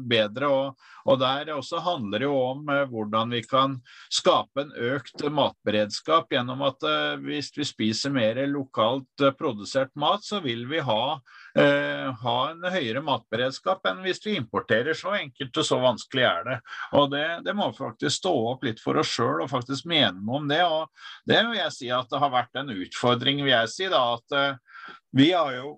[0.09, 0.49] bedre.
[0.49, 3.77] Og, og der også handler det jo om hvordan vi kan
[4.11, 6.85] skape en økt matberedskap gjennom at
[7.23, 11.19] hvis vi spiser mer lokalt produsert mat, så vil vi ha
[11.57, 14.97] eh, ha en høyere matberedskap enn hvis vi importerer.
[14.97, 16.57] Så enkelt og så vanskelig er det.
[16.99, 20.41] Og det, det må faktisk stå opp litt for oss sjøl og faktisk mene noe
[20.41, 20.61] om det.
[20.65, 23.89] Og det vil jeg si at det har vært en utfordring, vil jeg si.
[23.91, 25.73] da, at eh, Vi har jo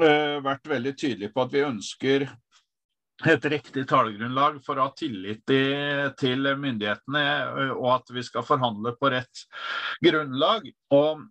[0.00, 2.28] eh, vært veldig tydelige på at vi ønsker
[3.24, 8.92] et riktig tallgrunnlag for å ha tillit til myndighetene, eh, og at vi skal forhandle
[9.00, 9.46] på rett
[10.04, 10.68] grunnlag.
[10.92, 11.24] Og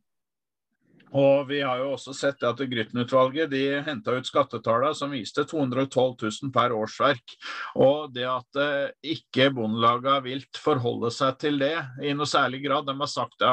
[1.14, 6.16] Og vi har jo også sett at Grytten-utvalget de henta ut skattetallene som viste 212
[6.24, 7.36] 000 per årsverk.
[7.78, 12.88] Og det at eh, ikke bondelagene vilt forholde seg til det i noe særlig grad,
[12.88, 13.51] de har sagt det,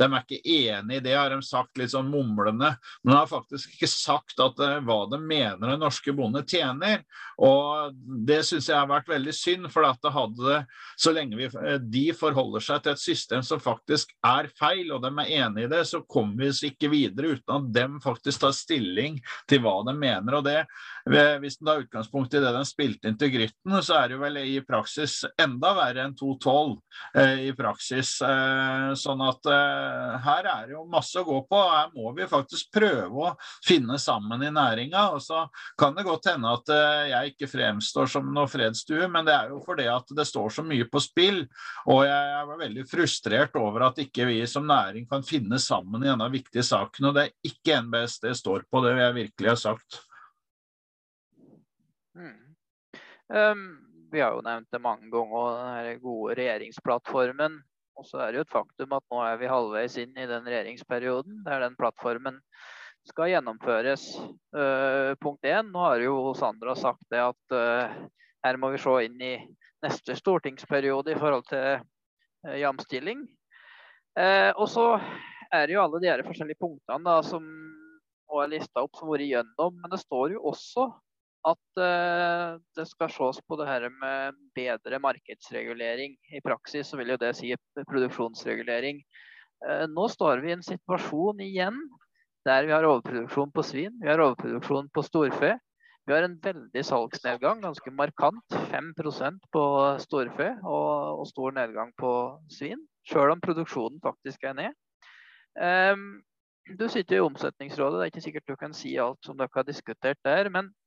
[0.00, 2.72] de er ikke enig i det, har de sagt litt sånn mumlende.
[3.02, 7.04] Men de har faktisk ikke sagt at, eh, hva de mener den norske bonde tjener.
[7.36, 7.94] Og
[8.26, 10.62] det syns jeg har vært veldig synd, for at det hadde,
[10.96, 15.04] så lenge vi, eh, de forholder seg til et system som faktisk er feil, og
[15.04, 18.54] de er enig i det, så kommer vi oss videre uten at dem faktisk tar
[18.56, 19.18] stilling
[19.48, 20.38] til hva de mener.
[20.38, 20.60] og det
[21.06, 24.38] hvis en tar utgangspunkt i det den spilte inn til Grytten, så er det vel
[24.40, 26.72] i praksis enda verre enn 2-12
[27.20, 28.16] eh, i praksis.
[28.26, 31.60] Eh, sånn at eh, her er det jo masse å gå på.
[31.70, 33.34] Her må vi faktisk prøve å
[33.64, 35.04] finne sammen i næringa.
[35.14, 35.44] Og så
[35.78, 36.74] kan det godt hende at
[37.12, 40.66] jeg ikke fremstår som noe fredsstue, men det er jo fordi at det står så
[40.66, 41.44] mye på spill.
[41.92, 46.10] Og jeg var veldig frustrert over at ikke vi som næring kan finne sammen i
[46.10, 47.12] denne viktige saken.
[47.12, 50.02] Og det er ikke NBS det står på, det vil jeg virkelig ha sagt.
[52.16, 52.28] Mm.
[52.28, 52.56] Um,
[53.26, 57.58] vi har jo nevnt det mange ganger, den gode regjeringsplattformen.
[57.96, 60.44] Og så er det jo et faktum at nå er vi halvveis inn i den
[60.44, 62.42] regjeringsperioden der den plattformen
[63.06, 64.04] skal gjennomføres.
[64.54, 67.94] Uh, punkt én, nå har jo Sandra sagt det at uh,
[68.44, 69.34] her må vi se inn i
[69.84, 73.26] neste stortingsperiode i forhold til uh, jamstilling.
[74.56, 74.84] og så
[75.52, 77.44] er det jo alle de her forskjellige punktene da, som
[78.32, 79.74] er lista opp som vært gjennom.
[79.76, 80.86] Men det står jo også
[81.46, 86.16] at uh, det skal ses på det her med bedre markedsregulering.
[86.34, 87.52] I praksis så vil jo det si
[87.86, 89.02] produksjonsregulering.
[89.62, 91.78] Uh, nå står vi i en situasjon igjen
[92.46, 95.56] der vi har overproduksjon på svin, vi har overproduksjon på storfe.
[96.06, 98.44] Vi har en veldig salgsnedgang, ganske markant.
[98.70, 99.62] 5% på
[99.98, 102.12] storfe og, og, stor nedgang på
[102.54, 102.84] svin.
[103.10, 104.76] Selv om produksjonen faktisk er ned.
[105.58, 106.20] Um,
[106.78, 109.66] du sitter i Omsetningsrådet, det er ikke sikkert du kan si alt som dere har
[109.66, 110.50] diskutert der.
[110.54, 110.85] Men Eh,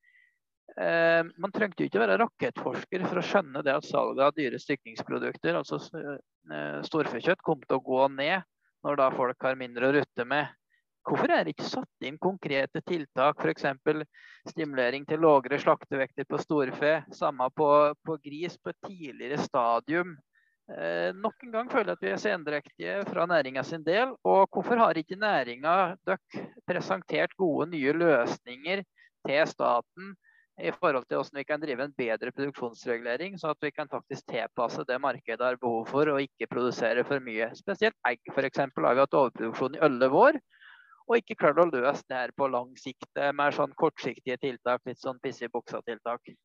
[0.77, 5.57] man trengte jo ikke være rakettforsker for å skjønne det at salget av dyre stykningsprodukter,
[5.59, 8.45] altså eh, storfekjøtt, kom til å gå ned
[8.85, 10.47] når da folk har mindre å rutte med.
[11.07, 13.65] Hvorfor er det ikke satt inn konkrete tiltak, f.eks.
[14.51, 17.69] stimulering til lavere slaktevekter på storfe, samme på,
[18.05, 20.13] på, gris på et tidligere stadium?
[20.69, 24.13] Eh, nok en gang føler jeg at vi er sendrektige fra næringa sin del.
[24.27, 25.75] Og hvorfor har ikke næringa
[26.69, 28.83] presentert gode nye løsninger
[29.27, 30.13] til staten
[30.59, 34.27] i forhold til hvordan vi kan drive en bedre produksjonsregulering, så at vi kan faktisk
[34.27, 37.49] tilpasse det markedet har behov for, og ikke produsere for mye.
[37.55, 38.63] Spesielt egg, f.eks.
[38.65, 40.39] har vi hatt overproduksjon i elleve år,
[41.09, 45.01] og ikke klart å løse det her på lang sikt med sånn kortsiktige tiltak, litt
[45.01, 46.35] sånn pisse i buksa-tiltak.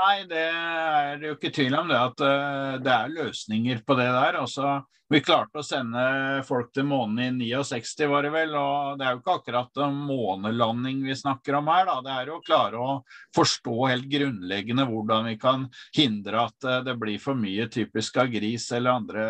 [0.00, 4.08] Nei, det er jo ikke tvil om det at uh, det er løsninger på det
[4.08, 4.38] der.
[4.40, 4.78] Også,
[5.10, 6.02] vi klarte å sende
[6.46, 8.52] folk til månen i 69, var det vel.
[8.54, 11.96] Og det er jo ikke akkurat månelanding vi snakker om her, da.
[12.04, 12.92] Det er jo å klare å
[13.34, 15.64] forstå helt grunnleggende hvordan vi kan
[15.96, 19.24] hindre at uh, det blir for mye typisk av gris eller andre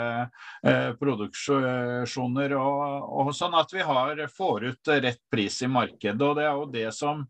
[0.66, 2.55] eh, produksjoner.
[2.61, 6.20] Og, og, sånn at vi har, får ut rett pris i markedet.
[6.20, 7.24] Og det er jo det som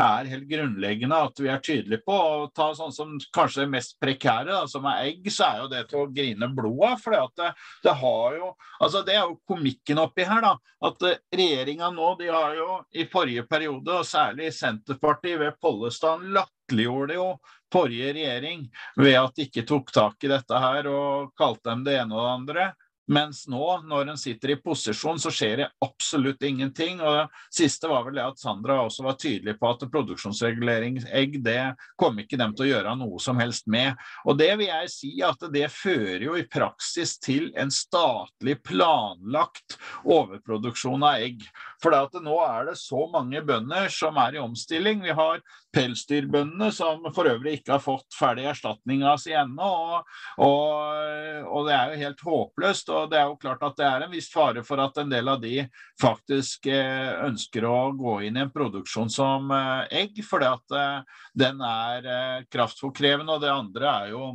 [0.00, 2.16] er helt grunnleggende at vi er tydelige på.
[2.16, 5.70] å ta sånn som kanskje det mest prekære, da, som er egg, så er jo
[5.76, 6.96] det til å grine blod av.
[7.04, 7.52] For det,
[7.96, 10.52] har jo altså det er jo komikken oppi her, da.
[10.88, 16.24] At uh, regjeringa nå, de har jo i forrige periode, og særlig Senterpartiet ved Pollestad,
[16.36, 17.26] latterliggjorde jo
[17.72, 18.66] forrige regjering
[18.98, 22.24] ved at de ikke tok tak i dette her og kalte dem det ene og
[22.24, 22.70] det andre.
[23.10, 27.00] Mens nå, når en sitter i posisjon, så skjer det absolutt ingenting.
[27.02, 31.72] Og det siste var vel det at Sandra også var tydelig på at produksjonsreguleringsegg, det
[31.98, 33.98] kom ikke dem til å gjøre noe som helst med.
[34.22, 39.78] Og det vil jeg si at det fører jo i praksis til en statlig planlagt
[40.06, 41.42] overproduksjon av egg.
[41.82, 45.02] For nå er det så mange bønder som er i omstilling.
[45.02, 45.42] Vi har
[45.74, 49.68] pelsdyrbøndene, som for øvrig ikke har fått ferdig erstatninga si ennå.
[49.68, 50.74] Og, og,
[51.46, 52.92] og, det er jo helt håpløst.
[52.94, 55.30] Og det er jo klart at det er en viss fare for at en del
[55.30, 55.64] av de
[56.00, 61.18] faktisk eh, ønsker å gå inn i en produksjon som eh, egg, fordi at eh,
[61.46, 63.36] den er kraftfòrkrevende.
[63.36, 64.30] Og det andre er jo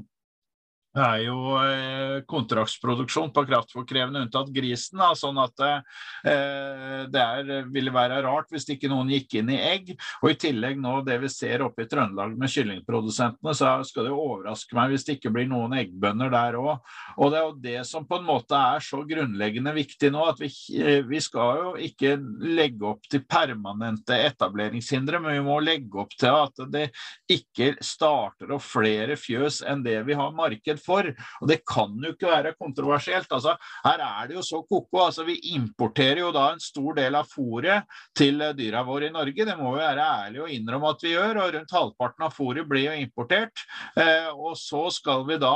[0.96, 5.02] det er jo eh, kontraktsproduksjon på kraftfòrkrevende unntatt grisen.
[5.02, 9.60] Da, sånn at eh, det er, ville være rart hvis ikke noen gikk inn i
[9.60, 9.92] egg.
[10.22, 14.14] Og i tillegg nå det vi ser oppe i Trøndelag med kyllingprodusentene, så skal det
[14.14, 16.96] jo overraske meg hvis det ikke blir noen eggbønder der òg.
[17.20, 20.40] Og det er jo det som på en måte er så grunnleggende viktig nå, at
[20.40, 22.16] vi, eh, vi skal jo ikke
[22.46, 26.88] legge opp til permanente etableringshindre, men vi må legge opp til at det
[27.32, 31.10] ikke starter opp flere fjøs enn det vi har marked for.
[31.42, 33.32] Og det kan jo ikke være kontroversielt.
[33.34, 33.56] Altså,
[33.86, 35.02] her er det jo så ko-ko.
[35.06, 37.86] Altså, vi importerer jo da en stor del av fôret
[38.18, 39.48] til dyra våre i Norge.
[39.48, 41.42] Det må vi være ærlige og innrømme at vi gjør.
[41.42, 43.66] og Rundt halvparten av fôret blir jo importert.
[43.98, 45.56] Eh, og så skal vi da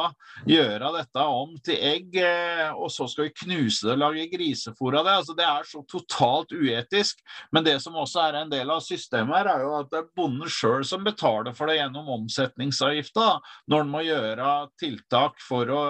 [0.50, 5.00] gjøre dette om til egg, eh, og så skal vi knuse det og lage grisefôr
[5.00, 5.18] av det.
[5.22, 7.24] Altså, det er så totalt uetisk.
[7.52, 10.12] Men det som også er en del av systemet her, er jo at det er
[10.18, 13.30] bonden sjøl som betaler for det gjennom omsetningsavgifta.
[13.70, 15.84] Når en må gjøre tiltak for å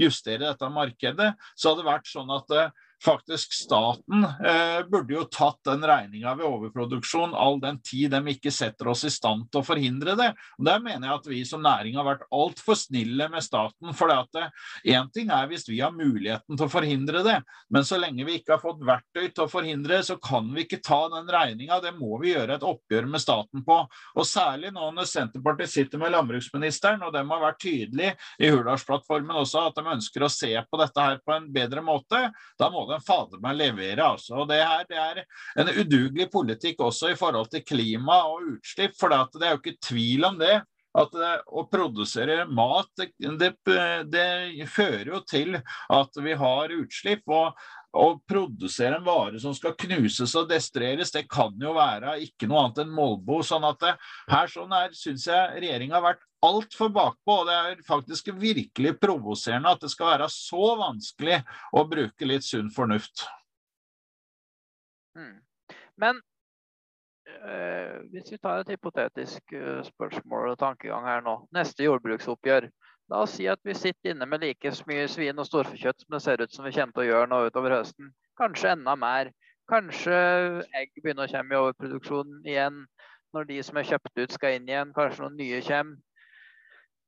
[0.00, 2.74] justere dette markedet, så hadde det vært sånn at eh,
[3.04, 8.52] faktisk staten eh, burde jo tatt den regninga ved overproduksjon, all den tid de ikke
[8.54, 10.30] setter oss i stand til å forhindre det.
[10.58, 13.92] Og Der mener jeg at vi som næring har vært altfor snille med staten.
[13.96, 17.36] For én ting er hvis vi har muligheten til å forhindre det,
[17.72, 20.64] men så lenge vi ikke har fått verktøy til å forhindre det, så kan vi
[20.64, 21.80] ikke ta den regninga.
[21.84, 23.78] Det må vi gjøre et oppgjør med staten på.
[24.16, 29.42] Og særlig nå når Senterpartiet sitter med landbruksministeren, og de har vært tydelige i Hurdalsplattformen
[29.42, 32.22] også at de ønsker å se på dette her på en bedre måte.
[32.58, 34.04] Da må den fader meg levere.
[34.04, 34.42] altså.
[34.42, 35.22] Og det, her, det er
[35.62, 38.96] en udugelig politikk også i forhold til klima og utslipp.
[39.00, 40.56] For det er jo ikke tvil om det
[40.96, 43.50] at det, å produsere mat det,
[44.08, 44.28] det,
[44.72, 45.58] fører jo til
[45.92, 47.26] at vi har utslipp.
[47.28, 47.66] og
[47.96, 52.66] å produsere en vare som skal knuses og destrueres, det kan jo være ikke noe
[52.66, 53.40] annet enn molbo.
[53.46, 53.94] sånn at det,
[54.28, 57.40] her sånn syns jeg regjeringa har vært altfor bakpå.
[57.42, 61.42] Og det er faktisk virkelig provoserende at det skal være så vanskelig
[61.72, 63.26] å bruke litt sunn fornuft.
[65.16, 65.38] Mm.
[65.96, 66.20] Men
[67.26, 71.38] øh, hvis vi tar et hypotetisk øh, spørsmål og tankegang her nå.
[71.56, 72.68] Neste jordbruksoppgjør.
[73.10, 76.22] La oss si at vi sitter inne med like mye svin og storfekjøtt som det
[76.24, 78.10] ser ut som vi kommer til å gjøre nå utover høsten.
[78.38, 79.30] Kanskje enda mer.
[79.70, 80.16] Kanskje
[80.78, 82.82] egg begynner å komme i overproduksjon igjen
[83.34, 84.92] når de som er kjøpt ut skal inn igjen.
[84.96, 86.02] Kanskje noen nye kommer.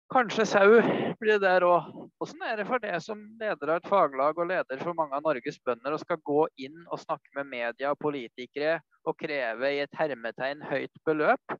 [0.09, 0.79] Kanskje sau
[1.21, 1.89] blir det der òg.
[2.19, 5.27] Hvordan er det for det som leder av et faglag og leder for mange av
[5.27, 9.83] Norges bønder og skal gå inn og snakke med media og politikere og kreve i
[9.85, 11.59] et hermetegn høyt beløp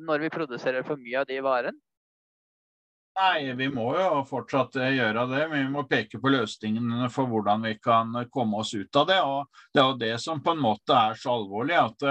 [0.00, 1.76] når vi produserer for mye av de varene?
[3.20, 5.44] Nei, vi må jo fortsatt gjøre det.
[5.52, 9.18] Vi må peke på løsningene for hvordan vi kan komme oss ut av det.
[9.20, 12.06] Og det er jo det som på en måte er så alvorlig, at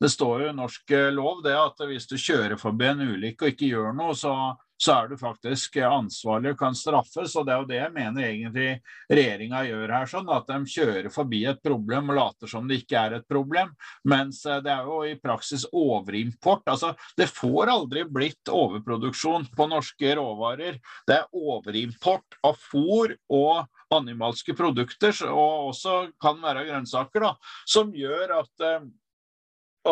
[0.00, 3.52] det står jo i norsk lov det at hvis du kjører forbi en ulykke og
[3.52, 7.34] ikke gjør noe, så så er du faktisk ansvarlig og kan straffes.
[7.36, 8.68] og Det er jo det jeg mener egentlig
[9.10, 10.06] regjeringa gjør her.
[10.10, 13.70] sånn At de kjører forbi et problem og later som det ikke er et problem.
[14.04, 16.66] Mens eh, det er jo i praksis overimport.
[16.66, 20.80] altså Det får aldri blitt overproduksjon på norske råvarer.
[21.06, 23.64] Det er overimport av fôr og
[23.94, 27.34] animalske produkter, og også kan være grønnsaker, da,
[27.68, 28.88] som gjør at, eh,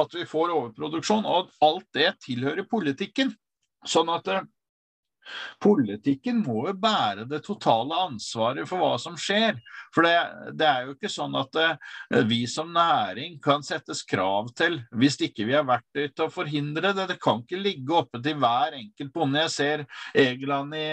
[0.00, 1.24] at vi får overproduksjon.
[1.28, 3.30] Og alt det tilhører politikken.
[3.86, 4.42] Sånn at eh,
[5.62, 9.58] Politikken må jo bære det totale ansvaret for hva som skjer.
[9.94, 10.14] For det,
[10.58, 11.68] det er jo ikke sånn at det,
[12.12, 16.32] eh, vi som næring kan settes krav til hvis ikke vi har verktøy til å
[16.32, 17.08] forhindre det.
[17.12, 19.44] Det kan ikke ligge oppe til hver enkelt bonde.
[19.46, 19.84] Jeg ser
[20.18, 20.86] Egeland i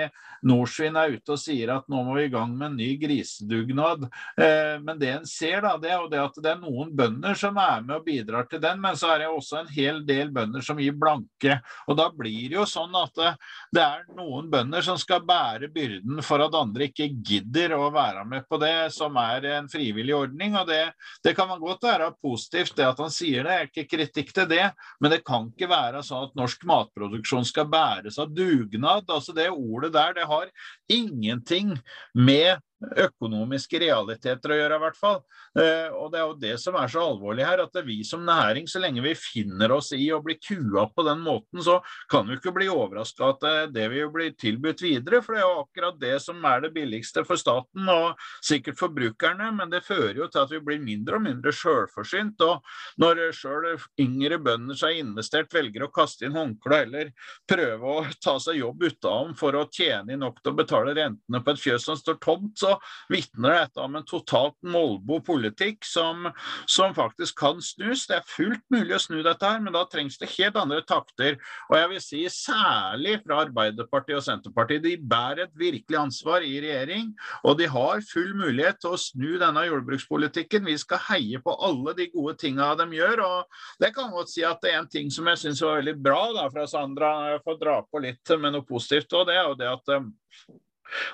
[0.49, 4.05] Norsvin er ute og sier at nå må vi i gang med en ny grisedugnad.
[4.39, 7.37] Eh, men det en ser, da, det er jo det at det er noen bønder
[7.39, 10.31] som er med og bidrar til den, men så er det også en hel del
[10.35, 11.59] bønder som gir blanke.
[11.87, 13.33] Og da blir det jo sånn at det,
[13.75, 18.25] det er noen bønder som skal bære byrden for at andre ikke gidder å være
[18.29, 20.55] med på det, som er en frivillig ordning.
[20.59, 20.81] og Det,
[21.25, 24.49] det kan man godt være positivt, det at han sier det, er ikke kritikk til
[24.51, 24.65] det.
[24.99, 29.07] Men det kan ikke være sånn at norsk matproduksjon skal bæres av dugnad.
[29.09, 30.51] altså Det ordet der det har
[30.91, 31.77] ingenting
[32.13, 35.19] med økonomiske realiteter å gjøre, i hvert fall.
[35.59, 38.67] Eh, og det er jo det som er så alvorlig her, at vi som næring,
[38.69, 41.79] så lenge vi finner oss i å bli kua på den måten, så
[42.11, 45.21] kan vi ikke bli overraska at eh, det vil bli tilbudt videre.
[45.25, 49.51] For det er jo akkurat det som er det billigste for staten og sikkert forbrukerne.
[49.59, 52.39] Men det fører jo til at vi blir mindre og mindre sjølforsynt.
[52.47, 52.63] Og
[53.01, 57.11] når sjøl yngre bønder som har investert, velger å kaste inn håndkleet eller
[57.49, 61.53] prøve å ta seg jobb utenom for å tjene nok til å betale rentene på
[61.53, 62.77] et fjøs som står tomt, så så
[63.11, 66.29] vitner dette om en totalt molbo politikk som,
[66.69, 68.05] som, faktisk kan snus.
[68.09, 71.37] Det er fullt mulig å snu dette her, men da trengs det helt andre takter.
[71.69, 74.83] Og jeg vil si særlig fra Arbeiderpartiet og Senterpartiet.
[74.85, 77.11] De bærer et virkelig ansvar i regjering,
[77.43, 80.67] og de har full mulighet til å snu denne jordbrukspolitikken.
[80.69, 83.25] Vi skal heie på alle de gode tinga de gjør.
[83.25, 85.97] og det kan godt si at det er en ting som jeg syns var veldig
[86.03, 89.47] bra da, fra Sandra, jeg får dra på litt med noe positivt, og det er
[89.47, 89.93] jo det at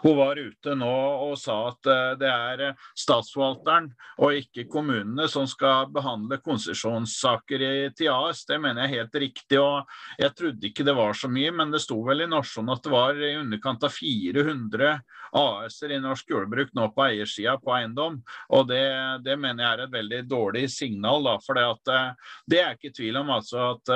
[0.03, 0.93] hun var ute nå
[1.30, 3.89] og sa at eh, det er eh, statsforvalteren
[4.23, 7.65] og ikke kommunene som skal behandle konsesjonssaker
[7.97, 8.45] til AS.
[8.47, 9.59] Det mener jeg er helt riktig.
[9.61, 12.86] og Jeg trodde ikke det var så mye, men det sto vel i Nasjonen at
[12.86, 14.95] det var i underkant av 400
[15.36, 18.21] AS-er i norsk jordbruk nå på eiersida på eiendom.
[18.55, 18.86] og det,
[19.26, 21.26] det, mener jeg er et veldig dårlig signal.
[21.26, 23.93] Da, for det, at, eh, det er ikke tvil om altså, at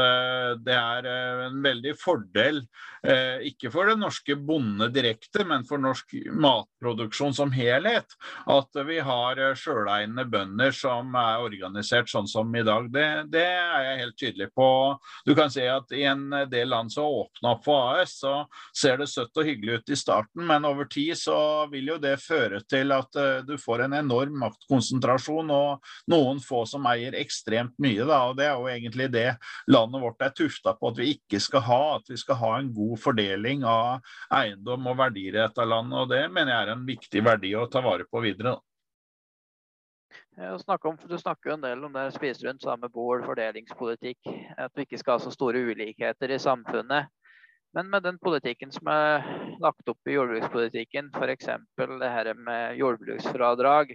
[0.65, 1.07] det er
[1.47, 2.61] en veldig fordel,
[3.45, 8.15] ikke for den norske bonde direkte, men for norsk matproduksjon som helhet.
[8.49, 12.89] At vi har eh, sjøleiende bønder som er organisert sånn som i dag.
[12.93, 14.69] Det, det, er jeg helt tydelig på.
[15.25, 18.33] Du kan si at i en del land som åpna opp for AS, så
[18.75, 22.15] ser det søtt og hyggelig ut i starten, men over tid så vil jo det
[22.21, 27.75] føre til at uh, du får en enorm maktkonsentrasjon og noen få som eier ekstremt
[27.81, 28.05] mye.
[28.07, 29.27] Da, og Det er jo egentlig det
[29.71, 31.81] landet vårt er tufta på at vi ikke skal ha.
[31.97, 35.99] At vi skal ha en god fordeling av eiendom og verdier i dette landet.
[35.99, 38.57] og Det mener jeg er en viktig verdi å ta vare på videre.
[40.39, 44.29] Om, du snakker jo en del om det spise rundt samme bord, fordelingspolitikk.
[44.57, 47.11] At vi ikke skal ha så store ulikheter i samfunnet.
[47.75, 49.25] Men med den politikken som er
[49.61, 51.49] lagt opp i jordbrukspolitikken, f.eks.
[51.77, 53.93] det her med jordbruksfradrag.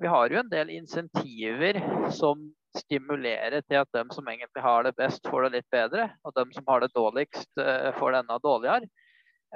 [0.00, 1.78] Vi har jo en del insentiver
[2.12, 6.10] som stimulerer til at de som egentlig har det best, får det litt bedre.
[6.26, 8.90] Og de som har det dårligst, eh, får det enda dårligere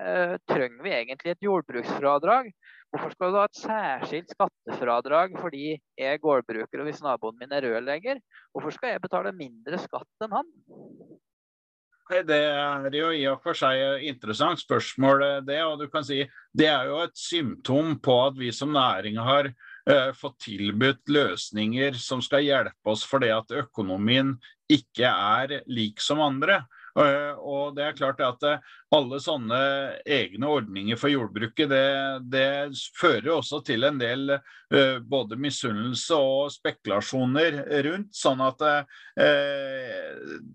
[0.01, 2.51] eh, trenger vi egentlig et jordbruksfradrag?
[2.95, 7.55] Hvorfor skal du ha et særskilt skattefradrag fordi jeg er gårdbruker og hvis naboen min
[7.55, 8.21] er rørlegger?
[8.55, 10.53] Hvorfor skal jeg betale mindre skatt enn han?
[12.05, 15.61] Det er jo i og for seg et interessant spørsmål, det.
[15.65, 16.21] Og du kan si
[16.53, 21.97] det er jo et symptom på at vi som næring har uh, fått tilbudt løsninger
[21.97, 24.35] som skal hjelpe oss fordi at økonomien
[24.69, 26.61] ikke er lik som andre.
[26.95, 28.45] Uh, og det er klart at
[28.95, 29.61] alle sånne
[30.07, 31.87] egne ordninger for jordbruket, det,
[32.31, 32.49] det
[32.99, 38.13] fører også til en del uh, både misunnelse og spekulasjoner rundt.
[38.15, 38.63] Sånn at
[39.21, 40.05] eh,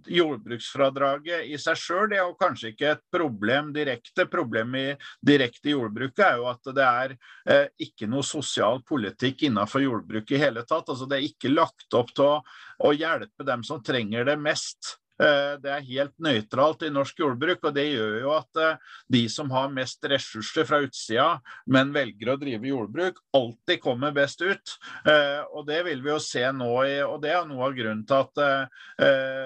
[0.09, 4.27] jordbruksfradraget i seg sjøl er jo kanskje ikke et problem direkte.
[4.31, 7.15] Problemet i direkte jordbruket er jo at det er
[7.49, 10.89] eh, ikke noe sosial politikk innenfor jordbruket i hele tatt.
[10.89, 12.39] Altså Det er ikke lagt opp til å,
[12.85, 14.97] å hjelpe dem som trenger det mest.
[15.19, 19.23] Eh, det er helt nøytralt i norsk jordbruk, og det gjør jo at eh, de
[19.31, 21.27] som har mest ressurser fra utsida,
[21.67, 24.75] men velger å drive jordbruk, alltid kommer best ut.
[25.03, 26.71] Eh, og det vil vi jo se nå,
[27.09, 28.39] og det er noe av grunnen til at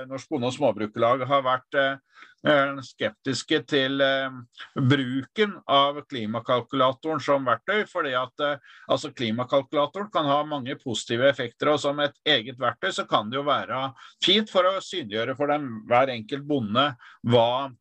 [0.09, 1.77] Norsk Bonde- og Småbrukerlag har vært
[2.43, 4.31] skeptiske til eh,
[4.75, 7.85] bruken av klimakalkulatoren som verktøy.
[7.87, 11.69] fordi at eh, altså Klimakalkulatoren kan ha mange positive effekter.
[11.69, 15.47] og Som et eget verktøy så kan det jo være fint for å synliggjøre for
[15.47, 17.71] dem, hver enkelt bonde hva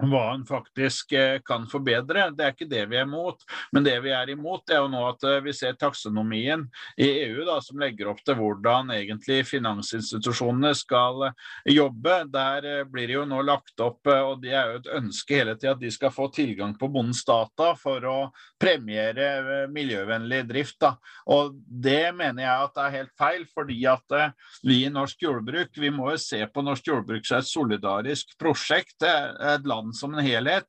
[0.00, 2.30] hva en faktisk eh, kan forbedre.
[2.36, 3.44] Det er ikke det vi er imot.
[3.72, 6.64] Men det vi er imot, det er jo nå at eh, vi ser taksonomien
[6.96, 12.22] i EU da, som legger opp til hvordan egentlig finansinstitusjonene skal eh, jobbe.
[12.32, 15.74] Der blir det jo nå lagt opp, og det er jo et ønske hele tida,
[15.76, 18.18] at de skal få tilgang på bondens data for å
[18.60, 20.78] premiere miljøvennlig drift.
[20.82, 20.94] Da.
[21.34, 24.16] Og det mener jeg at er helt feil, fordi at
[24.64, 29.02] vi i norsk jordbruk vi må jo se på norsk jordbruk som et solidarisk prosjekt.
[29.02, 30.64] et land land som en helhet.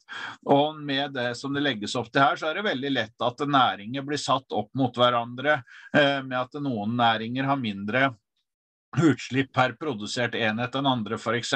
[0.46, 3.46] Og med det som det legges opp til her, så er det veldig lett at
[3.48, 5.62] næringer blir satt opp mot hverandre,
[5.96, 8.14] eh, med at noen næringer har mindre
[9.02, 11.54] utslipp per produsert enhet enn andre f.eks.,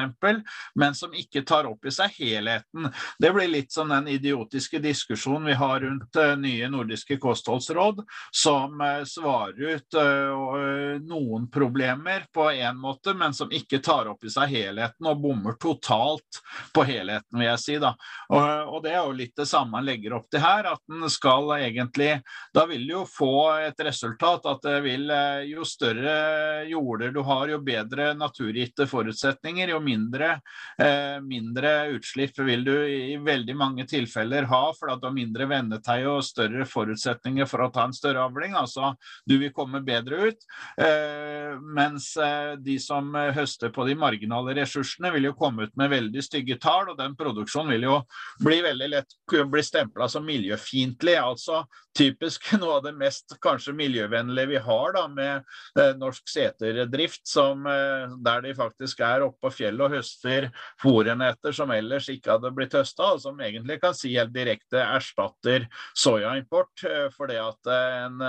[0.75, 2.89] men som ikke tar opp i seg helheten.
[3.19, 8.81] Det blir litt som den idiotiske diskusjonen vi har rundt uh, nye nordiske kostholdsråd, som
[8.81, 14.33] uh, svarer ut uh, noen problemer på én måte, men som ikke tar opp i
[14.33, 16.41] seg helheten og bommer totalt
[16.73, 17.77] på helheten, vil jeg si.
[17.81, 17.93] Da.
[18.33, 21.49] Og, det er jo litt det samme man legger opp til her, at den skal
[21.57, 22.21] egentlig
[22.55, 25.11] Da vil du jo få et resultat at det vil
[25.49, 30.39] jo større jorder du har, jo bedre naturgitte forutsetninger, jo mindre,
[30.79, 35.47] eh, mindre, utslipp vil du i veldig mange tilfeller ha, for at du har mindre
[35.49, 38.55] vennetei og større forutsetninger for å ta en større avling.
[38.57, 38.93] Altså,
[39.27, 40.47] du vil komme bedre ut.
[40.81, 45.91] Eh, mens eh, de som høster på de marginale ressursene, vil jo komme ut med
[45.93, 47.99] veldig stygge tall, og den produksjonen vil jo
[48.43, 51.17] bli veldig lett bli stempla som miljøfiendtlig.
[51.19, 51.63] Altså
[51.97, 55.43] typisk noe av det mest kanskje miljøvennlige vi har da, med
[55.79, 60.49] eh, norsk seterdrift som, eh, der de faktisk er oppe på fjellet og høster
[60.81, 65.67] fôrenheter som ellers ikke hadde blitt høsta, og som egentlig kan si helt direkte erstatter
[65.97, 66.85] soyaimport.
[67.13, 68.21] Fordi at en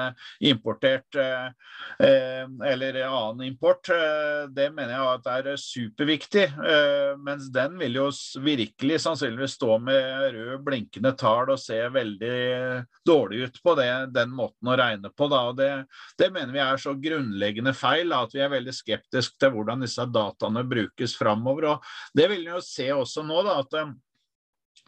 [0.45, 1.17] importert
[1.99, 3.89] eller annen import,
[4.55, 6.45] det mener jeg at er superviktig.
[7.25, 8.09] Mens den vil jo
[8.45, 12.39] virkelig sannsynligvis stå med rød blinkende tall og se veldig
[13.09, 15.29] dårlig ut på det, den måten å regne på.
[15.33, 15.43] Da.
[15.57, 15.71] Det,
[16.21, 20.07] det, mener vi er så grunnleggende feil at vi er veldig skeptiske til hvordan disse
[20.13, 21.79] dataene brukes framover.
[22.17, 23.79] Det vil vi jo se også nå, da, at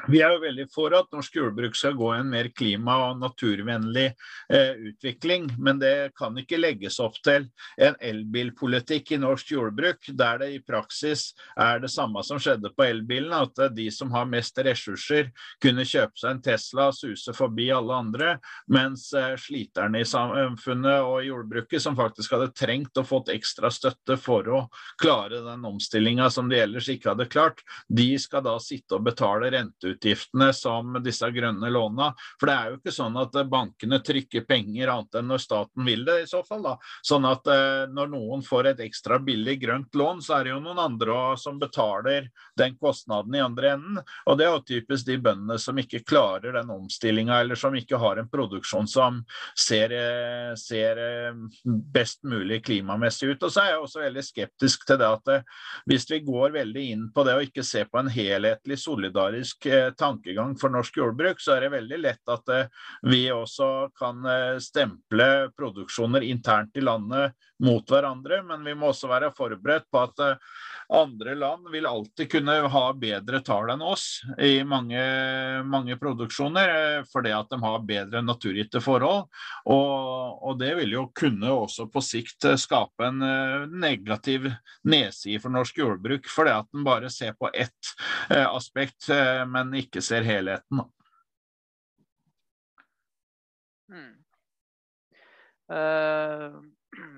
[0.08, 3.18] vi er jo veldig for at norsk jordbruk skal gå i en mer klima- og
[3.20, 4.06] naturvennlig
[4.52, 7.48] eh, utvikling, men det kan ikke legges opp til
[7.80, 12.86] en elbilpolitikk i norsk jordbruk der det i praksis er det samme som skjedde på
[12.86, 15.30] elbilen, at de som har mest ressurser
[15.62, 18.32] kunne kjøpe seg en Tesla og suse forbi alle andre,
[18.72, 24.16] mens eh, sliterne i samfunnet og jordbruket, som faktisk hadde trengt og fått ekstra støtte
[24.20, 24.64] for å
[25.00, 29.50] klare den omstillinga som de ellers ikke hadde klart, de skal da sitte og betale
[29.52, 32.14] rente renteutgiftene som disse grønne låna.
[32.38, 36.04] For det er jo ikke sånn at bankene trykker penger annet enn når staten vil
[36.04, 36.62] det, i så fall.
[36.62, 36.76] da.
[37.02, 40.60] Sånn at eh, når noen får et ekstra billig grønt lån, så er det jo
[40.60, 44.00] noen andre som betaler den kostnaden i andre enden.
[44.26, 47.98] Og det er jo typisk de bøndene som ikke klarer den omstillinga, eller som ikke
[48.00, 49.22] har en produksjon som
[49.58, 53.42] ser, eh, ser eh, best mulig klimamessig ut.
[53.42, 55.28] Og så er jeg også veldig skeptisk til det at
[55.88, 59.66] hvis vi går veldig inn på det og ikke ser på en helhetlig solidarisk
[59.98, 62.66] tankegang for norsk jordbruk, så er det veldig lett at eh,
[63.02, 68.42] vi også kan eh, stemple produksjoner internt i landet mot hverandre.
[68.46, 70.38] Men vi må også være forberedt på at eh,
[70.96, 75.00] andre land vil alltid kunne ha bedre tall enn oss i mange,
[75.68, 79.28] mange produksjoner, fordi at de har bedre naturgitte forhold.
[79.70, 83.22] Og, og, det vil jo kunne også på sikt skape en
[83.70, 84.48] negativ
[84.82, 87.94] nedside for norsk jordbruk, fordi at en bare ser på ett
[88.30, 89.06] aspekt.
[89.46, 90.82] men men ikke ser helheten.
[93.90, 94.16] Hmm.
[95.70, 96.56] Uh,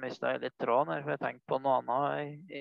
[0.03, 2.59] Mista jeg litt tråden her, for jeg tenkte på noe annet i,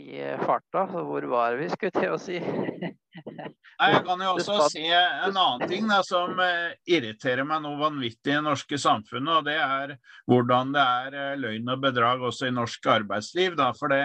[0.00, 0.86] i, i farta.
[0.88, 2.38] Så hvor var vi, skulle til å si?
[3.12, 8.32] Jeg kan jo også si en annen ting da, som eh, irriterer meg noe vanvittig
[8.32, 9.94] i det norske samfunnet, og det er
[10.30, 13.56] hvordan det er eh, løgn og bedrag også i norsk arbeidsliv.
[13.58, 14.02] Da, for det,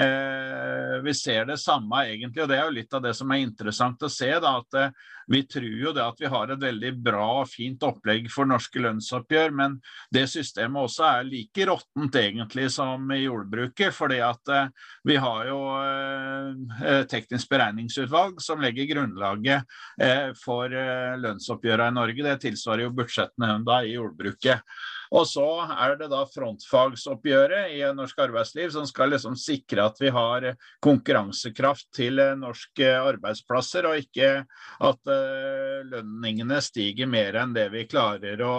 [0.00, 3.44] eh, vi ser det samme egentlig, og det er jo litt av det som er
[3.44, 4.30] interessant å se.
[4.40, 7.82] Da, at eh, vi tror jo det at vi har et veldig bra og fint
[7.84, 9.76] opplegg for norske lønnsoppgjør, men
[10.14, 13.92] det systemet også er like råttent egentlig som i jordbruket.
[13.94, 14.70] fordi at eh,
[15.04, 19.64] vi har jo eh, teknisk beregningsutvalg som legger grunnlaget
[20.02, 22.26] eh, for eh, lønnsoppgjørene i Norge.
[22.26, 24.78] Det tilsvarer jo budsjettene i jordbruket.
[25.14, 30.12] Og så er det da frontfagsoppgjøret i norsk arbeidsliv som skal liksom sikre at vi
[30.14, 30.50] har
[30.84, 34.30] konkurransekraft til eh, norske arbeidsplasser, og ikke
[34.84, 35.12] at
[35.88, 38.58] lønningene stiger mer enn det vi klarer å,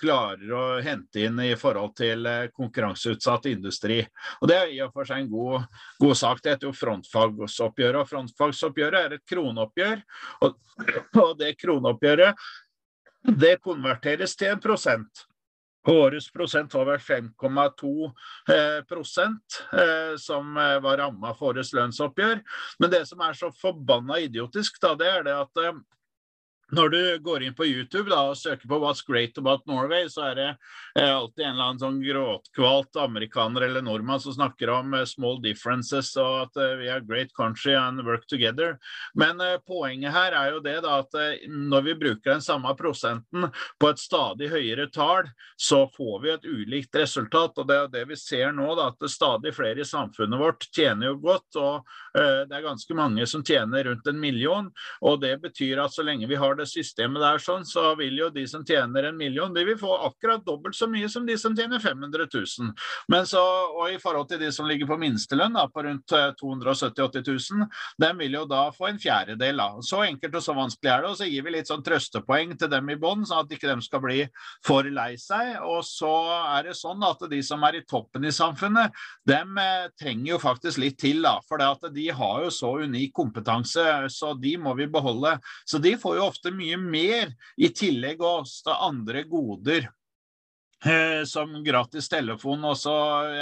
[0.00, 2.26] klarer å hente inn i forhold til
[2.56, 4.00] konkurranseutsatt industri.
[4.40, 5.68] Og Det er i og for seg en god,
[6.02, 6.42] god sak.
[6.42, 8.00] Det heter jo frontfagsoppgjøret.
[8.02, 10.04] og Frontfagsoppgjøret er et kroneoppgjør.
[10.46, 10.58] Og,
[11.22, 12.44] og det kroneoppgjøret
[13.24, 15.24] det konverteres til en prosent.
[15.90, 18.04] Årets prosent var vel 5,2
[18.48, 18.78] eh,
[19.80, 22.40] eh, som eh, var ramma for årets lønnsoppgjør.
[22.80, 25.64] Men det som er så forbanna idiotisk, da, det er det at
[26.72, 30.30] når du går inn på YouTube da, og søker på 'What's great about Norway', så
[30.30, 30.56] er det
[30.98, 35.40] eh, alltid en eller annen sånn gråtkvalt amerikaner eller nordmann som snakker om eh, 'small
[35.42, 38.78] differences' og at eh, 'we are great country and work together.
[39.14, 42.74] Men eh, poenget her er jo det da, at eh, når vi bruker den samme
[42.76, 43.50] prosenten
[43.80, 47.58] på et stadig høyere tall, så får vi et ulikt resultat.
[47.58, 51.12] og Det er det vi ser nå, da, at stadig flere i samfunnet vårt tjener
[51.12, 51.56] jo godt.
[51.56, 51.84] og
[52.16, 54.70] eh, Det er ganske mange som tjener rundt en million.
[55.00, 58.30] og Det betyr at så lenge vi har det systemet der, sånn, så vil jo
[58.34, 61.56] de som tjener en million, de vil få akkurat dobbelt så mye som de som
[61.56, 62.72] tjener 500 000.
[63.12, 63.42] Men så,
[63.74, 67.68] og i forhold til de som ligger på minstelønn, da, på rundt 270 000-80 000,
[67.98, 69.60] de vil jo da få en fjerdedel.
[69.60, 69.82] Da.
[69.84, 71.10] Så enkelt og så vanskelig er det.
[71.10, 73.84] Og så gir vi litt sånn trøstepoeng til dem i bånn, sånn at ikke de
[73.84, 74.20] skal bli
[74.66, 75.56] for lei seg.
[75.64, 76.12] Og så
[76.56, 78.94] er det sånn at de som er i toppen i samfunnet,
[79.28, 81.36] de eh, trenger jo faktisk litt til, da.
[81.48, 81.62] For
[81.94, 85.36] de har jo så unik kompetanse, så de må vi beholde.
[85.68, 89.88] Så de får jo ofte mye mer, i tillegg også andre goder
[91.26, 92.92] som gratis telefon, også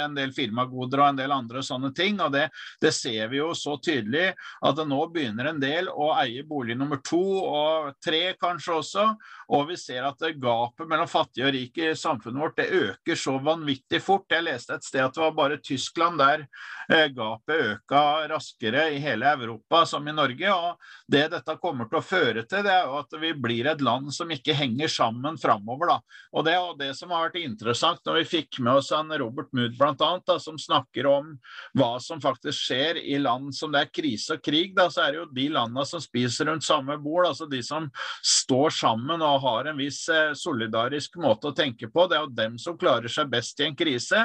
[0.03, 2.19] en del firmagoder og en del andre sånne ting.
[2.21, 2.47] og det,
[2.81, 4.31] det, ser vi jo så tydelig
[4.63, 9.07] at nå begynner en del å eie bolig nummer to og tre kanskje også.
[9.53, 13.35] Og vi ser at gapet mellom fattige og rike i samfunnet vårt det øker så
[13.43, 14.25] vanvittig fort.
[14.31, 16.45] Jeg leste et sted at det var bare Tyskland der
[16.89, 20.53] eh, gapet øka raskere i hele Europa som i Norge.
[20.53, 20.77] og
[21.11, 24.13] Det dette kommer til å føre til, det er jo at vi blir et land
[24.15, 25.97] som ikke henger sammen framover.
[26.33, 29.49] Og det er det som har vært interessant når vi fikk med oss han Robert
[29.55, 31.33] Mood blant da, som snakker om
[31.77, 34.73] hva som faktisk skjer i land som det er krise og krig.
[34.77, 37.89] Da, så er det jo de landene som spiser rundt samme bord, altså de som
[38.23, 42.07] står sammen og har en viss eh, solidarisk måte å tenke på.
[42.09, 44.23] Det er jo dem som klarer seg best i en krise.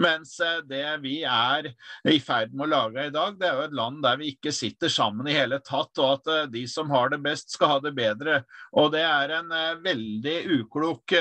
[0.00, 1.70] Mens eh, det vi er
[2.08, 4.54] i ferd med å lage i dag, det er jo et land der vi ikke
[4.54, 7.80] sitter sammen i hele tatt, og at eh, de som har det best, skal ha
[7.84, 8.42] det bedre.
[8.78, 9.50] Og det er en
[9.82, 11.14] veldig uklok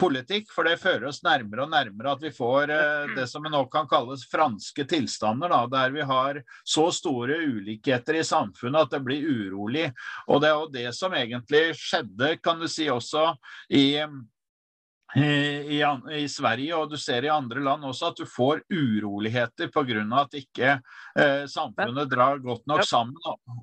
[0.00, 0.50] politikk.
[0.54, 3.88] For det fører oss nærmere og nærmere at vi får eh, det som nå kan
[3.90, 9.26] kalles franske tilstander, da, der vi har så store ulikheter i samfunnet at det blir
[9.26, 9.88] urolig.
[10.28, 13.32] Og det er jo det som egentlig skjedde, kan du si, også
[13.74, 13.86] i
[15.14, 15.78] i,
[16.10, 20.02] i, Sverige og du ser i andre land også at du får uroligheter pga.
[20.18, 20.70] at ikke
[21.18, 23.14] eh, samfunnet drar godt nok sammen.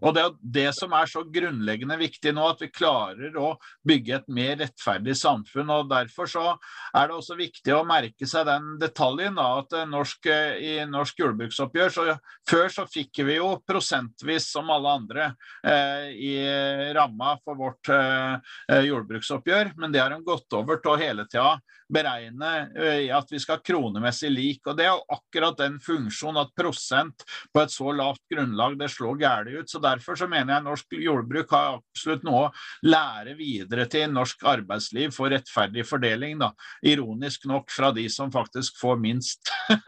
[0.01, 3.57] Og Det er det som er så grunnleggende viktig nå, at vi klarer å
[3.87, 5.69] bygge et mer rettferdig samfunn.
[5.69, 6.45] og Derfor så
[6.95, 11.91] er det også viktig å merke seg den detaljen da, at norsk, i norsk jordbruksoppgjør
[11.91, 12.07] så
[12.49, 15.27] Før så fikk vi jo prosentvis, som alle andre,
[15.63, 16.33] eh, i
[16.95, 21.59] ramma for vårt eh, jordbruksoppgjør, men det har de gått over til hele tida tida
[21.91, 22.49] beregne
[23.11, 24.67] at vi skal kronemessig lik.
[24.67, 29.19] og Det er akkurat den funksjonen at prosent på et så lavt grunnlag det slår
[29.19, 29.69] gærent ut.
[29.69, 32.51] så Derfor så mener jeg norsk jordbruk har absolutt noe å
[32.87, 36.39] lære videre til norsk arbeidsliv for rettferdig fordeling.
[36.39, 36.53] da.
[36.81, 39.51] Ironisk nok fra de som faktisk får minst.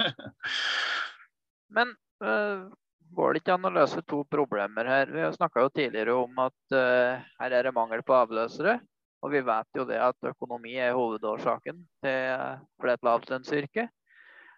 [1.73, 2.69] Men øh,
[3.15, 5.07] går det ikke an å løse to problemer her?
[5.07, 8.81] Vi snakka tidligere om at øh, her er det mangel på avløsere.
[9.23, 12.47] Og vi vet jo det at økonomi er hovedårsaken til,
[12.79, 13.87] for et lavlønnsyrke.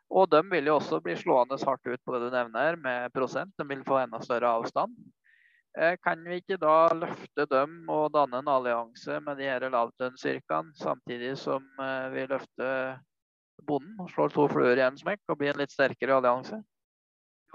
[0.10, 3.54] Og de vil jo også bli slående hardt ut på det du nevner, med prosent.
[3.58, 4.94] De vil få enda større avstand.
[5.78, 10.72] Eh, kan vi ikke da løfte dem og danne en allianse med de her lavlønnsyrkene,
[10.80, 13.02] samtidig som eh, vi løfter
[13.68, 16.62] bonden og slår to fluer i en smekk og blir en litt sterkere allianse?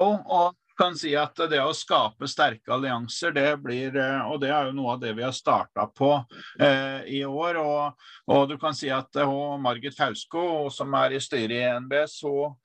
[0.00, 4.50] Jo, og kan si at det å skape sterke allianser, det blir eh, Og det
[4.52, 6.12] er jo noe av det vi har starta på
[6.60, 7.60] eh, i år.
[7.60, 12.20] Og, og, du kan si at eh, Margit Fausko, som er i styret i NBS,
[12.24, 12.56] hun,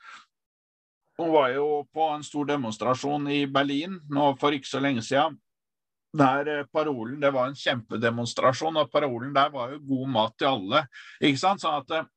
[1.19, 5.39] hun var jo på en stor demonstrasjon i Berlin nå for ikke så lenge siden.
[6.15, 10.53] Der eh, parolen, Det var en kjempedemonstrasjon, og parolen der var jo 'god mat til
[10.53, 10.85] alle'.
[11.21, 11.63] ikke sant?
[11.63, 12.11] Sånn at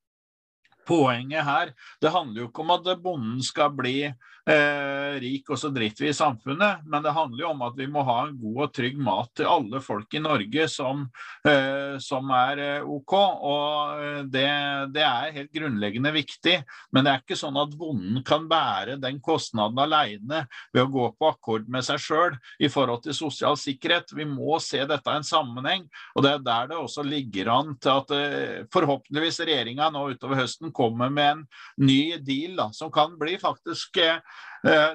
[0.88, 4.08] Poenget her det handler jo ikke om at bonden skal bli
[4.48, 7.88] eh, rik og så driter vi i samfunnet, men det handler jo om at vi
[7.90, 11.04] må ha en god og trygg mat til alle folk i Norge som,
[11.46, 13.14] eh, som er eh, OK.
[13.14, 14.46] Og eh, det,
[14.94, 16.56] det, er helt grunnleggende viktig.
[16.92, 20.44] Men det er ikke sånn at bonden kan bære den kostnaden alene
[20.74, 24.14] ved å gå på akkord med seg sjøl i forhold til sosial sikkerhet.
[24.16, 27.74] Vi må se dette i en sammenheng, og det er der det også ligger an
[27.82, 31.44] til at eh, forhåpentligvis regjeringa nå utover høsten kommer med en
[31.84, 34.20] ny deal da, som kan bli faktisk eh,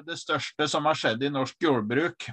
[0.04, 2.28] det største som har skjedd i norsk jordbruk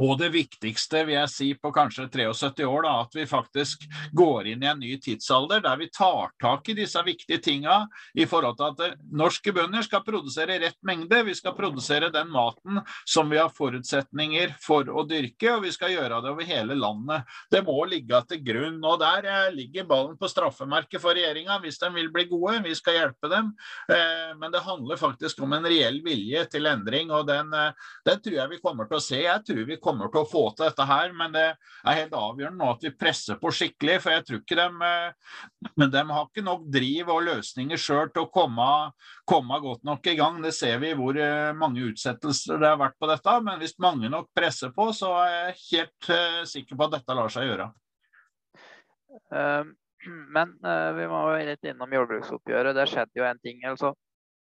[0.00, 3.84] og det viktigste vil jeg si på kanskje 73 år, da, at vi faktisk
[4.16, 7.82] går inn i en ny tidsalder der vi tar tak i disse viktige tinga
[8.16, 11.20] i forhold til at eh, norske bønder skal produsere rett mengde.
[11.26, 15.92] Vi skal produsere den maten som vi har forutsetninger for å dyrke, og vi skal
[15.92, 17.28] gjøre det over hele landet.
[17.52, 18.80] Det må ligge til grunn.
[18.80, 22.62] og Der eh, ligger ballen på straffemerket for regjeringa hvis de vil bli gode.
[22.64, 23.52] Vi skal hjelpe dem.
[23.92, 27.52] Eh, men det handler faktisk om en reell vilje til endring, og den,
[28.06, 29.20] den tror jeg vi kommer til å se.
[29.26, 32.14] Jeg tror vi kommer kommer til å få til dette her, men det er helt
[32.16, 33.96] avgjørende nå at vi presser på skikkelig.
[34.04, 38.24] For jeg tror ikke de, eh, de har ikke nok driv og løsninger sjøl til
[38.24, 38.68] å komme,
[39.28, 40.40] komme, godt nok i gang.
[40.44, 43.36] Det ser vi hvor eh, mange utsettelser det har vært på dette.
[43.46, 47.16] Men hvis mange nok presser på, så er jeg helt uh, sikker på at dette
[47.16, 47.70] lar seg gjøre.
[50.36, 50.54] Men
[50.96, 52.76] vi må være litt innom jordbruksoppgjøret.
[52.78, 53.58] Det skjedde jo en ting.
[53.68, 53.90] altså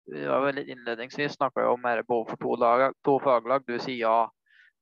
[0.06, 3.64] vi var litt innledningsvis snakka om behov for to, lag, to faglag.
[3.66, 4.16] Du sier ja.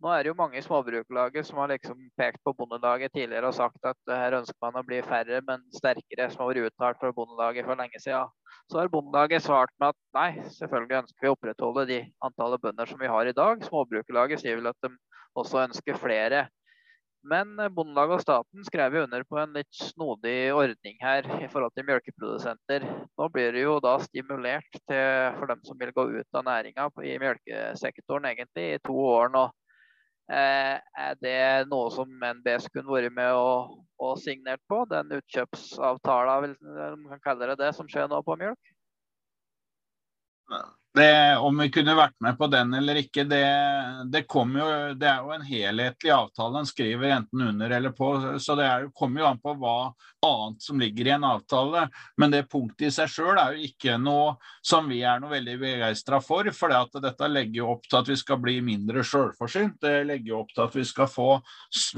[0.03, 3.55] Nå er det jo mange i småbruklaget som har liksom pekt på Bondelaget tidligere og
[3.55, 7.13] sagt at her ønsker man å bli færre, men sterkere, som har vært uttalt fra
[7.15, 8.33] Bondelaget for lenge siden.
[8.67, 12.91] Så har Bondelaget svart med at nei, selvfølgelig ønsker vi å opprettholde de antallet bønder
[12.91, 13.63] som vi har i dag.
[13.69, 14.91] Småbrukerlaget sier vel at de
[15.39, 16.43] også ønsker flere.
[17.23, 21.87] Men Bondelaget og staten skrev under på en litt snodig ordning her i forhold til
[21.87, 22.91] melkeprodusenter.
[23.15, 26.91] Nå blir det jo da stimulert til, for dem som vil gå ut av næringa
[27.07, 29.47] i melkesektoren egentlig i to år nå.
[30.31, 30.77] Eh,
[31.07, 31.39] er det
[31.71, 32.09] noe som
[32.39, 34.85] NBS kunne vært med og, og signert på?
[34.91, 36.55] Den utkjøpsavtalen,
[36.93, 38.73] om kan kalle det det, som skjer nå på mjølk?
[40.95, 43.45] Det, om vi kunne vært med på den eller ikke, det,
[44.13, 44.67] det, jo,
[45.01, 48.11] det er jo en helhetlig avtale en skriver enten under eller på.
[48.37, 49.77] Så det er, kommer jo an på hva
[50.23, 51.87] annet som ligger i en avtale.
[52.21, 55.57] Men det punktet i seg sjøl er jo ikke noe som vi er noe veldig
[55.63, 56.51] begeistra for.
[56.55, 59.81] For dette legger jo opp til at vi skal bli mindre sjølforsynt.
[59.83, 61.31] Det legger jo opp til at vi skal få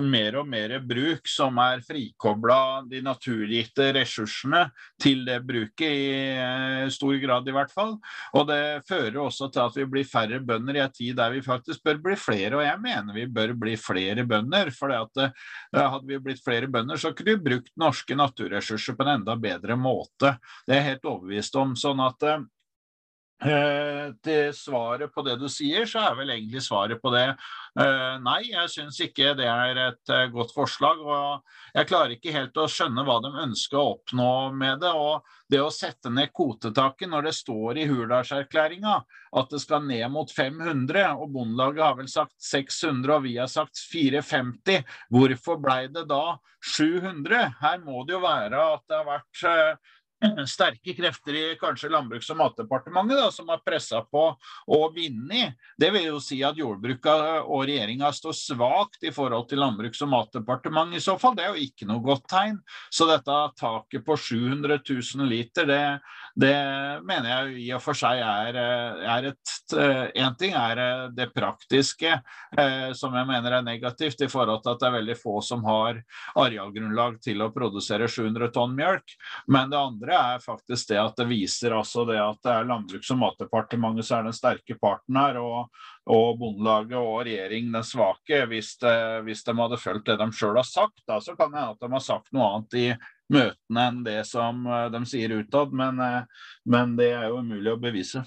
[0.06, 4.68] mer og mer bruk som er frikobla de naturgitte ressursene
[5.02, 6.08] til det bruket, i
[6.38, 7.96] eh, stor grad i hvert fall.
[8.38, 11.42] Og det fører også til at vi blir færre bønder i en tid der vi
[11.44, 12.52] faktisk bør bli flere.
[12.58, 14.70] Og jeg mener vi bør bli flere bønder.
[14.74, 15.44] For eh,
[15.74, 19.78] hadde vi blitt flere bønder, så kunne vi brukt norske naturressurser på en enda bedre
[19.80, 20.36] måte.
[20.66, 21.76] Det er jeg helt overbevist om.
[21.78, 22.44] sånn at eh,
[24.24, 28.40] til svaret på det du sier, så er vel egentlig svaret på det eh, nei.
[28.46, 31.02] Jeg syns ikke det er et eh, godt forslag.
[31.02, 34.92] og Jeg klarer ikke helt å skjønne hva de ønsker å oppnå med det.
[34.94, 38.96] og Det å sette ned kvotetaket når det står i Hurdalserklæringa
[39.34, 43.50] at det skal ned mot 500, og Bondelaget har vel sagt 600 og vi har
[43.50, 46.38] sagt 450, hvorfor blei det da
[46.76, 47.58] 700?
[47.60, 49.44] Her må det jo være at det har vært
[50.50, 54.24] sterke krefter i kanskje Landbruks- og matdepartementet da, som har pressa på
[54.74, 55.58] og vunnet.
[55.80, 60.12] Det vil jo si at jordbruket og regjeringa står svakt i forhold til Landbruks- og
[60.14, 61.36] matdepartementet i så fall.
[61.36, 62.60] Det er jo ikke noe godt tegn.
[62.92, 65.82] Så dette taket på 700 000 liter, det,
[66.38, 66.56] det
[67.06, 68.60] mener jeg i og for seg er,
[69.16, 72.10] er et Én ting er det praktiske,
[72.58, 75.64] eh, som jeg mener er negativt i forhold til at det er veldig få som
[75.64, 76.02] har
[76.36, 79.16] arealgrunnlag til å produsere 700 tonn mjølk.
[79.48, 83.10] Men det andre er faktisk det at det viser altså det at det er Landbruks-
[83.14, 88.44] og matdepartementet som er den sterke parten her, og, og Bondelaget og regjeringen den svake.
[88.50, 88.94] Hvis, det,
[89.26, 91.82] hvis de hadde fulgt det de sjøl har sagt, da, så kan det hende at
[91.84, 92.86] de har sagt noe annet i
[93.34, 97.72] møtene enn det som eh, de sier utad, men, eh, men det er jo umulig
[97.72, 98.24] å bevise.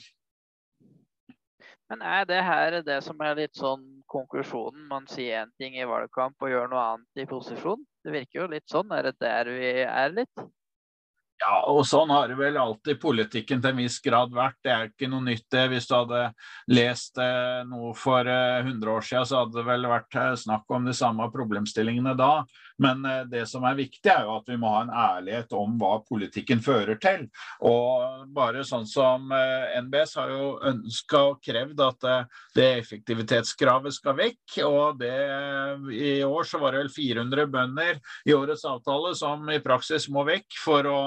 [1.88, 4.88] Men er det her det som er litt sånn konklusjonen?
[4.90, 7.86] Man sier én ting i valgkamp og gjør noe annet i posisjon?
[8.04, 8.92] Det virker jo litt sånn.
[8.92, 10.48] Er det der vi er litt?
[11.38, 14.58] Ja, og sånn har det vel alltid politikken til en viss grad vært.
[14.66, 15.68] Det er ikke noe nytt det.
[15.70, 16.22] Hvis du hadde
[16.74, 20.66] lest eh, noe for eh, 100 år siden, så hadde det vel vært eh, snakk
[20.74, 22.32] om de samme problemstillingene da.
[22.78, 25.78] Men eh, det som er viktig, er jo at vi må ha en ærlighet om
[25.82, 27.26] hva politikken fører til.
[27.66, 33.98] Og bare sånn som eh, NBS har jo ønska og krevd at eh, det effektivitetskravet
[33.98, 34.60] skal vekk.
[34.68, 35.14] Og det,
[35.98, 40.26] i år så var det vel 400 bønder i årets avtale som i praksis må
[40.28, 41.00] vekk for å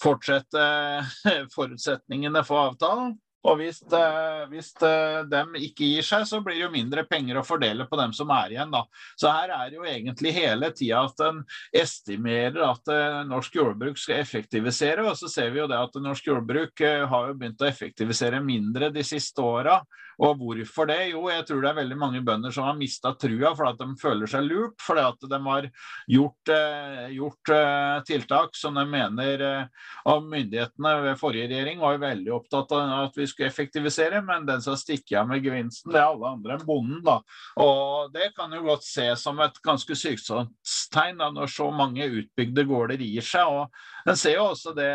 [0.00, 0.68] fortsette
[1.56, 3.18] forutsetningene for avtalen.
[3.48, 7.40] Og hvis, eh, hvis eh, dem ikke gir seg, så blir det jo mindre penger
[7.40, 8.72] å fordele på dem som er igjen.
[8.74, 8.82] da.
[9.16, 11.40] Så her er det jo egentlig hele tida at en
[11.82, 16.28] estimerer at eh, norsk jordbruk skal effektivisere, og så ser vi jo det at norsk
[16.28, 19.80] jordbruk har jo begynt å effektivisere mindre de siste åra.
[20.20, 20.98] Og hvorfor det?
[21.14, 24.00] Jo, jeg tror det er veldig mange bønder som har mista trua fordi at de
[24.00, 24.76] føler seg lurt.
[24.84, 25.68] Fordi at de har
[26.12, 32.02] gjort, eh, gjort eh, tiltak som de mener eh, av myndighetene ved forrige regjering var
[32.02, 36.02] veldig opptatt av at vi skulle effektivisere, men den som stikker av med gevinsten, det
[36.02, 37.00] er alle andre enn bonden.
[37.06, 37.20] da.
[37.64, 43.00] Og det kan jo godt ses som et ganske sykdomstegn når så mange utbygde gårder
[43.00, 43.48] gir seg.
[43.48, 44.92] og En ser jo også det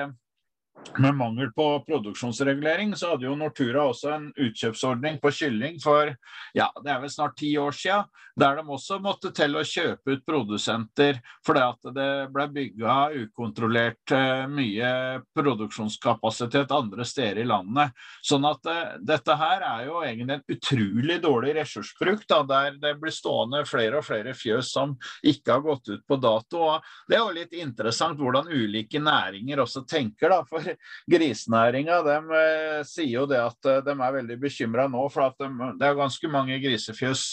[0.98, 6.12] med mangel på produksjonsregulering, så hadde jo Nortura også en utkjøpsordning på kylling for
[6.56, 10.16] ja, det er vel snart ti år siden, der de også måtte til å kjøpe
[10.16, 14.92] ut produsenter fordi at det ble bygga ukontrollert eh, mye
[15.36, 17.96] produksjonskapasitet andre steder i landet.
[18.26, 22.96] Sånn at uh, dette her er jo egentlig en utrolig dårlig ressursbruk, da, der det
[23.02, 26.64] blir stående flere og flere fjøs som ikke har gått ut på dato.
[26.76, 30.32] Og det er jo litt interessant hvordan ulike næringer også tenker.
[30.32, 30.65] da, for
[31.14, 35.72] grisenæringa eh, sier jo det at eh, de er veldig bekymra nå, for at de,
[35.80, 37.26] det er ganske mange grisefjøs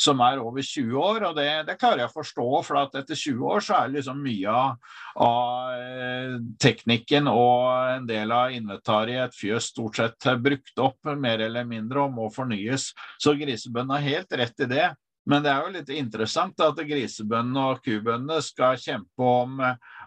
[0.00, 1.28] som er over 20 år.
[1.30, 4.22] og Det, det klarer jeg å forstå, for at etter 20 år så er liksom
[4.24, 4.94] mye av,
[5.24, 11.12] av eh, teknikken og en del av inventariet i et fjøs stort sett brukt opp
[11.18, 12.90] mer eller mindre og må fornyes.
[13.20, 14.88] Så grisebøndene har helt rett i det.
[15.28, 19.58] Men det er jo litt interessant at grisebøndene og kubøndene skal kjempe om,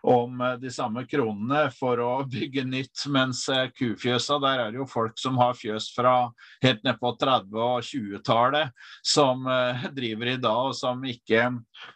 [0.01, 3.43] om, de samme kronene for å bygge nytt, mens
[3.77, 6.15] kufjøsa, der er det jo folk som har fjøs fra
[6.63, 8.71] helt ned på 30- og 20-tallet,
[9.05, 9.45] som
[9.97, 11.47] driver i dag, og som ikke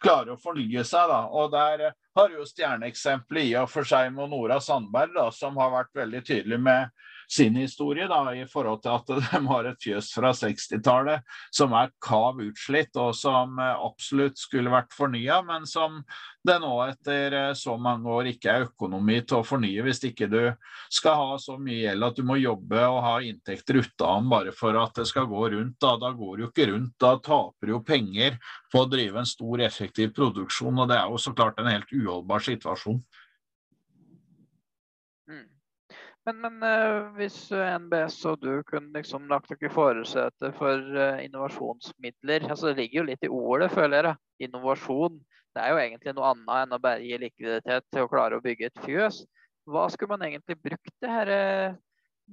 [0.02, 1.10] klarer å fornye seg.
[1.10, 1.22] Da.
[1.30, 5.74] Og der har jo stjerneeksempelet i og for seg med Nora Sandberg, da, som har
[5.74, 6.94] vært veldig tydelig med
[7.28, 11.92] sin historie da, i forhold til at de har et fjøs fra 60-tallet som er
[12.02, 16.02] kav utslitt, og som eh, absolutt skulle vært fornya, men som
[16.46, 20.28] det nå etter eh, så mange år ikke er økonomi til å fornye hvis ikke
[20.30, 20.40] du
[20.92, 24.78] skal ha så mye gjeld at du må jobbe og ha inntekter utenom bare for
[24.80, 25.76] at det skal gå rundt.
[25.82, 26.94] Da, da går det jo ikke rundt.
[27.02, 28.38] Da taper du jo penger
[28.72, 31.92] på å drive en stor, effektiv produksjon, og det er jo så klart en helt
[31.92, 33.00] uholdbar situasjon.
[35.30, 35.46] Mm.
[36.26, 41.20] Men, men uh, hvis NBS og du kunne liksom lagt dere i forutsetet for uh,
[41.22, 44.06] innovasjonsmidler altså Det ligger jo litt i ordet, føler jeg.
[44.08, 44.14] Da.
[44.48, 45.20] Innovasjon.
[45.54, 48.44] Det er jo egentlig noe annet enn å bare gi likviditet til å klare å
[48.44, 49.22] bygge et fjøs.
[49.70, 51.78] Hva skulle man egentlig brukt disse her uh,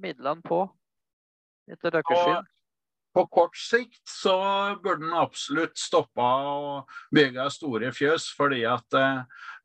[0.02, 0.64] midlene på,
[1.70, 2.50] etter deres syn?
[3.14, 4.34] På kort sikt så
[4.82, 6.70] burde en absolutt stoppa å
[7.14, 9.20] bygge store fjøs, fordi at eh,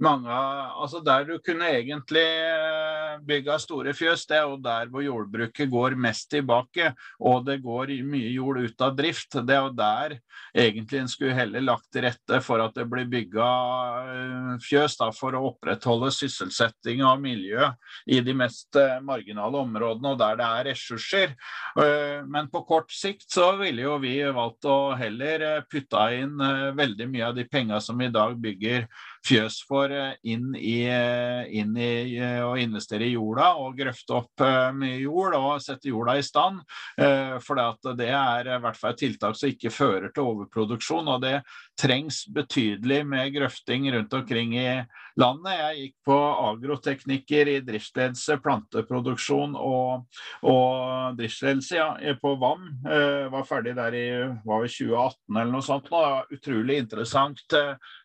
[0.06, 5.02] mange Altså der du kunne egentlig eh, bygge store fjøs, det er jo der hvor
[5.04, 9.40] jordbruket går mest tilbake, og det går mye jord ut av drift.
[9.42, 10.16] Det er jo der
[10.54, 13.50] egentlig en skulle heller lagt til rette for at det blir bygga
[14.14, 17.72] eh, fjøs, da, for å opprettholde sysselsetting og miljø
[18.06, 21.36] i de mest marginale områdene, og der det er ressurser.
[22.30, 26.72] Men på kort sikt så ville jo vi valgt å heller putta putte inn eh,
[26.76, 28.84] veldig mye av de penga som i dag bygger
[29.26, 34.16] fjøs for eh, inn i, eh, inn i eh, å investere i jorda og grøfte
[34.18, 36.62] opp mye jord og sette jorda i stand.
[37.44, 37.60] For
[37.98, 41.08] det er i hvert fall et tiltak som ikke fører til overproduksjon.
[41.08, 41.40] og det
[41.80, 44.68] trengs betydelig med grøfting rundt omkring i
[45.20, 45.54] landet.
[45.60, 46.18] Jeg gikk på
[46.50, 50.08] agroteknikker i driftsledelse, planteproduksjon og,
[50.44, 52.68] og driftsledelse ja, på VAM.
[53.32, 54.08] var ferdig der i
[54.46, 55.90] var 2018 eller noe sånt.
[55.92, 56.04] Nå.
[56.36, 57.44] Utrolig interessant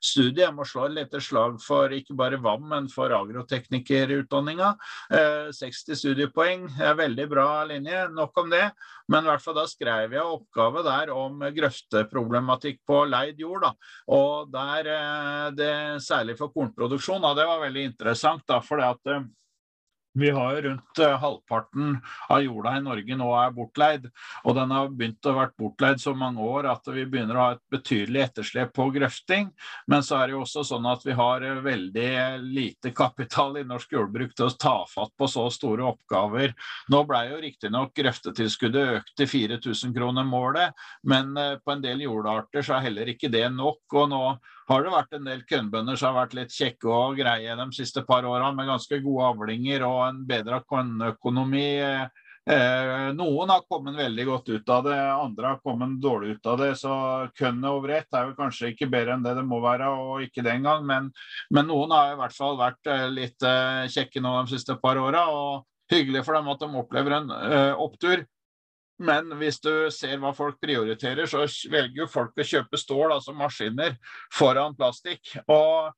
[0.03, 0.45] studie.
[0.45, 4.73] Jeg må slå etter slag for ikke bare VAM, men for agroteknikerutdanninga.
[5.55, 6.67] 60 eh, studiepoeng
[6.99, 8.65] veldig bra linje, nok om det.
[9.13, 13.67] Men i hvert fall da skrev jeg oppgave der om grøfteproblematikk på leid jord.
[13.67, 13.73] Da.
[14.17, 15.73] Og der, eh, det,
[16.05, 18.47] særlig for kornproduksjon, da, det var veldig interessant.
[18.49, 19.27] da, for det at eh,
[20.15, 24.07] vi har rundt uh, halvparten av jorda i Norge nå er bortleid.
[24.45, 27.57] Og den har begynt å vært bortleid så mange år at vi begynner å ha
[27.57, 29.51] et betydelig etterslep på grøfting.
[29.91, 32.11] Men så er det jo også sånn at vi har uh, veldig
[32.47, 36.55] lite kapital i norsk jordbruk til å ta fatt på så store oppgaver.
[36.95, 42.07] Nå ble jo riktignok grøftetilskuddet økt til 4000 kroner målet, men uh, på en del
[42.07, 43.83] jordarter så er heller ikke det nok.
[43.95, 44.25] og nå
[44.69, 48.05] har det vært en del kønnbønder som har vært litt kjekke og greie de siste
[48.07, 51.67] par åra, med ganske gode avlinger og en bedra kornøkonomi.
[52.45, 56.59] Eh, noen har kommet veldig godt ut av det, andre har kommet dårlig ut av
[56.61, 56.71] det.
[56.81, 56.93] Så
[57.39, 60.45] kornet over ett er jo kanskje ikke bedre enn det det må være, og ikke
[60.45, 60.85] den gang.
[60.89, 61.11] Men,
[61.53, 65.01] men noen har i hvert fall vært eh, litt eh, kjekke nå de siste par
[65.01, 65.27] åra.
[65.33, 67.35] Og hyggelig for dem at de opplever en
[67.85, 68.25] opptur.
[69.03, 73.35] Men hvis du ser hva folk prioriterer, så velger jo folk å kjøpe stål, altså
[73.35, 73.97] maskiner,
[74.35, 75.33] foran plastikk.
[75.51, 75.91] Og,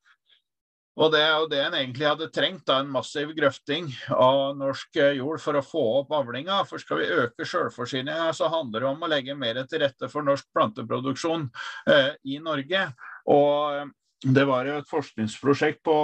[0.96, 4.96] og det er jo det en egentlig hadde trengt, da, en massiv grøfting av norsk
[5.18, 6.62] jord for å få opp avlinga.
[6.70, 10.24] For skal vi øke sjølforsyninga, så handler det om å legge mer til rette for
[10.24, 11.50] norsk planteproduksjon
[11.92, 12.88] eh, i Norge.
[13.28, 13.92] Og
[14.24, 15.98] det var jo et forskningsprosjekt på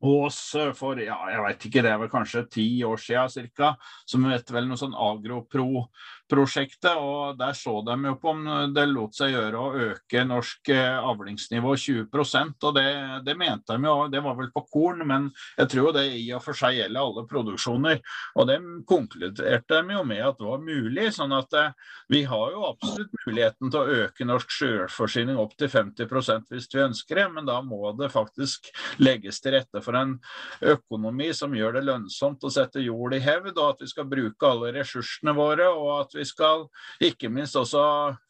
[0.00, 0.38] Ås
[0.78, 3.72] for ja, jeg vet ikke, det er vel kanskje ti år siden ca.
[4.06, 5.88] Som heter vel noe sånn Agropro
[6.28, 8.44] prosjektet, og Der så de jo på om
[8.74, 12.88] det lot seg gjøre å øke norsk eh, avlingsnivå 20% og det,
[13.26, 15.28] det mente de jo, det var vel på korn, men
[15.58, 18.00] jeg tror det i og for seg gjelder alle produksjoner.
[18.38, 21.08] Og det konkluderte de jo med at det var mulig.
[21.14, 21.72] sånn at eh,
[22.12, 26.84] vi har jo absolutt muligheten til å øke norsk sjølforsyning opp til 50% hvis vi
[26.84, 28.70] ønsker det, men da må det faktisk
[29.02, 30.16] legges til rette for en
[30.60, 34.48] økonomi som gjør det lønnsomt å sette jord i hevd, og at vi skal bruke
[34.48, 35.68] alle ressursene våre.
[35.68, 36.66] og at vi skal
[37.04, 37.82] ikke minst også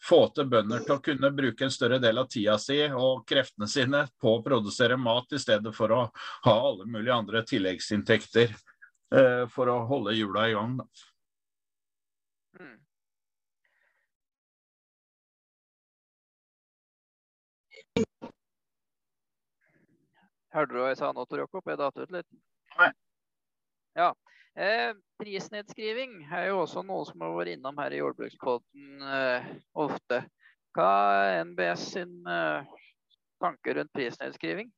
[0.05, 3.69] få til bønder til å kunne bruke en større del av tida si og kreftene
[3.71, 6.01] sine på å produsere mat, i stedet for å
[6.45, 10.79] ha alle mulige andre tilleggsinntekter eh, for å holde hjula i gang.
[12.59, 12.77] Mm.
[20.55, 21.67] Hørte du hva jeg sa nå, Tor Jakob?
[21.69, 22.27] Jeg datt ut litt.
[22.79, 22.89] Nei.
[23.99, 24.13] Ja.
[24.59, 24.91] Eh,
[25.23, 30.25] prisnedskriving er jo også noe som har vært innom her i Jordbrukspodden eh, ofte.
[30.75, 30.89] Hva
[31.29, 32.67] er NBS sin eh,
[33.39, 34.73] tanke rundt prisnedskriving?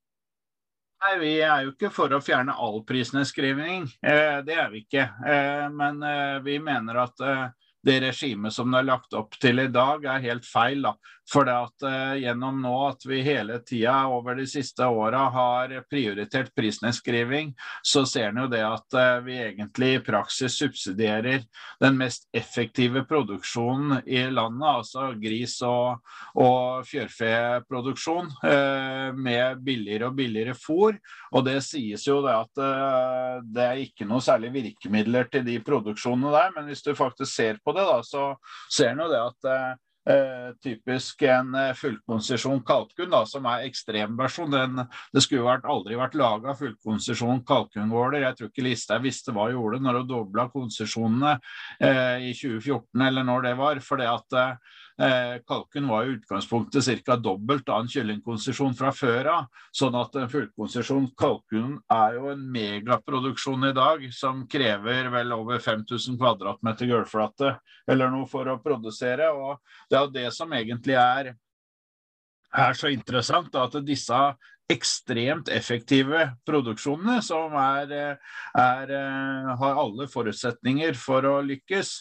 [1.00, 3.86] Nei, Vi er jo ikke for å fjerne all prisnedskriving.
[4.04, 5.06] Eh, det er vi ikke.
[5.24, 7.24] Eh, men eh, vi mener at
[7.86, 10.82] det regimet som det er lagt opp til i dag, er helt feil.
[10.84, 10.94] da.
[11.30, 15.74] For det at uh, gjennom nå at vi hele tida over de siste åra har
[15.90, 17.52] prioritert prisnedskriving,
[17.86, 21.44] så ser en jo det at uh, vi egentlig i praksis subsidierer
[21.82, 26.02] den mest effektive produksjonen i landet, altså gris- og,
[26.34, 30.98] og fjørfeproduksjon, uh, med billigere og billigere fôr.
[31.30, 32.60] Og det sies jo det at
[33.54, 37.60] det er ikke noe særlig virkemidler til de produksjonene der, men hvis du faktisk ser
[37.62, 38.26] på det, da, så
[38.70, 44.54] ser en jo det at Eh, typisk en eh, fullkonsesjon kalkun, da, som er ekstremversjon.
[44.54, 44.80] Den,
[45.12, 48.24] det skulle vært, aldri vært laga fullkonsesjon kalkungårder.
[48.24, 53.04] Jeg tror ikke Listhaug visste hva hun gjorde når hun dobla konsesjonene eh, i 2014,
[53.10, 53.82] eller når det var.
[53.84, 54.40] for det at
[55.00, 57.16] eh, Eh, var i utgangspunktet ca.
[57.16, 59.46] dobbelt av en kyllingkonsesjon fra før av.
[59.72, 65.58] Sånn at en fullkonsesjon kalkun er jo en megaproduksjon i dag som krever vel over
[65.58, 67.54] 5000 kvadratmeter gulvflate
[67.88, 69.30] eller noe for å produsere.
[69.32, 69.58] Og
[69.90, 71.34] det er jo det som egentlig er
[72.50, 74.20] er så interessant at disse
[74.70, 77.94] ekstremt effektive produksjonene som er,
[78.56, 81.92] er, eh, har alle forutsetninger for å lykkes.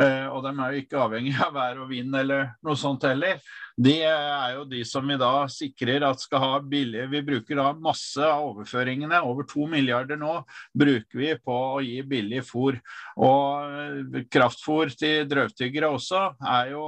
[0.00, 3.40] Eh, og de er jo ikke avhengig av vær og vind eller noe sånt heller
[3.78, 7.68] det er jo de som i dag sikrer at skal ha billige Vi bruker da
[7.78, 10.40] masse av overføringene, over to milliarder nå,
[10.74, 12.80] bruker vi på å gi billig fôr.
[13.22, 16.84] Og kraftfôr til drøvtyggere også er jo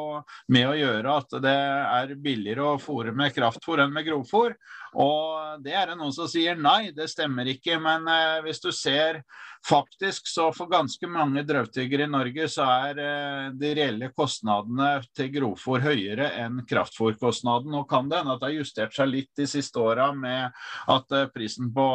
[0.51, 1.57] med å gjøre at det
[2.01, 4.57] er billigere å fôre med kraftfôr enn med grovfôr.
[4.99, 7.79] Og det er det noen som sier nei, det stemmer ikke.
[7.83, 9.23] Men eh, hvis du ser
[9.67, 15.31] faktisk, så for ganske mange drøvtyggere i Norge, så er eh, de reelle kostnadene til
[15.35, 17.71] grovfôr høyere enn kraftfòrkostnaden.
[17.73, 20.57] Nå kan det hende at det har justert seg litt de siste åra med
[20.91, 21.87] at eh, prisen på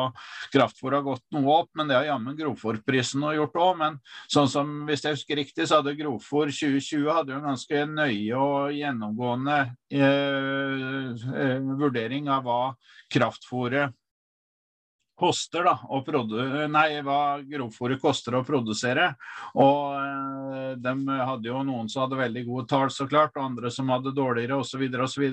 [0.54, 3.74] kraftfôr har gått noe opp, men det har jammen grovfòrprisen gjort òg.
[3.82, 4.00] Men
[4.32, 8.76] sånn som, hvis jeg husker riktig, så hadde grovfòr 2020 hadde en ganske nøye og
[8.78, 9.60] gjennomgående
[9.90, 12.62] eh, eh, vurdering av hva
[13.12, 13.94] kraftfôret
[15.18, 16.02] koster da, å
[16.72, 19.14] nei, hva grovfòret koster å produsere.
[19.62, 23.72] Og eh, de hadde jo noen som hadde veldig gode tall, så klart, og andre
[23.72, 24.84] som hadde dårligere osv.
[25.06, 25.26] osv.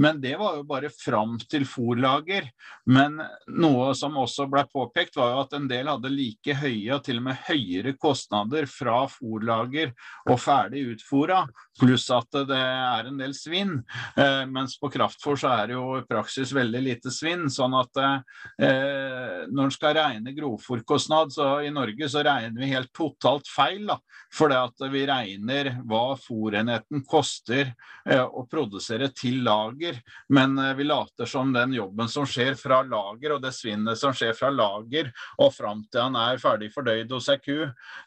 [0.00, 2.48] Men det var jo bare fram til fòrlager.
[2.90, 3.20] Men
[3.54, 7.22] noe som også ble påpekt, var jo at en del hadde like høye og til
[7.22, 9.94] og med høyere kostnader fra fòrlager
[10.30, 11.44] og ferdig utfòra,
[11.80, 13.78] pluss at det er en del svinn.
[14.18, 17.46] Eh, mens på kraftfôr så er det jo i praksis veldig lite svinn.
[17.52, 19.03] sånn at Eh,
[19.50, 23.86] når en skal regne grovfòrkostnad, så i Norge så regner vi helt totalt feil.
[23.86, 23.98] da,
[24.32, 24.52] For
[24.90, 27.72] vi regner hva fòrenheten koster
[28.08, 30.00] eh, å produsere til lager.
[30.28, 34.14] Men eh, vi later som den jobben som skjer fra lager, og det svinnet som
[34.14, 37.64] skjer fra lager og fram til han er ferdig fordøyd hos ei ku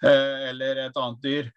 [0.07, 1.47] eller et annet dyr,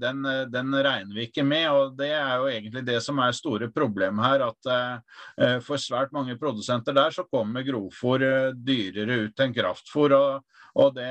[0.00, 1.66] den, den, regner vi ikke med.
[1.70, 4.44] og Det er jo egentlig det som er store problemet her.
[4.48, 8.24] at For svært mange produsenter der så kommer grovfòr
[8.70, 10.14] dyrere ut enn kraftfôr.
[10.16, 11.10] Og, og, det,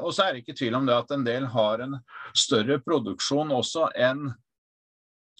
[0.00, 2.00] og, så er det ikke tvil om det at en del har en
[2.36, 4.28] større produksjon også enn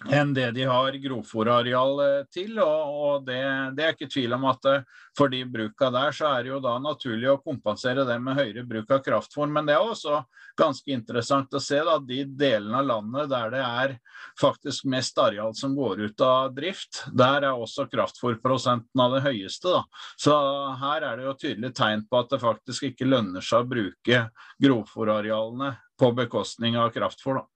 [0.04, 2.58] enn det de har grovfòrareal eh, til.
[2.60, 3.40] og, og det,
[3.76, 4.82] det, er ikke tvil om at eh,
[5.16, 8.66] for de bruka der, så er det jo da naturlig å kompensere det med høyere
[8.68, 9.48] bruk av kraftfòr.
[9.52, 10.20] Men det er også
[10.58, 13.96] ganske interessant å se da, de delene av landet der det er
[14.40, 17.06] faktisk mest areal som går ut av drift.
[17.16, 19.72] Der er også kraftfòrprosenten av det høyeste.
[19.78, 19.82] Da.
[20.20, 20.36] Så
[20.84, 24.24] her er det jo tydelig tegn på at det faktisk ikke lønner seg å bruke
[24.62, 27.46] grovfòrarealene på bekostning av kraftfôr.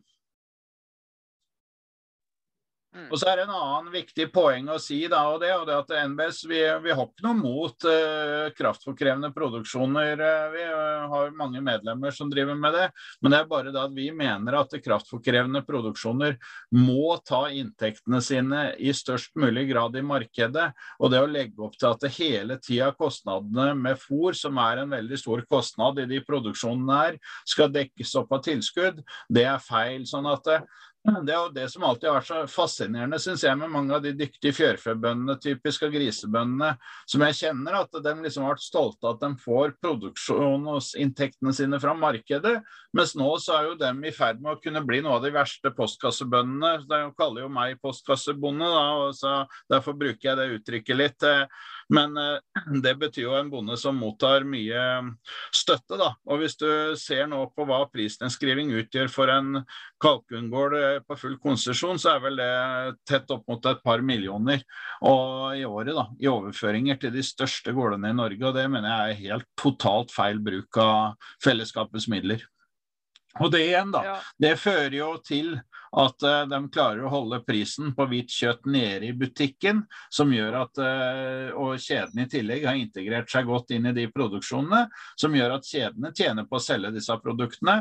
[2.90, 3.04] Mm.
[3.06, 5.76] Og så er det en annen viktig poeng å si, da, og det, og det
[5.78, 10.18] at NBS vi, vi har ikke noe mot uh, kraftforkrevende produksjoner.
[10.18, 12.88] Uh, vi uh, har mange medlemmer som driver med det.
[13.22, 16.34] Men det er bare det at vi mener at kraftforkrevende produksjoner
[16.74, 20.66] må ta inntektene sine i størst mulig grad i markedet.
[20.98, 24.82] Og det å legge opp til at det hele tida kostnadene med fôr, som er
[24.82, 29.62] en veldig stor kostnad i de produksjonene her, skal dekkes opp av tilskudd, det er
[29.62, 30.02] feil.
[30.10, 30.56] sånn at
[31.00, 34.02] det er jo det som alltid har vært så fascinerende synes jeg, med mange av
[34.04, 36.74] de dyktige fjørfebøndene, typisk av grisebøndene,
[37.08, 37.78] som jeg kjenner.
[37.80, 42.58] At de liksom har vært stolte av at de får produksjonsinntektene sine fra markedet.
[42.96, 45.32] Mens nå så er jo dem i ferd med å kunne bli noe av de
[45.34, 46.84] verste postkassebøndene.
[46.90, 49.34] De kaller jo meg postkassebonde, da, og så
[49.72, 51.28] derfor bruker jeg det uttrykket litt.
[51.90, 54.82] Men eh, det betyr jo en bonde som mottar mye
[55.54, 56.12] støtte, da.
[56.30, 56.68] Og hvis du
[57.00, 59.62] ser nå på hva prisnedskriving utgjør for en
[60.02, 60.76] kalkungård
[61.08, 62.52] på full konsesjon, så er vel det
[63.08, 64.62] tett opp mot et par millioner
[65.06, 68.44] og i året da, i overføringer til de største gårdene i Norge.
[68.46, 72.46] Og det mener jeg er helt totalt feil bruk av fellesskapets midler.
[73.38, 74.02] Og det igjen, da.
[74.04, 74.16] Ja.
[74.42, 75.52] Det fører jo til
[75.98, 80.60] at uh, de klarer å holde prisen på hvitt kjøtt nede i butikken, som gjør
[80.60, 84.86] at uh, Og kjedene i tillegg har integrert seg godt inn i de produksjonene,
[85.18, 87.80] som gjør at kjedene tjener på å selge disse produktene.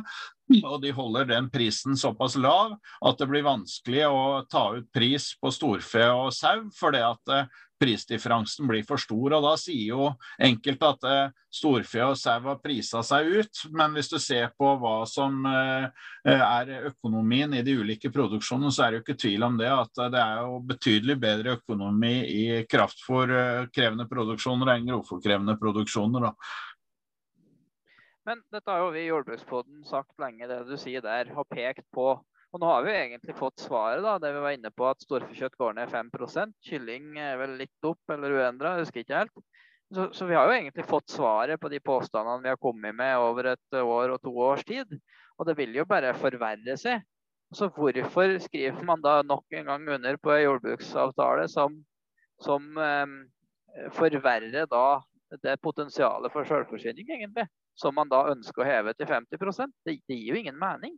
[0.58, 2.74] Og de holder den prisen såpass lav
[3.06, 7.60] at det blir vanskelig å ta ut pris på storfe og sau, fordi at uh,
[7.80, 9.36] prisdifferansen blir for stor.
[9.38, 10.10] og Da sier jo
[10.42, 13.62] enkelte at eh, storfe og sau har prisa seg ut.
[13.76, 15.88] Men hvis du ser på hva som eh,
[16.36, 20.04] er økonomien i de ulike produksjonene, så er det jo ikke tvil om det at
[20.14, 26.30] det er jo betydelig bedre økonomi i kraftfòrkrevende produksjoner enn grovfòrkrevende produksjoner.
[26.30, 26.34] da.
[28.28, 31.86] Men dette har jo vi i Jordbrukspodden sagt lenge, det du sier der, har pekt
[31.96, 32.12] på
[32.50, 35.58] og nå har vi egentlig fått svaret, da, det vi var inne på at storfekjøtt
[35.60, 39.44] går ned 5% Kylling er vel litt opp eller uendra, husker ikke helt.
[39.94, 43.22] Så, så, vi har jo egentlig fått svaret på de påstandene vi har kommet med
[43.22, 44.98] over et år og to års tid.
[45.38, 47.06] Og det vil jo bare forverre seg.
[47.54, 51.80] Så hvorfor skriver man da nok en gang under på en jordbruksavtale som,
[52.42, 53.16] som eh,
[53.98, 54.84] forverrer da
[55.42, 57.48] det potensialet for selvforsyning, egentlig?
[57.80, 59.40] Som man da ønsker å heve til 50
[59.88, 60.98] det, det gir jo ingen mening.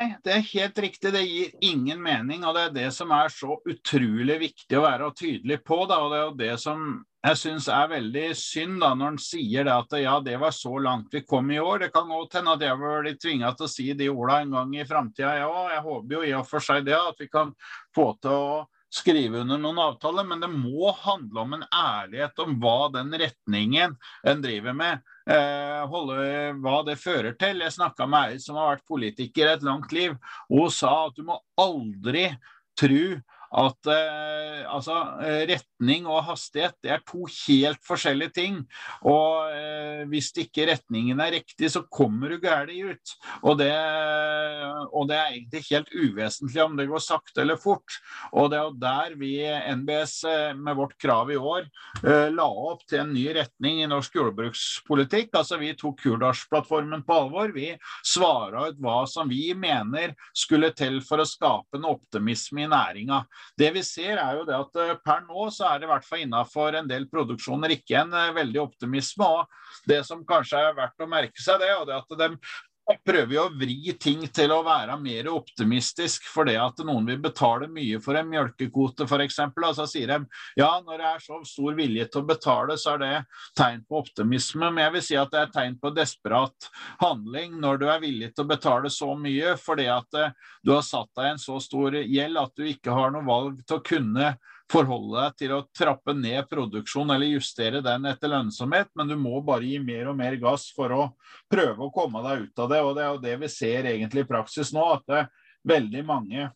[0.00, 1.10] Nei, det er helt riktig.
[1.12, 2.44] Det gir ingen mening.
[2.46, 5.82] Og det er det som er så utrolig viktig å være tydelig på.
[5.90, 6.00] Da.
[6.00, 6.84] Og det er jo det som
[7.20, 10.72] jeg syns er veldig synd, da, når han sier det at ja, det var så
[10.80, 11.84] langt vi kom i år.
[11.84, 14.72] Det kan godt hende at jeg blir tvinga til å si de orda en gang
[14.78, 15.50] i framtida, ja.
[15.74, 17.52] Jeg håper jo i og for seg det, at vi kan
[17.96, 18.60] få til å
[18.90, 23.94] skrive under noen avtaler, men det må handle om en ærlighet om hva den retningen
[24.26, 25.04] en driver med,
[25.90, 26.22] holde,
[26.62, 27.62] hva det fører til.
[27.62, 30.16] Jeg snakka med ei som har vært politiker et langt liv,
[30.50, 32.28] og hun sa at du må aldri
[32.78, 33.04] tro
[33.50, 34.96] at eh, altså,
[35.26, 38.60] eh, retning og hastighet det er to helt forskjellige ting.
[39.02, 43.14] Og eh, hvis ikke retningen er riktig, så kommer du galt ut.
[43.42, 43.72] Og det,
[44.94, 47.98] og det, er egentlig helt uvesentlig om det går sakte eller fort.
[48.30, 49.32] Og det er jo der vi
[49.80, 51.66] NBS eh, med vårt krav i år
[52.04, 55.34] eh, la opp til en ny retning i norsk jordbrukspolitikk.
[55.34, 57.50] Altså Vi tok Hurdalsplattformen på alvor.
[57.56, 57.72] Vi
[58.06, 63.24] svara ut hva som vi mener skulle til for å skape en optimisme i næringa.
[63.58, 66.06] Det vi ser er jo det at eh, per nå så er det i hvert
[66.06, 69.26] fall innafor en del produksjoner ikke en eh, veldig optimisme.
[69.26, 72.30] og Det som kanskje er verdt å merke seg, det, og det at de
[73.06, 77.20] prøver jo å vri ting til å være mer optimistisk for det at noen vil
[77.22, 79.40] betale mye for en mjølkekvote f.eks.
[79.76, 80.18] så sier de
[80.58, 83.12] ja, når det er så stor vilje til å betale, så er det
[83.58, 84.70] tegn på optimisme.
[84.70, 86.70] Men jeg vil si at det er tegn på desperat
[87.02, 90.32] handling når du er villig til å betale så mye fordi at eh,
[90.64, 93.78] du har satt deg en så stor gjeld at du ikke har noe valg til
[93.78, 94.34] å kunne
[94.70, 99.40] forholde deg til å trappe ned produksjon eller justere den etter lønnsomhet, men du må
[99.46, 101.08] bare gi mer og mer gass for å
[101.50, 102.80] prøve å komme deg ut av det.
[102.86, 105.30] Og det er jo det vi ser egentlig i praksis nå, at
[105.66, 106.48] veldig mange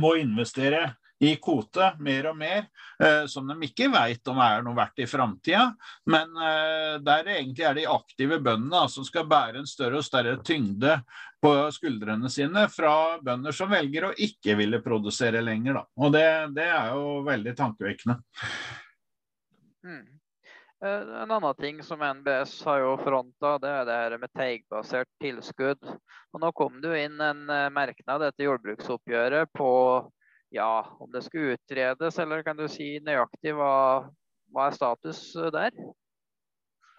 [0.00, 0.86] må investere
[1.20, 2.66] i kvote mer og mer,
[3.02, 5.66] eh, som de ikke vet om er noe verdt i framtida.
[6.08, 10.38] Men eh, der egentlig er de aktive bøndene som skal bære en større og større
[10.46, 10.94] tyngde
[11.44, 15.76] på skuldrene sine fra bønder som velger å ikke ville produsere lenger.
[15.76, 15.82] Da.
[16.00, 16.24] Og det,
[16.56, 18.16] det er jo veldig tankevekkende.
[19.84, 20.06] Mm.
[20.84, 25.12] Eh, en annen ting som NBS har jo fronta, det er det her med teigbasert
[25.20, 25.84] tilskudd.
[26.32, 27.44] Og nå kom det jo inn en
[27.76, 29.68] merknad etter jordbruksoppgjøret på
[30.50, 33.72] ja, om det skal utredes, eller kan du si nøyaktig hva,
[34.50, 35.74] hva er status eh, der?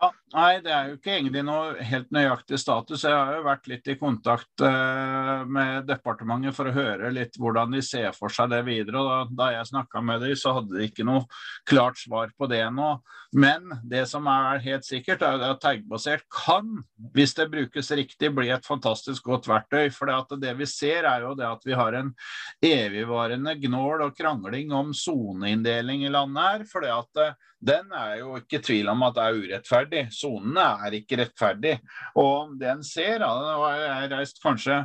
[0.01, 3.03] Ja, nei, det er jo ikke egentlig noe helt nøyaktig status.
[3.05, 7.75] Jeg har jo vært litt i kontakt uh, med departementet for å høre litt hvordan
[7.75, 8.97] de ser for seg det videre.
[8.97, 11.27] og Da, jeg snakka med dem, så hadde de ikke noe
[11.69, 12.95] klart svar på det nå.
[13.37, 16.81] Men det som er helt sikkert, er at taggbasert kan,
[17.13, 19.93] hvis det brukes riktig, bli et fantastisk godt verktøy.
[19.93, 22.09] For det, det vi ser, er jo det at vi har en
[22.57, 26.67] evigvarende gnål og krangling om soneinndeling i landet her.
[26.73, 30.03] for det at uh, den er jo ikke tvil om at det er urettferdig.
[30.15, 31.75] Sonene er ikke rettferdig.
[32.17, 34.79] Og det en ser, og jeg har reist kanskje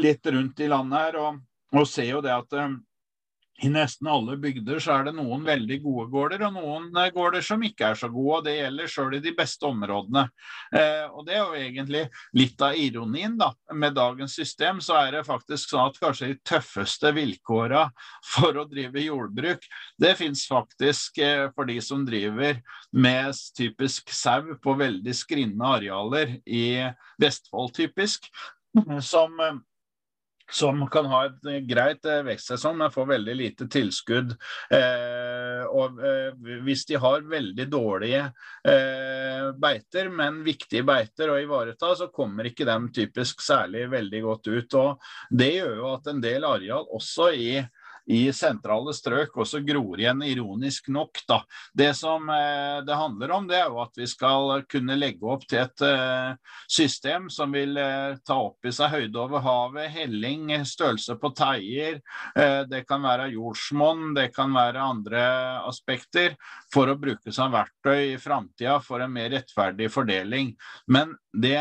[0.00, 1.42] litt rundt i landet her og,
[1.76, 2.78] og ser jo det at eh,
[3.62, 7.44] i nesten alle bygder så er det noen veldig gode gårder og noen eh, gårder
[7.46, 8.40] som ikke er så gode.
[8.40, 10.24] og Det gjelder sjøl i de beste områdene.
[10.74, 12.02] Eh, og Det er jo egentlig
[12.38, 13.52] litt av ironien da.
[13.72, 14.80] med dagens system.
[14.82, 17.84] Så er det faktisk sånn at kanskje de tøffeste vilkåra
[18.32, 19.66] for å drive jordbruk,
[20.00, 22.58] det fins faktisk eh, for de som driver
[22.90, 26.64] med typisk sau på veldig skrinne arealer i
[27.22, 28.26] Vestfold, typisk.
[29.04, 29.60] Som eh,
[30.52, 34.34] som kan ha et eh, greit eh, vekstsesong, men får veldig lite tilskudd.
[34.72, 36.32] Eh, og eh,
[36.66, 38.24] Hvis de har veldig dårlige
[38.68, 44.52] eh, beiter, men viktige beiter å ivareta, så kommer ikke de typisk særlig veldig godt
[44.52, 44.78] ut.
[44.80, 47.54] og Det gjør jo at en del areal også i
[48.06, 51.22] i sentrale strøk også gror igjen, ironisk nok.
[51.28, 51.40] Da.
[51.74, 55.46] Det som eh, det handler om, det er jo at vi skal kunne legge opp
[55.48, 60.50] til et eh, system som vil eh, ta opp i seg høyde over havet, helling,
[60.66, 62.00] størrelse på teier.
[62.68, 65.22] Det kan være jordsmonn, det kan være andre
[65.68, 66.36] aspekter
[66.72, 70.52] for å bruke som verktøy i framtida for en mer rettferdig fordeling.
[70.90, 71.60] Men det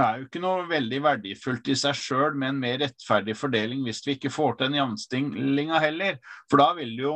[0.00, 4.02] er jo ikke noe veldig verdifullt i seg sjøl med en mer rettferdig fordeling hvis
[4.06, 6.18] vi ikke får til en jamstillinga heller.
[6.50, 7.14] For da vil det jo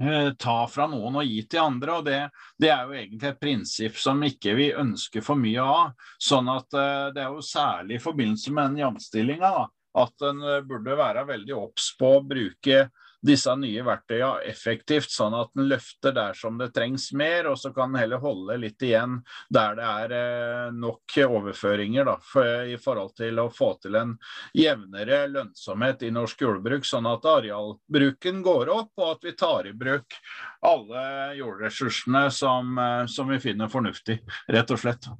[0.00, 1.98] eh, ta fra noen og gi til andre.
[1.98, 2.20] og det,
[2.56, 6.06] det, er jo egentlig et prinsipp som ikke vi ønsker for mye av.
[6.16, 9.54] sånn at eh, Det er jo særlig i forbindelse med den jamstillinga
[9.96, 12.86] at en eh, burde være veldig obs på å bruke
[13.26, 17.72] disse nye verktøyene effektivt, sånn at den løfter der som det trengs mer, og så
[17.74, 19.18] kan den heller holde litt igjen
[19.52, 24.14] der det er eh, nok overføringer da, for, i forhold til å få til en
[24.56, 29.74] jevnere lønnsomhet i norsk jordbruk, sånn at arealbruken går opp, og at vi tar i
[29.76, 30.18] bruk
[30.66, 31.04] alle
[31.38, 34.20] jordressursene som, eh, som vi finner fornuftig,
[34.54, 35.10] rett og slett.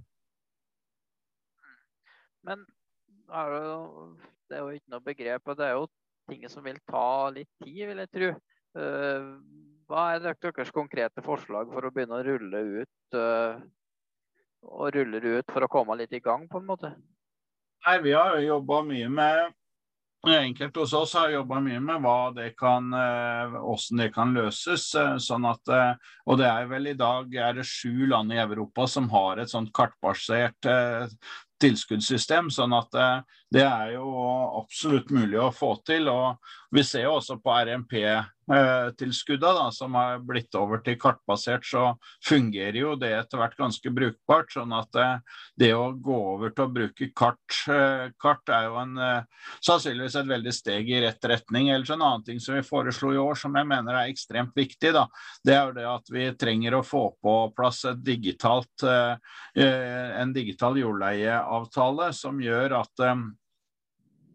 [2.46, 2.62] Men
[3.34, 3.62] er det,
[4.46, 5.86] det er jo ikke noe begrep, og det er jo
[6.30, 8.30] ting som vil ta litt tid, vil jeg tro.
[8.76, 9.28] Eh,
[9.86, 13.60] hva er deres konkrete forslag for å begynne å rulle ut eh,
[14.66, 16.96] og ruller ut for å komme litt i gang, på en måte?
[17.86, 19.54] Nei, Vi har jo jobba mye med
[20.26, 24.88] Enkelte hos oss har jobba mye med hva det kan, hvordan eh, det kan løses.
[25.22, 25.70] sånn at,
[26.26, 29.52] og det er vel I dag er det sju land i Europa som har et
[29.52, 30.66] sånt kartbasert
[31.62, 32.50] tilskuddssystem.
[32.52, 33.20] sånn at eh,
[33.54, 34.08] det er jo
[34.58, 36.08] absolutt mulig å få til.
[36.10, 36.42] og
[36.74, 41.94] Vi ser jo også på RMP-tilskudda som har blitt over til kartbasert, så
[42.26, 44.50] fungerer jo det etter hvert ganske brukbart.
[44.50, 45.18] sånn at eh,
[45.62, 48.98] det å gå over til å bruke kart, eh, kart er jo en,
[49.62, 51.70] sannsynligvis et veldig steg i rett retning.
[51.70, 54.90] Ellers en annen ting som vi foreslo i år som jeg mener er ekstremt viktig,
[54.96, 55.06] da,
[55.46, 58.82] det er jo det at vi trenger å få på plass digitalt,
[59.56, 63.02] en digital jordleieavtale som gjør at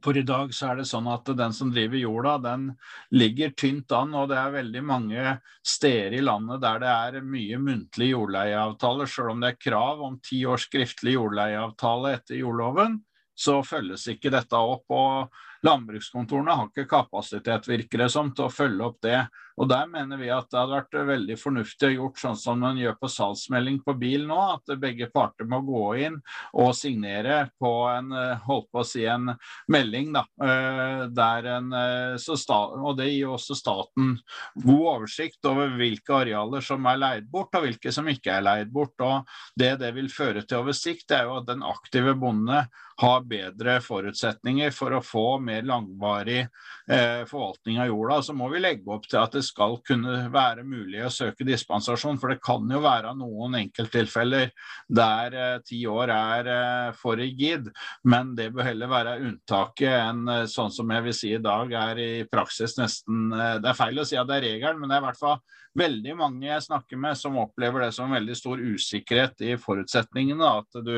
[0.03, 2.65] for i dag så er det sånn at den som driver jorda, den
[3.13, 4.15] ligger tynt an.
[4.17, 9.09] Og det er veldig mange steder i landet der det er mye muntlig jordleieavtaler.
[9.09, 12.99] Selv om det er krav om ti års skriftlig jordleieavtale etter jordloven,
[13.37, 14.85] så følges ikke dette opp.
[14.89, 15.31] og
[15.65, 19.19] Landbrukskontorene har ikke kapasitet, virker det som, til å følge opp det.
[19.57, 22.79] Og Der mener vi at det hadde vært veldig fornuftig å gjort sånn som man
[22.79, 26.19] gjør på salgsmelding på bil nå, at begge parter må gå inn
[26.53, 28.11] og signere på en
[28.45, 29.31] holdt på å si en
[29.71, 30.13] melding.
[30.13, 34.19] da, eh, der en, eh, og Det gir også staten
[34.55, 38.71] god oversikt over hvilke arealer som er leid bort, og hvilke som ikke er leid
[38.71, 38.99] bort.
[38.99, 39.25] og
[39.57, 42.67] Det det vil føre til over sikt, er jo at den aktive bonde
[43.01, 46.43] har bedre forutsetninger for å få mer langvarig
[46.87, 48.21] eh, forvaltning av jorda.
[48.21, 52.19] Så må vi legge opp til at det skal kunne være mulig å søke dispensasjon.
[52.21, 54.51] For det kan jo være noen enkelttilfeller
[54.87, 57.69] der eh, ti år er eh, for rigid.
[58.07, 61.73] Men det bør heller være unntaket enn eh, sånn som jeg vil si i dag
[61.77, 64.97] er i praksis nesten Det er feil å si at det er regelen, men det
[64.97, 65.39] er i hvert fall
[65.77, 70.55] veldig mange jeg snakker med som opplever det som veldig stor usikkerhet i forutsetningene.
[70.61, 70.95] At du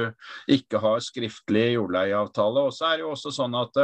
[0.52, 2.66] ikke har skriftlig jordleieavtale.
[2.68, 3.78] Og så er det jo også sånn at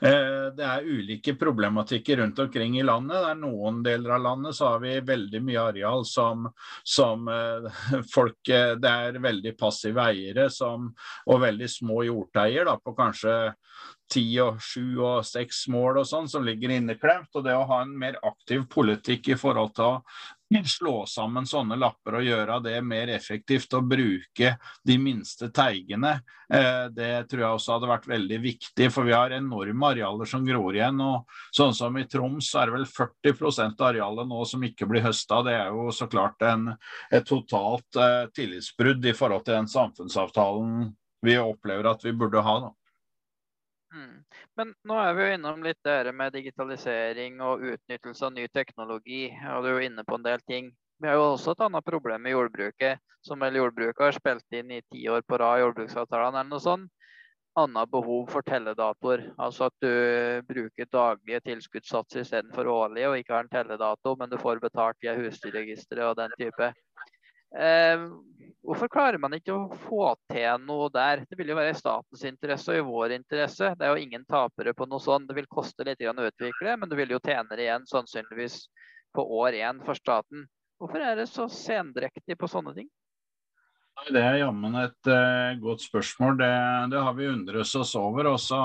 [0.00, 3.16] det er ulike problematikker rundt omkring i landet.
[3.18, 6.46] Det er noen deler av landet så har vi veldig mye areal som,
[6.86, 7.68] som eh,
[8.14, 10.90] folk eh, Det er veldig passive eiere som,
[11.26, 13.36] og veldig små jordteier da, på kanskje
[14.08, 17.30] ti og sju og seks mål og sånn som ligger inneklemt.
[17.34, 20.02] Og det å ha en mer aktiv politikk i forhold til å
[20.64, 24.54] slå sammen sånne lapper og gjøre det mer effektivt og bruke
[24.86, 26.14] de minste teigene,
[26.52, 28.88] eh, det tror jeg også hadde vært veldig viktig.
[28.94, 31.00] For vi har enorme arealer som gror igjen.
[31.04, 35.04] og Sånn som i Troms er det vel 40% av arealet nå som ikke blir
[35.04, 35.42] høsta.
[35.44, 36.72] Det er jo så klart en,
[37.12, 40.90] et totalt eh, tillitsbrudd i forhold til den samfunnsavtalen
[41.26, 42.60] vi opplever at vi burde ha.
[42.62, 42.77] da.
[43.94, 44.24] Mm.
[44.56, 48.44] Men nå er vi jo innom litt det her med digitalisering og utnyttelse av ny
[48.52, 49.22] teknologi.
[49.54, 50.70] og Du er jo inne på en del ting.
[50.98, 54.72] Vi har jo også et annet problem med jordbruket, som vel jordbruket har spilt inn
[54.74, 56.90] i ti år på rad i jordbruksavtalene eller noe sånt.
[57.58, 59.24] Annet behov for telledatoer.
[59.40, 59.90] Altså at du
[60.46, 65.16] bruker daglige tilskuddssatser istedenfor årlige, og ikke har en telledato, men du får betalt via
[65.18, 66.70] husdyrregisteret og den type.
[67.56, 68.02] Eh,
[68.66, 71.24] hvorfor klarer man ikke å få til noe der?
[71.28, 73.72] Det vil jo være i statens interesse og i vår interesse.
[73.78, 75.30] Det er jo ingen tapere på noe sånt.
[75.30, 78.60] Det vil koste litt å utvikle, men du vil jo tjene det igjen sannsynligvis
[79.16, 80.46] på år én for staten.
[80.78, 82.88] Hvorfor er det så sendrektig på sånne ting?
[84.06, 86.36] Det er jammen et uh, godt spørsmål.
[86.38, 86.52] Det,
[86.92, 88.30] det, har vi undret oss over.
[88.30, 88.60] Og så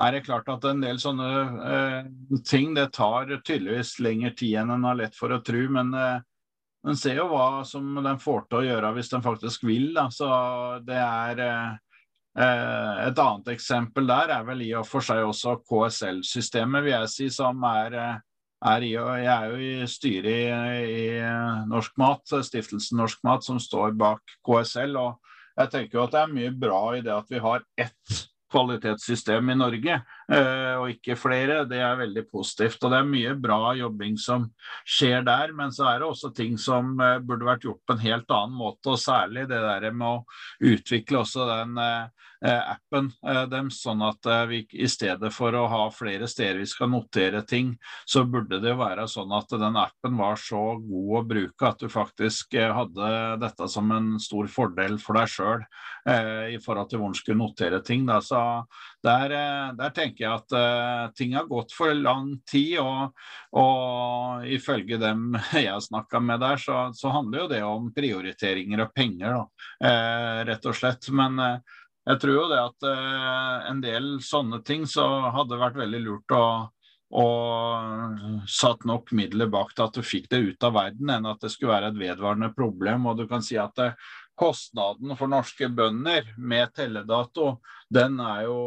[0.00, 1.28] er det klart at en del sånne
[1.60, 5.66] uh, ting det tar tydeligvis lengre tid enn en har lett for å tro.
[5.76, 6.24] Men uh,
[6.82, 9.92] den ser jo hva som den får til å gjøre hvis den faktisk vil.
[9.94, 10.08] Da.
[10.10, 10.28] Så
[10.86, 11.72] det er eh,
[12.42, 17.28] Et annet eksempel der er vel i og for seg også KSL-systemet, vil jeg si,
[17.30, 18.16] som er, eh,
[18.72, 21.06] er i, Jeg er jo i styret i, i,
[21.70, 24.96] Norsk Mat, stiftelsen Norsk Mat, som står bak KSL.
[24.96, 25.20] og
[25.58, 28.20] jeg tenker jo at det er mye bra i det at vi har ett
[28.52, 31.62] kvalitetssystem i Norge, eh, og ikke flere.
[31.68, 32.82] Det er veldig positivt.
[32.82, 34.48] Og det er mye bra jobbing som
[34.88, 38.04] skjer der, men så er det også ting som eh, burde vært gjort på en
[38.04, 43.76] helt annen måte, og særlig det der med å utvikle også den eh, appen deres,
[43.84, 47.68] sånn at vi i stedet for å ha flere steder vi skal notere ting,
[48.02, 51.86] så burde det være sånn at den appen var så god å bruke at du
[51.92, 53.12] faktisk hadde
[53.44, 55.62] dette som en stor fordel for deg sjøl
[56.50, 58.10] i forhold til hvor du skulle notere ting.
[58.26, 58.42] Så
[59.02, 62.76] der, eh, der, tenker jeg at uh, ting har gått for lang tid.
[62.82, 63.14] Og,
[63.58, 68.84] og ifølge dem jeg har snakka med der, så, så, handler jo det om prioriteringer
[68.84, 71.08] og penger, da, uh, rett og slett.
[71.14, 72.86] Men uh, jeg tror jo det at
[73.70, 75.04] en del sånne ting så
[75.36, 76.44] hadde vært veldig lurt å
[77.12, 81.42] og satt nok midler bak til at du fikk det ut av verden, enn at
[81.44, 83.04] det skulle være et vedvarende problem.
[83.10, 83.90] Og du kan si at det,
[84.42, 87.60] kostnaden for norske bønder med telledato,
[87.92, 88.58] den er jo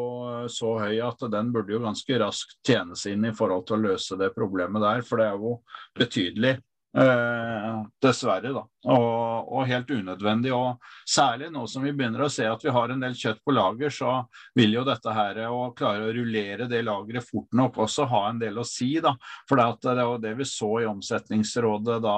[0.51, 4.17] så høy at den burde jo ganske raskt tjenes inn i forhold til å løse
[4.19, 5.03] det problemet der.
[5.03, 5.57] For det er jo
[5.99, 6.53] betydelig.
[6.97, 8.61] Eh, dessverre, da.
[8.85, 10.53] Og, og, helt unødvendig.
[10.55, 13.55] Og særlig nå som vi begynner å se at vi har en del kjøtt på
[13.55, 14.13] lager, så
[14.55, 18.39] vil jo dette her å klare å rullere det lageret fort nok også ha en
[18.39, 18.93] del å si.
[19.03, 19.11] da.
[19.49, 22.17] For det er jo det vi så i Omsetningsrådet da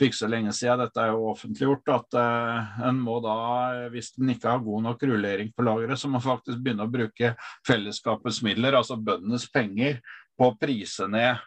[0.00, 3.38] fikk så lenge siden, dette er jo offentliggjort, at uh, en må da,
[3.92, 6.92] hvis en ikke har god nok rullering på lageret, så må en faktisk begynne å
[6.92, 7.34] bruke
[7.68, 10.00] fellesskapets midler, altså bøndenes penger,
[10.34, 11.42] på å prise ned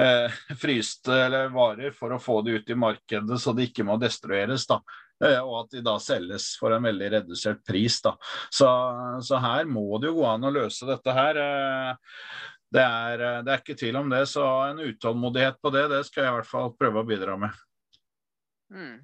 [0.00, 1.18] eh, fryste
[1.52, 4.66] varer for å få det ut i markedet så det ikke må destrueres.
[4.70, 4.80] da.
[5.22, 8.00] Eh, og at de da selges for en veldig redusert pris.
[8.02, 8.16] da.
[8.50, 8.70] Så,
[9.22, 11.38] så her må det jo gå an å løse dette her.
[11.38, 12.16] Eh,
[12.72, 16.02] det er, eh, det er, ikke tvil om det, så en utålmodighet på det, det
[16.08, 17.62] skal jeg i hvert fall prøve å bidra med.
[18.72, 18.98] Mm.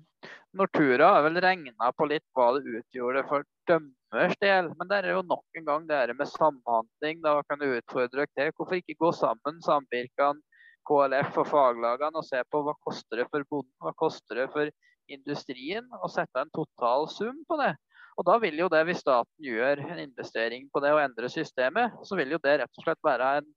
[0.59, 5.11] Nortura har vel regna på litt hva det utgjorde for dømmers del, men det er
[5.13, 7.21] jo nok en gang det med samhandling.
[7.23, 8.55] Da kan du utfordre dere.
[8.57, 10.41] Hvorfor ikke gå sammen, samvirkene,
[10.89, 14.73] KLF og faglagene og se på hva koster det for bonden, hva koster det for
[15.13, 17.75] industrien, og sette en total sum på det.
[18.19, 21.95] Og da vil jo det, hvis staten gjør en investering på det og endrer systemet,
[22.05, 23.49] så vil jo det rett og slett være en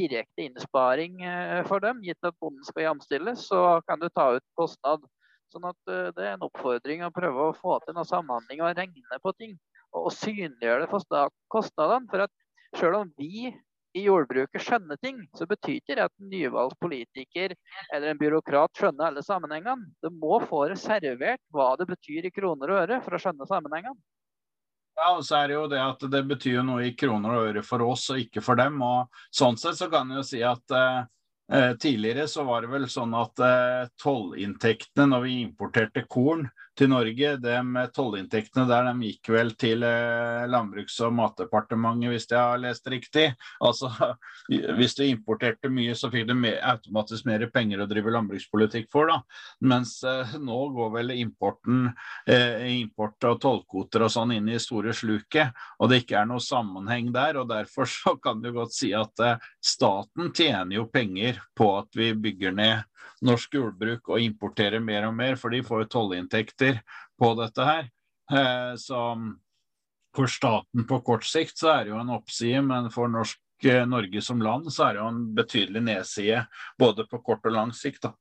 [0.00, 2.02] direkte innsparing eh, for dem.
[2.02, 5.04] Gitt at bonden skal jamstilles, så kan du ta ut kostnad.
[5.54, 8.74] Sånn at eh, det er en oppfordring å prøve å få til noe samhandling og
[8.78, 9.56] regne på ting.
[9.94, 12.10] Og synliggjøre det for kostnadene.
[12.10, 13.50] For at selv om vi
[13.96, 17.54] i jordbruket skjønner ting, så betyr ikke det at en nyvalgt politiker
[17.90, 19.90] eller en byråkrat skjønner alle sammenhengene.
[20.02, 23.98] Du må få reservert hva det betyr i kroner og øre for å skjønne sammenhengene.
[24.98, 27.62] Ja, og så er det jo det at det betyr noe i kroner og øre
[27.64, 28.80] for oss og ikke for dem.
[28.84, 31.00] og Sånn sett så kan jeg jo si at eh,
[31.50, 36.44] eh tidligere så var det vel sånn at eh, tollinntektene når vi importerte korn,
[36.80, 37.34] til Norge.
[37.42, 42.88] De tollinntektene der de gikk vel til eh, Landbruks- og matdepartementet, hvis jeg har lest
[42.90, 43.26] riktig.
[43.60, 43.90] Altså,
[44.78, 49.10] Hvis du importerte mye, så fikk du automatisk mer penger å drive landbrukspolitikk for.
[49.12, 49.20] da.
[49.60, 51.90] Mens eh, nå går vel importen,
[52.26, 56.42] eh, import og tollkvoter og sånn inn i store sluket, og det ikke er noe
[56.44, 57.40] sammenheng der.
[57.42, 59.14] og Derfor så kan du godt si at
[59.62, 62.90] staten tjener jo penger på at vi bygger ned
[63.26, 66.69] norsk jordbruk og importerer mer og mer, for de får jo tollinntekter
[67.20, 67.90] på dette her.
[68.32, 69.02] Eh, så
[70.16, 73.84] for staten på kort sikt så er det jo en oppside, men for norsk, eh,
[73.86, 76.44] Norge som land så er det jo en betydelig nedside
[76.78, 78.08] både på kort og lang sikt.
[78.08, 78.14] da.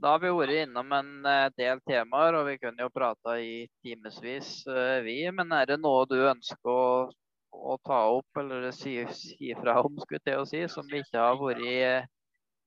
[0.00, 3.66] Da har vi vært innom en eh, del temaer, og vi kunne jo prata i
[3.84, 4.62] timevis,
[5.04, 5.18] vi.
[5.32, 7.10] Men er det noe du ønsker å
[7.50, 11.38] å ta opp eller si, si fra om, skulle jeg si, som vi ikke har
[11.40, 11.62] vært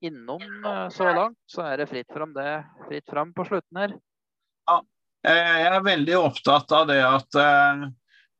[0.03, 0.43] innom
[0.91, 3.97] så langt, så er det fritt fram, det, fritt fram på slutten her.
[4.69, 4.80] Ja,
[5.27, 7.39] jeg er veldig opptatt av det at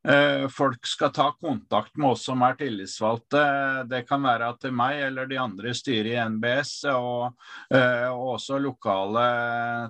[0.08, 3.44] Eh, folk skal ta kontakt med oss som er tillitsvalgte.
[3.88, 7.38] Det kan være til meg eller de andre i styret i NBS, og,
[7.72, 9.24] eh, og også lokale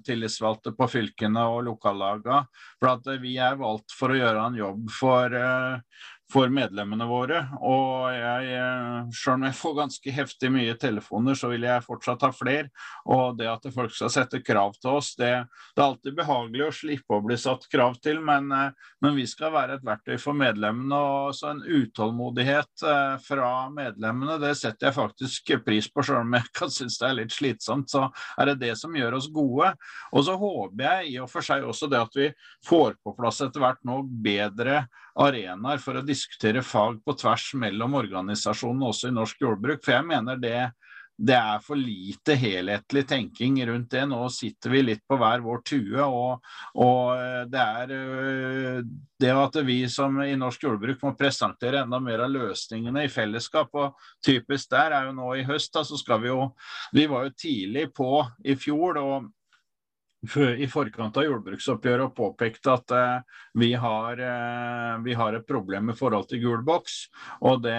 [0.06, 2.44] tillitsvalgte på fylkene og lokallagene.
[2.78, 5.80] For at vi er valgt for å gjøre en jobb for, eh,
[6.34, 7.40] for medlemmene våre.
[7.62, 12.26] Og jeg, eh, selv om jeg får ganske heftig mye telefoner, så vil jeg fortsatt
[12.26, 12.72] ha flere.
[13.14, 15.32] Og det at folk skal sette krav til oss, det,
[15.76, 19.28] det er alltid behagelig å slippe å bli satt krav til, men, eh, men vi
[19.30, 21.02] skal være et verktøy for medlemmene.
[21.04, 26.38] Og så en utålmodighet eh, fra medlemmene, det setter jeg faktisk pris på, selv om
[26.40, 27.94] jeg kan synes det er litt slitsomt.
[27.94, 28.08] Så
[28.40, 29.74] er det det som gjør oss gode.
[30.14, 32.30] Og så håper jeg i og for seg også det at vi
[32.66, 34.84] får på plass etter hvert nå bedre
[35.20, 39.84] arenaer for å diskutere fag på tvers mellom organisasjonene også i norsk jordbruk.
[39.86, 40.58] For jeg mener det,
[41.14, 44.06] det er for lite helhetlig tenking rundt det.
[44.10, 46.08] Nå sitter vi litt på hver vår tue.
[46.08, 46.42] Og,
[46.82, 48.80] og eh, det er eh,
[49.22, 53.70] det at vi som i norsk jordbruk må presentere enda mer av løsningene i fellesskap.
[53.78, 56.50] og Typisk der er jo nå i høst, da, så skal vi jo
[56.94, 58.98] Vi var jo tidlig på i fjor.
[59.04, 59.32] og
[60.58, 65.92] i forkant av jordbruksoppgjøret og påpekte at eh, vi, har, eh, vi, har, et problem
[65.92, 66.96] i forhold til gul boks.
[67.44, 67.76] Og det,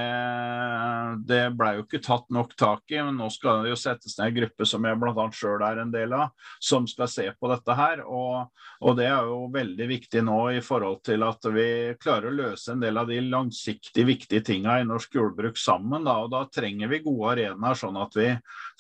[1.25, 3.01] det ble jo ikke tatt nok tak i.
[3.01, 5.27] Men nå skal det jo settes ned en gruppe som jeg bl.a.
[5.33, 8.05] sjøl er en del av, som skal se på dette her.
[8.05, 11.69] Og, og, det er jo veldig viktig nå i forhold til at vi
[12.01, 16.05] klarer å løse en del av de langsiktig viktige tinga i norsk jordbruk sammen.
[16.05, 18.29] Da, og da trenger vi gode arenaer, sånn at vi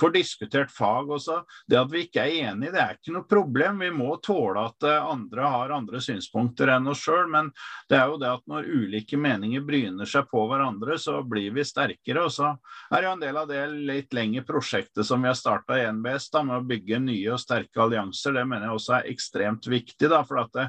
[0.00, 1.40] får diskutert fag også.
[1.70, 3.78] Det at vi ikke er enige, det er ikke noe problem problem.
[3.78, 7.28] Vi må tåle at eh, andre har andre synspunkter enn oss sjøl.
[7.30, 7.52] Men
[7.88, 11.64] det er jo det at når ulike meninger bryner seg på hverandre, så blir vi
[11.64, 12.24] sterkere.
[12.24, 12.50] Og så
[12.90, 16.30] er jo en del av det litt lengre prosjektet som vi har starta i NBS,
[16.34, 18.34] da, med å bygge nye og sterke allianser.
[18.34, 20.10] Det mener jeg også er ekstremt viktig.
[20.10, 20.68] da, for at det,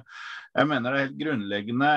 [0.55, 1.91] jeg mener det er helt grunnleggende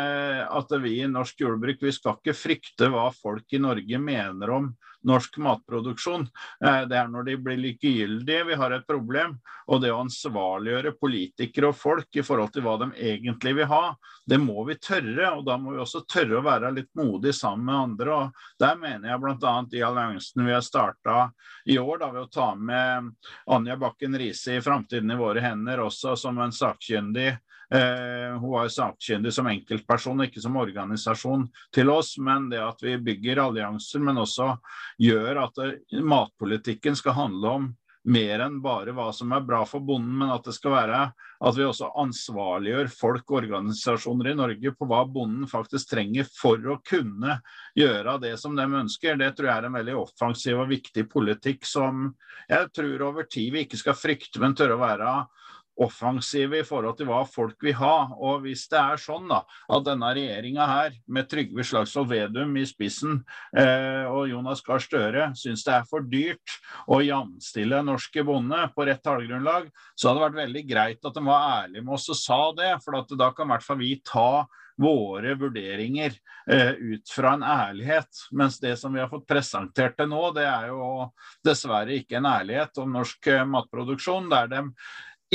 [0.58, 4.72] at vi i norsk jordbruk vi skal ikke frykte hva folk i Norge mener om
[5.06, 6.26] norsk matproduksjon.
[6.64, 9.36] Eh, det er når de blir likegyldige vi har et problem.
[9.68, 13.82] Og det å ansvarliggjøre politikere og folk i forhold til hva de egentlig vil ha,
[14.26, 15.30] det må vi tørre.
[15.36, 18.16] Og da må vi også tørre å være litt modige sammen med andre.
[18.16, 19.56] Og der mener jeg bl.a.
[19.70, 21.18] i alliansen vi har starta
[21.68, 23.12] i år, da ved å ta med
[23.46, 28.64] Anja Bakken Riise i Framtiden i våre hender også som en sakkyndig Eh, hun var
[28.64, 32.14] jo sakkyndig som enkeltperson, ikke som organisasjon til oss.
[32.22, 34.54] Men det at vi bygger allianser, men også
[35.04, 37.68] gjør at det, matpolitikken skal handle om
[38.08, 41.00] mer enn bare hva som er bra for bonden, men at det skal være
[41.38, 46.62] at vi også ansvarliggjør folk og organisasjoner i Norge på hva bonden faktisk trenger for
[46.72, 47.38] å kunne
[47.78, 49.18] gjøre det som de ønsker.
[49.20, 52.08] Det tror jeg er en veldig offensiv og viktig politikk som
[52.48, 55.12] jeg tror over tid vi ikke skal frykte, men tørre å være
[55.84, 58.10] offensive i forhold til hva folk vil ha.
[58.18, 62.66] Og hvis det er sånn da, at denne regjeringa her, med Trygve Slagsvold Vedum i
[62.68, 63.20] spissen
[63.56, 66.58] eh, og Jonas Gahr Støre, syns det er for dyrt
[66.90, 71.26] å jamstille norske bonde på rett tallgrunnlag, så hadde det vært veldig greit at de
[71.26, 72.72] var ærlige med oss og sa det.
[72.84, 74.30] For da kan i hvert fall vi ta
[74.78, 76.14] våre vurderinger
[76.50, 78.08] eh, ut fra en ærlighet.
[78.30, 81.08] Mens det som vi har fått presentert til nå, det er jo
[81.44, 84.30] dessverre ikke en ærlighet om norsk eh, matproduksjon.
[84.30, 84.62] Der de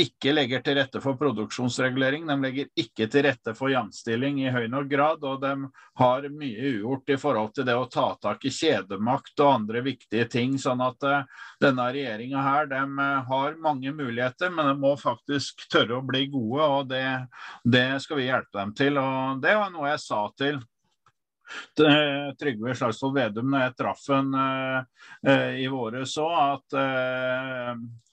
[0.00, 2.24] ikke legger til rette for produksjonsregulering.
[2.26, 5.52] De legger ikke til rette for jamstilling i høy nok grad, og de
[6.00, 10.26] har mye ugjort i forhold til det å ta tak i kjedemakt og andre viktige
[10.32, 10.58] ting.
[10.58, 11.22] Sånn at uh,
[11.62, 16.26] denne regjeringa her, de uh, har mange muligheter, men de må faktisk tørre å bli
[16.32, 17.06] gode, og det,
[17.62, 18.98] det skal vi hjelpe dem til.
[18.98, 20.62] Og det var noe jeg sa til
[22.40, 24.78] Trygve Slagsvold Vedum når jeg traff ham uh,
[25.28, 28.03] uh, i våre så at uh, Eh,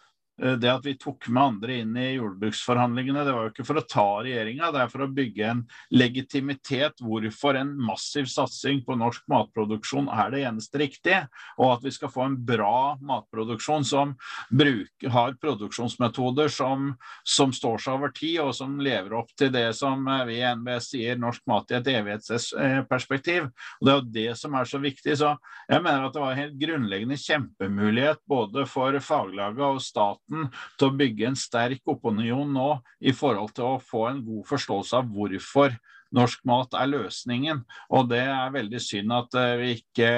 [0.41, 3.85] det at vi tok med andre inn i jordbruksforhandlingene, det var jo ikke for å
[3.85, 5.61] ta regjeringa, det er for å bygge en
[5.93, 11.22] legitimitet hvorfor en massiv satsing på norsk matproduksjon er det eneste riktige.
[11.59, 14.15] Og at vi skal få en bra matproduksjon som
[14.49, 16.91] bruker, har produksjonsmetoder som,
[17.27, 20.53] som, står seg over tid, og som lever opp til det som eh, vi i
[20.55, 23.49] NBS sier norsk mat i et evighetsperspektiv.
[23.80, 25.18] Og Det er jo det som er så viktig.
[25.19, 25.35] Så
[25.69, 30.49] jeg mener at det var en helt grunnleggende kjempemulighet både for faglaget og staten staten
[30.79, 34.97] til å bygge en sterk opinion nå i forhold til å få en god forståelse
[34.97, 35.75] av hvorfor
[36.15, 37.61] norsk mat er løsningen.
[37.95, 40.09] Og det er veldig synd at vi ikke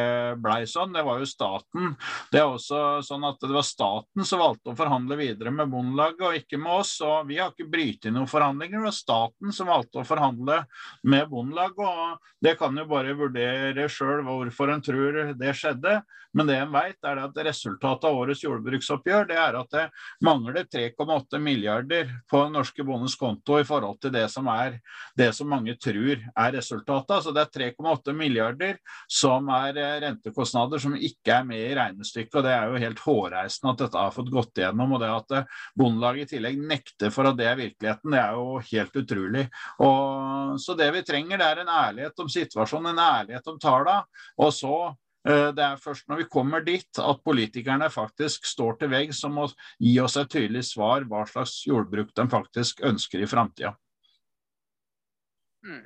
[0.42, 0.94] blei sånn.
[0.96, 1.94] Det var jo staten.
[2.34, 6.24] Det er også sånn at det var staten som valgte å forhandle videre med Bondelaget,
[6.24, 6.96] og ikke med oss.
[7.06, 8.80] Og vi har ikke brytet noen forhandlinger.
[8.80, 10.64] Det var staten som valgte å forhandle
[11.04, 11.84] med Bondelaget.
[11.84, 16.02] Og det kan jo bare vurdere sjøl hvorfor en tror det skjedde.
[16.34, 19.84] Men det en vet, er at resultatet av årets jordbruksoppgjør det er at det
[20.26, 24.80] mangler 3,8 milliarder på norske bondens konto i forhold til det som er
[25.20, 27.14] det som mange tror er resultatet.
[27.18, 28.80] Altså det er 3,8 milliarder
[29.12, 32.40] som er eh, rentekostnader som ikke er med i regnestykket.
[32.40, 34.96] og Det er jo helt hårreisende at dette har fått gått igjennom.
[34.96, 38.40] og det At eh, Bondelaget i tillegg nekter for at det er virkeligheten, det er
[38.40, 39.46] jo helt utrolig.
[39.84, 44.04] Og, så det vi trenger, det er en ærlighet om situasjonen, en ærlighet om tallene.
[44.42, 44.76] Og så
[45.24, 49.32] Eh, det er først når vi kommer dit at politikerne faktisk står til veggs og
[49.38, 49.46] må
[49.80, 53.72] gi oss et tydelig svar hva slags jordbruk de faktisk ønsker i framtida.
[55.64, 55.86] Mm.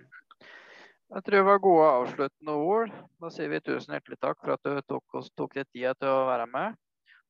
[1.07, 2.91] Jeg tror det var gode avsluttende ord.
[3.21, 6.11] Da sier vi tusen hjertelig takk for at du tok, oss, tok deg tida til
[6.11, 6.75] å være med.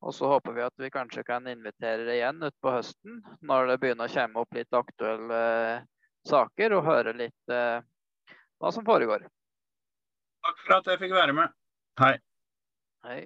[0.05, 3.77] Og så håper vi at vi kanskje kan invitere deg igjen utpå høsten, når det
[3.81, 5.39] begynner å komme opp litt aktuelle
[5.77, 5.85] eh,
[6.29, 7.79] saker, og høre litt eh,
[8.61, 9.25] hva som foregår.
[10.45, 11.57] Takk for at jeg fikk være med.
[12.01, 12.13] Hei.
[13.05, 13.19] Hei.